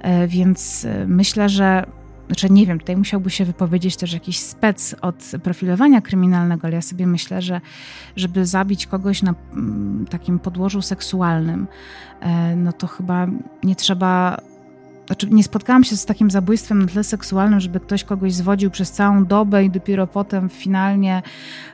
E, 0.00 0.28
więc 0.28 0.84
e, 0.84 1.06
myślę, 1.06 1.48
że 1.48 1.86
znaczy 2.26 2.50
nie 2.50 2.66
wiem, 2.66 2.78
tutaj 2.78 2.96
musiałby 2.96 3.30
się 3.30 3.44
wypowiedzieć 3.44 3.96
też 3.96 4.12
jakiś 4.12 4.38
spec 4.38 4.96
od 5.02 5.32
profilowania 5.42 6.00
kryminalnego, 6.00 6.66
ale 6.66 6.74
ja 6.74 6.82
sobie 6.82 7.06
myślę, 7.06 7.42
że 7.42 7.60
żeby 8.16 8.46
zabić 8.46 8.86
kogoś 8.86 9.22
na 9.22 9.34
mm, 9.52 10.06
takim 10.10 10.38
podłożu 10.38 10.82
seksualnym, 10.82 11.66
no 12.56 12.72
to 12.72 12.86
chyba 12.86 13.26
nie 13.62 13.76
trzeba 13.76 14.40
znaczy 15.10 15.30
nie 15.30 15.44
spotkałam 15.44 15.84
się 15.84 15.96
z 15.96 16.06
takim 16.06 16.30
zabójstwem 16.30 16.82
na 16.82 16.88
tle 16.88 17.04
seksualnym, 17.04 17.60
żeby 17.60 17.80
ktoś 17.80 18.04
kogoś 18.04 18.32
zwodził 18.32 18.70
przez 18.70 18.90
całą 18.92 19.24
dobę 19.24 19.64
i 19.64 19.70
dopiero 19.70 20.06
potem 20.06 20.48
finalnie, 20.48 21.22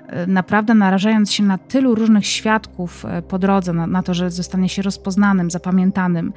e, 0.06 0.26
naprawdę 0.26 0.74
narażając 0.74 1.32
się 1.32 1.42
na 1.42 1.58
tylu 1.58 1.94
różnych 1.94 2.26
świadków 2.26 3.04
e, 3.04 3.22
po 3.22 3.38
drodze, 3.38 3.72
na, 3.72 3.86
na, 3.86 4.02
to, 4.02 4.14
że 4.14 4.30
zostanie 4.30 4.68
się 4.68 4.82
rozpoznanym, 4.82 5.50
zapamiętanym. 5.50 6.32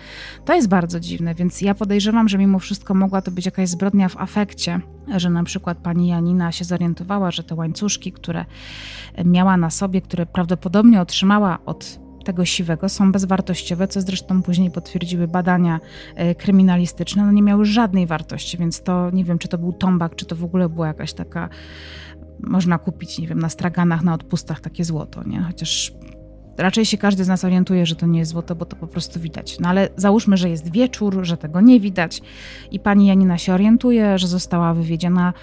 To 0.46 0.54
jest 0.54 0.68
bardzo 0.68 1.00
dziwne, 1.00 1.36
więc 1.36 1.62
ja 1.62 1.76
podejrzewam, 1.76 2.30
że 2.30 2.38
mimo 2.38 2.60
wszystko 2.60 2.94
mogła 2.94 3.22
to 3.22 3.32
być 3.32 3.46
jakaś 3.46 3.70
zbrodnia 3.70 4.10
w 4.10 4.18
afekcie, 4.18 4.80
że 5.16 5.30
na 5.30 5.44
przykład 5.44 5.78
pani 5.78 6.08
Janina 6.08 6.52
się 6.52 6.66
zorientowała, 6.66 7.32
że 7.32 7.44
te 7.44 7.56
łańcuszki, 7.56 8.12
które 8.12 8.46
miała 9.26 9.58
na 9.58 9.70
sobie, 9.70 10.02
które 10.02 10.26
prawdopodobnie 10.26 11.02
otrzymała 11.02 11.60
od 11.66 12.09
tego 12.26 12.46
siwego 12.46 12.90
są 12.90 13.12
bezwartościowe, 13.12 13.88
co 13.88 14.02
zresztą 14.02 14.44
później 14.44 14.72
potwierdziły 14.72 15.28
badania 15.28 15.80
e, 16.16 16.36
kryminalistyczne. 16.36 17.26
No 17.26 17.32
nie 17.32 17.44
miały 17.44 17.66
żadnej 17.66 18.08
wartości, 18.08 18.58
więc 18.58 18.82
to 18.82 19.12
nie 19.12 19.24
wiem, 19.24 19.40
czy 19.40 19.48
to 19.48 19.58
był 19.58 19.74
tombak, 19.74 20.16
czy 20.16 20.26
to 20.26 20.36
w 20.36 20.44
ogóle 20.44 20.70
była 20.70 20.88
jakaś 20.88 21.14
taka 21.14 21.50
można 22.40 22.78
kupić, 22.78 23.20
nie 23.20 23.28
wiem, 23.28 23.40
na 23.40 23.50
straganach, 23.50 24.04
na 24.04 24.14
odpustach 24.14 24.60
takie 24.60 24.84
złoto, 24.84 25.24
nie? 25.24 25.42
Chociaż 25.42 25.94
raczej 26.60 26.86
się 26.86 26.98
każdy 26.98 27.24
z 27.24 27.28
nas 27.28 27.46
orientuje, 27.46 27.86
że 27.86 27.96
to 27.96 28.06
nie 28.06 28.20
jest 28.20 28.32
złoto, 28.32 28.56
bo 28.56 28.66
to 28.66 28.76
po 28.76 28.88
prostu 28.88 29.20
widać. 29.20 29.60
No 29.60 29.70
ale 29.70 29.90
załóżmy, 29.96 30.38
że 30.38 30.50
jest 30.50 30.72
wieczór, 30.72 31.20
że 31.22 31.38
tego 31.38 31.62
nie 31.62 31.80
widać 31.80 32.22
i 32.72 32.80
pani 32.80 33.08
Janina 33.08 33.38
się 33.38 33.54
orientuje, 33.54 34.18
że 34.18 34.28
została 34.28 34.74
wywiedziona 34.74 35.34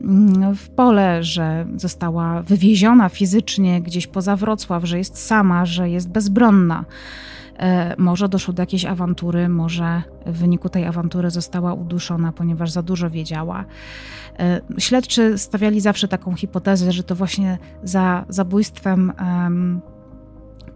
mm, 0.00 0.54
w 0.54 0.68
pole, 0.68 1.24
że 1.24 1.66
została 1.76 2.42
wywieziona 2.42 3.08
fizycznie 3.08 3.82
gdzieś 3.82 4.06
poza 4.06 4.36
Wrocław, 4.36 4.84
że 4.84 4.98
jest 4.98 5.26
sama, 5.26 5.66
że 5.66 5.90
jest 5.90 6.08
bezbronna. 6.08 6.84
E, 7.58 7.94
może 7.98 8.28
doszło 8.28 8.54
do 8.54 8.62
jakiejś 8.62 8.84
awantury, 8.84 9.48
może 9.48 10.02
w 10.26 10.38
wyniku 10.38 10.68
tej 10.68 10.84
awantury 10.84 11.30
została 11.30 11.74
uduszona, 11.74 12.32
ponieważ 12.32 12.70
za 12.70 12.82
dużo 12.82 13.10
wiedziała. 13.10 13.64
E, 14.38 14.60
śledczy 14.78 15.38
stawiali 15.38 15.80
zawsze 15.80 16.08
taką 16.08 16.34
hipotezę, 16.34 16.92
że 16.92 17.02
to 17.02 17.14
właśnie 17.14 17.58
za 17.82 18.24
zabójstwem 18.28 19.12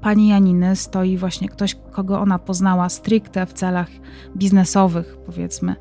pani 0.01 0.29
Janiny 0.29 0.77
stoi 0.77 1.17
właśnie 1.17 1.49
ktoś, 1.49 1.77
kogo 1.93 2.21
ona 2.21 2.39
poznała 2.39 2.89
stricte 2.89 3.47
w 3.47 3.53
celach 3.53 3.89
biznesowych, 4.37 5.17
powiedzmy. 5.27 5.77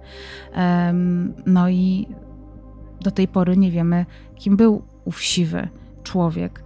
No 1.46 1.70
i 1.70 2.08
do 3.02 3.12
tej 3.12 3.28
pory 3.28 3.58
nie 3.58 3.72
wiemy, 3.72 4.06
kim 4.36 4.58
był 4.58 4.82
ów 5.06 5.22
siwy 5.22 5.68
człowiek. 6.04 6.64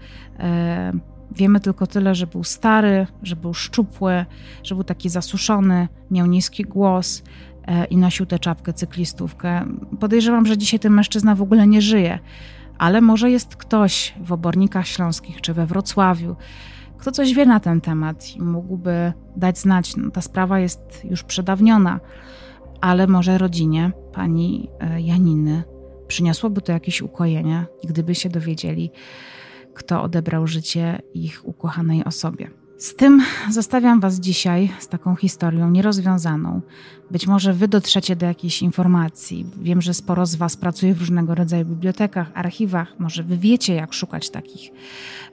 Wiemy 1.32 1.60
tylko 1.60 1.88
tyle, 1.88 2.16
że 2.16 2.28
był 2.28 2.44
stary, 2.44 3.08
że 3.24 3.36
był 3.36 3.54
szczupły, 3.54 4.26
że 4.64 4.76
był 4.76 4.84
taki 4.84 5.10
zasuszony, 5.10 5.88
miał 6.12 6.26
niski 6.26 6.64
głos 6.64 7.24
e, 7.68 7.86
i 7.86 7.98
nosił 7.98 8.26
tę 8.26 8.40
czapkę 8.40 8.74
cyklistówkę. 8.74 9.66
Podejrzewam, 10.00 10.46
że 10.46 10.58
dzisiaj 10.58 10.80
ten 10.80 10.94
mężczyzna 10.94 11.36
w 11.36 11.42
ogóle 11.42 11.68
nie 11.68 11.82
żyje, 11.82 12.20
ale 12.78 13.02
może 13.02 13.32
jest 13.32 13.56
ktoś 13.56 14.14
w 14.24 14.32
obornikach 14.32 14.88
śląskich 14.88 15.42
czy 15.42 15.54
we 15.54 15.66
Wrocławiu, 15.66 16.36
kto 16.98 17.12
coś 17.12 17.34
wie 17.34 17.46
na 17.46 17.60
ten 17.60 17.82
temat 17.82 18.36
i 18.36 18.42
mógłby 18.42 19.14
dać 19.36 19.60
znać. 19.60 19.96
No, 19.96 20.12
ta 20.12 20.22
sprawa 20.22 20.60
jest 20.60 20.80
już 21.04 21.24
przedawniona, 21.24 22.00
ale 22.82 23.08
może 23.08 23.38
rodzinie 23.38 23.92
pani 24.14 24.70
e, 24.80 25.02
Janiny 25.02 25.64
przyniosłoby 26.08 26.62
to 26.62 26.72
jakieś 26.72 27.02
ukojenie, 27.02 27.66
gdyby 27.84 28.16
się 28.16 28.30
dowiedzieli, 28.30 28.92
kto 29.74 30.04
odebrał 30.04 30.48
życie 30.48 31.02
ich 31.14 31.48
ukochanej 31.48 32.04
osobie. 32.04 32.63
Z 32.84 32.96
tym 32.96 33.22
zostawiam 33.52 34.00
Was 34.00 34.20
dzisiaj 34.20 34.72
z 34.80 34.88
taką 34.88 35.16
historią 35.16 35.70
nierozwiązaną. 35.70 36.62
Być 37.12 37.28
może 37.28 37.54
Wy 37.54 37.68
dotrzecie 37.68 38.16
do 38.16 38.26
jakiejś 38.26 38.62
informacji. 38.62 39.46
Wiem, 39.62 39.82
że 39.82 39.94
sporo 39.94 40.26
z 40.26 40.36
Was 40.36 40.58
pracuje 40.58 40.94
w 40.94 41.00
różnego 41.00 41.36
rodzaju 41.36 41.66
bibliotekach, 41.66 42.32
archiwach. 42.34 43.00
Może 43.00 43.24
Wy 43.24 43.38
wiecie, 43.38 43.74
jak 43.76 43.94
szukać 43.94 44.30
takich 44.30 44.72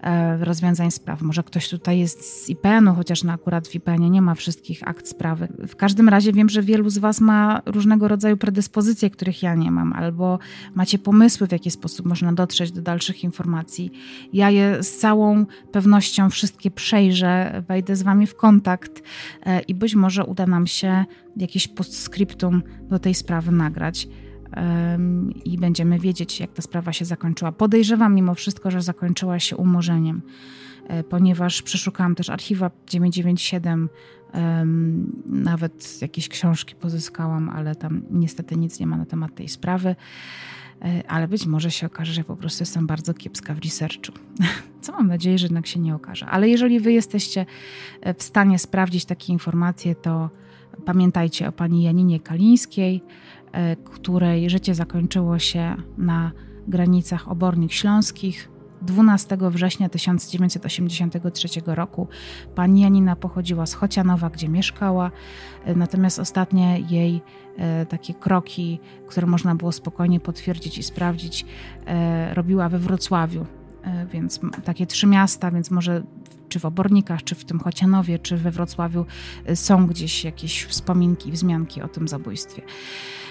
e, 0.03 0.45
rozwiązań 0.45 0.91
spraw. 0.91 1.23
Może 1.23 1.43
ktoś 1.43 1.69
tutaj 1.69 1.99
jest 1.99 2.45
z 2.45 2.49
IPN-u, 2.49 2.95
chociaż 2.95 3.25
no 3.25 3.33
akurat 3.33 3.69
w 3.69 3.75
IPN-ie 3.75 4.11
nie 4.11 4.23
ma 4.23 4.35
wszystkich 4.35 4.89
akt 4.89 5.09
sprawy. 5.09 5.49
W 5.69 5.77
każdym 5.77 6.09
razie 6.09 6.33
wiem, 6.33 6.49
że 6.49 6.63
wielu 6.63 6.91
z 6.91 6.99
Was 6.99 7.21
ma 7.21 7.63
różnego 7.67 8.09
rodzaju 8.09 8.37
predyspozycje, 8.37 9.11
których 9.11 9.43
ja 9.43 9.55
nie 9.55 9.71
mam, 9.71 9.93
albo 9.93 10.39
macie 10.75 10.99
pomysły, 10.99 11.47
w 11.47 11.53
jaki 11.53 11.71
sposób 11.71 12.07
można 12.07 12.33
dotrzeć 12.33 12.73
do 12.73 12.83
dalszych 12.83 13.25
informacji. 13.25 13.93
Ja 14.33 14.51
je 14.51 14.83
z 14.83 14.99
całą 14.99 15.47
pewnością 15.73 16.31
wszystkie 16.31 16.71
przejrzę, 16.71 17.40
wejdę 17.69 17.97
z 17.97 18.03
Wami 18.03 18.27
w 18.27 18.37
kontakt 18.37 19.03
e, 19.47 19.61
i 19.61 19.75
być 19.75 19.95
może 19.95 20.25
uda 20.25 20.47
nam 20.47 20.67
się 20.67 21.05
jakieś 21.37 21.69
postscriptum 21.69 22.63
do 22.89 22.99
tej 22.99 23.15
sprawy 23.15 23.53
nagrać 23.53 24.09
i 25.45 25.59
będziemy 25.59 25.99
wiedzieć, 25.99 26.41
jak 26.41 26.53
ta 26.53 26.63
sprawa 26.63 26.93
się 26.93 27.05
zakończyła. 27.05 27.53
Podejrzewam 27.53 28.15
mimo 28.15 28.35
wszystko, 28.35 28.71
że 28.71 28.83
zakończyła 28.83 29.39
się 29.39 29.57
umorzeniem, 29.57 30.23
e, 30.89 31.05
ponieważ 31.05 31.63
przeszukałam 31.63 32.15
też 32.15 32.31
archiwa 32.31 32.71
997, 32.87 33.89
nawet 35.27 36.03
jakieś 36.03 36.29
książki 36.29 36.75
pozyskałam, 36.75 37.49
ale 37.49 37.75
tam 37.75 38.03
niestety 38.11 38.57
nic 38.57 38.81
nie 38.81 38.87
ma 38.87 38.97
na 38.97 39.07
temat 39.07 39.35
tej 39.35 39.49
sprawy. 39.49 39.97
E, 40.83 41.11
ale 41.11 41.29
być 41.29 41.47
może 41.47 41.71
się 41.71 41.87
okaże, 41.87 42.13
że 42.13 42.25
po 42.25 42.37
prostu 42.37 42.63
jestem 42.63 42.87
bardzo 42.87 43.15
kiepska 43.15 43.55
w 43.55 43.59
researchu. 43.59 44.13
Co 44.83 44.93
mam 44.93 45.07
nadzieję, 45.07 45.39
że 45.39 45.47
jednak 45.47 45.67
się 45.67 45.81
nie 45.81 45.95
okaże. 45.95 46.27
Ale 46.27 46.49
jeżeli 46.49 46.81
wy 46.81 46.93
jesteście 46.93 47.47
e, 48.01 48.15
w 48.15 48.23
stanie 48.23 48.59
sprawdzić 48.59 49.05
takie 49.05 49.33
informacje, 49.33 49.95
to 49.95 50.31
pamiętajcie 50.85 51.49
o 51.49 51.53
pani 51.53 51.83
Janinie 51.83 52.21
Kalińskiej, 52.21 53.03
e, 53.53 53.77
której 53.77 54.51
życie 54.51 54.75
zakończyło 54.75 55.39
się 55.39 55.77
na 55.99 56.33
granicach 56.69 57.29
obornik 57.29 57.73
śląskich 57.73 58.51
12 58.83 59.39
września 59.41 59.89
1983 59.89 61.49
roku. 61.67 62.09
Pani 62.55 62.81
Janina 62.81 63.17
pochodziła 63.17 63.67
z 63.67 63.75
Chocianowa, 63.75 64.31
gdzie 64.31 64.49
mieszkała, 64.49 65.11
e, 65.65 65.75
natomiast 65.75 66.19
ostatnie 66.19 66.81
jej 66.91 67.21
e, 67.59 67.87
takie 67.87 68.15
kroki, 68.15 68.81
które 69.07 69.27
można 69.27 69.55
było 69.55 69.73
spokojnie 69.73 70.21
potwierdzić 70.21 70.79
i 70.79 70.83
sprawdzić, 70.83 71.47
e, 71.87 72.35
robiła 72.35 72.69
we 72.69 72.79
Wrocławiu. 72.79 73.47
Więc 74.13 74.41
takie 74.65 74.87
trzy 74.87 75.07
miasta, 75.07 75.51
więc 75.51 75.71
może 75.71 76.03
czy 76.49 76.61
w 76.61 76.65
Obornikach, 76.65 77.25
czy 77.25 77.35
w 77.35 77.45
tym 77.45 77.59
Chocianowie, 77.59 78.19
czy 78.19 78.37
we 78.37 78.51
Wrocławiu 78.51 79.07
są 79.55 79.87
gdzieś 79.87 80.25
jakieś 80.25 80.65
wspominki, 80.65 81.33
wzmianki 81.33 81.83
o 81.83 81.89
tym 81.89 82.09
zabójstwie. 82.09 82.63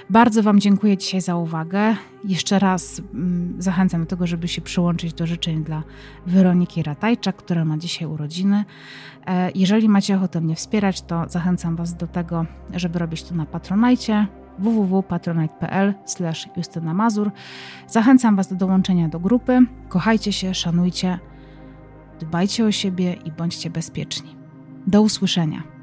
Bardzo 0.09 0.43
Wam 0.43 0.59
dziękuję 0.59 0.97
dzisiaj 0.97 1.21
za 1.21 1.35
uwagę. 1.35 1.95
Jeszcze 2.23 2.59
raz 2.59 3.01
mm, 3.13 3.55
zachęcam 3.61 4.01
do 4.01 4.07
tego, 4.07 4.27
żeby 4.27 4.47
się 4.47 4.61
przyłączyć 4.61 5.13
do 5.13 5.27
życzeń 5.27 5.63
dla 5.63 5.83
Weroniki 6.27 6.83
Ratajczak, 6.83 7.35
która 7.35 7.65
ma 7.65 7.77
dzisiaj 7.77 8.07
urodziny. 8.07 8.65
E, 9.27 9.51
jeżeli 9.55 9.89
macie 9.89 10.15
ochotę 10.15 10.41
mnie 10.41 10.55
wspierać, 10.55 11.01
to 11.01 11.25
zachęcam 11.27 11.75
Was 11.75 11.95
do 11.95 12.07
tego, 12.07 12.45
żeby 12.73 12.99
robić 12.99 13.23
to 13.23 13.35
na 13.35 13.45
Patronajcie 13.45 14.27
www.patronite.pl 14.59 15.93
Justyna 16.57 16.93
Mazur. 16.93 17.31
Zachęcam 17.87 18.35
Was 18.35 18.47
do 18.47 18.55
dołączenia 18.55 19.09
do 19.09 19.19
grupy. 19.19 19.59
Kochajcie 19.89 20.33
się, 20.33 20.53
szanujcie, 20.53 21.19
dbajcie 22.19 22.65
o 22.65 22.71
siebie 22.71 23.13
i 23.13 23.31
bądźcie 23.31 23.69
bezpieczni. 23.69 24.35
Do 24.87 25.01
usłyszenia. 25.01 25.78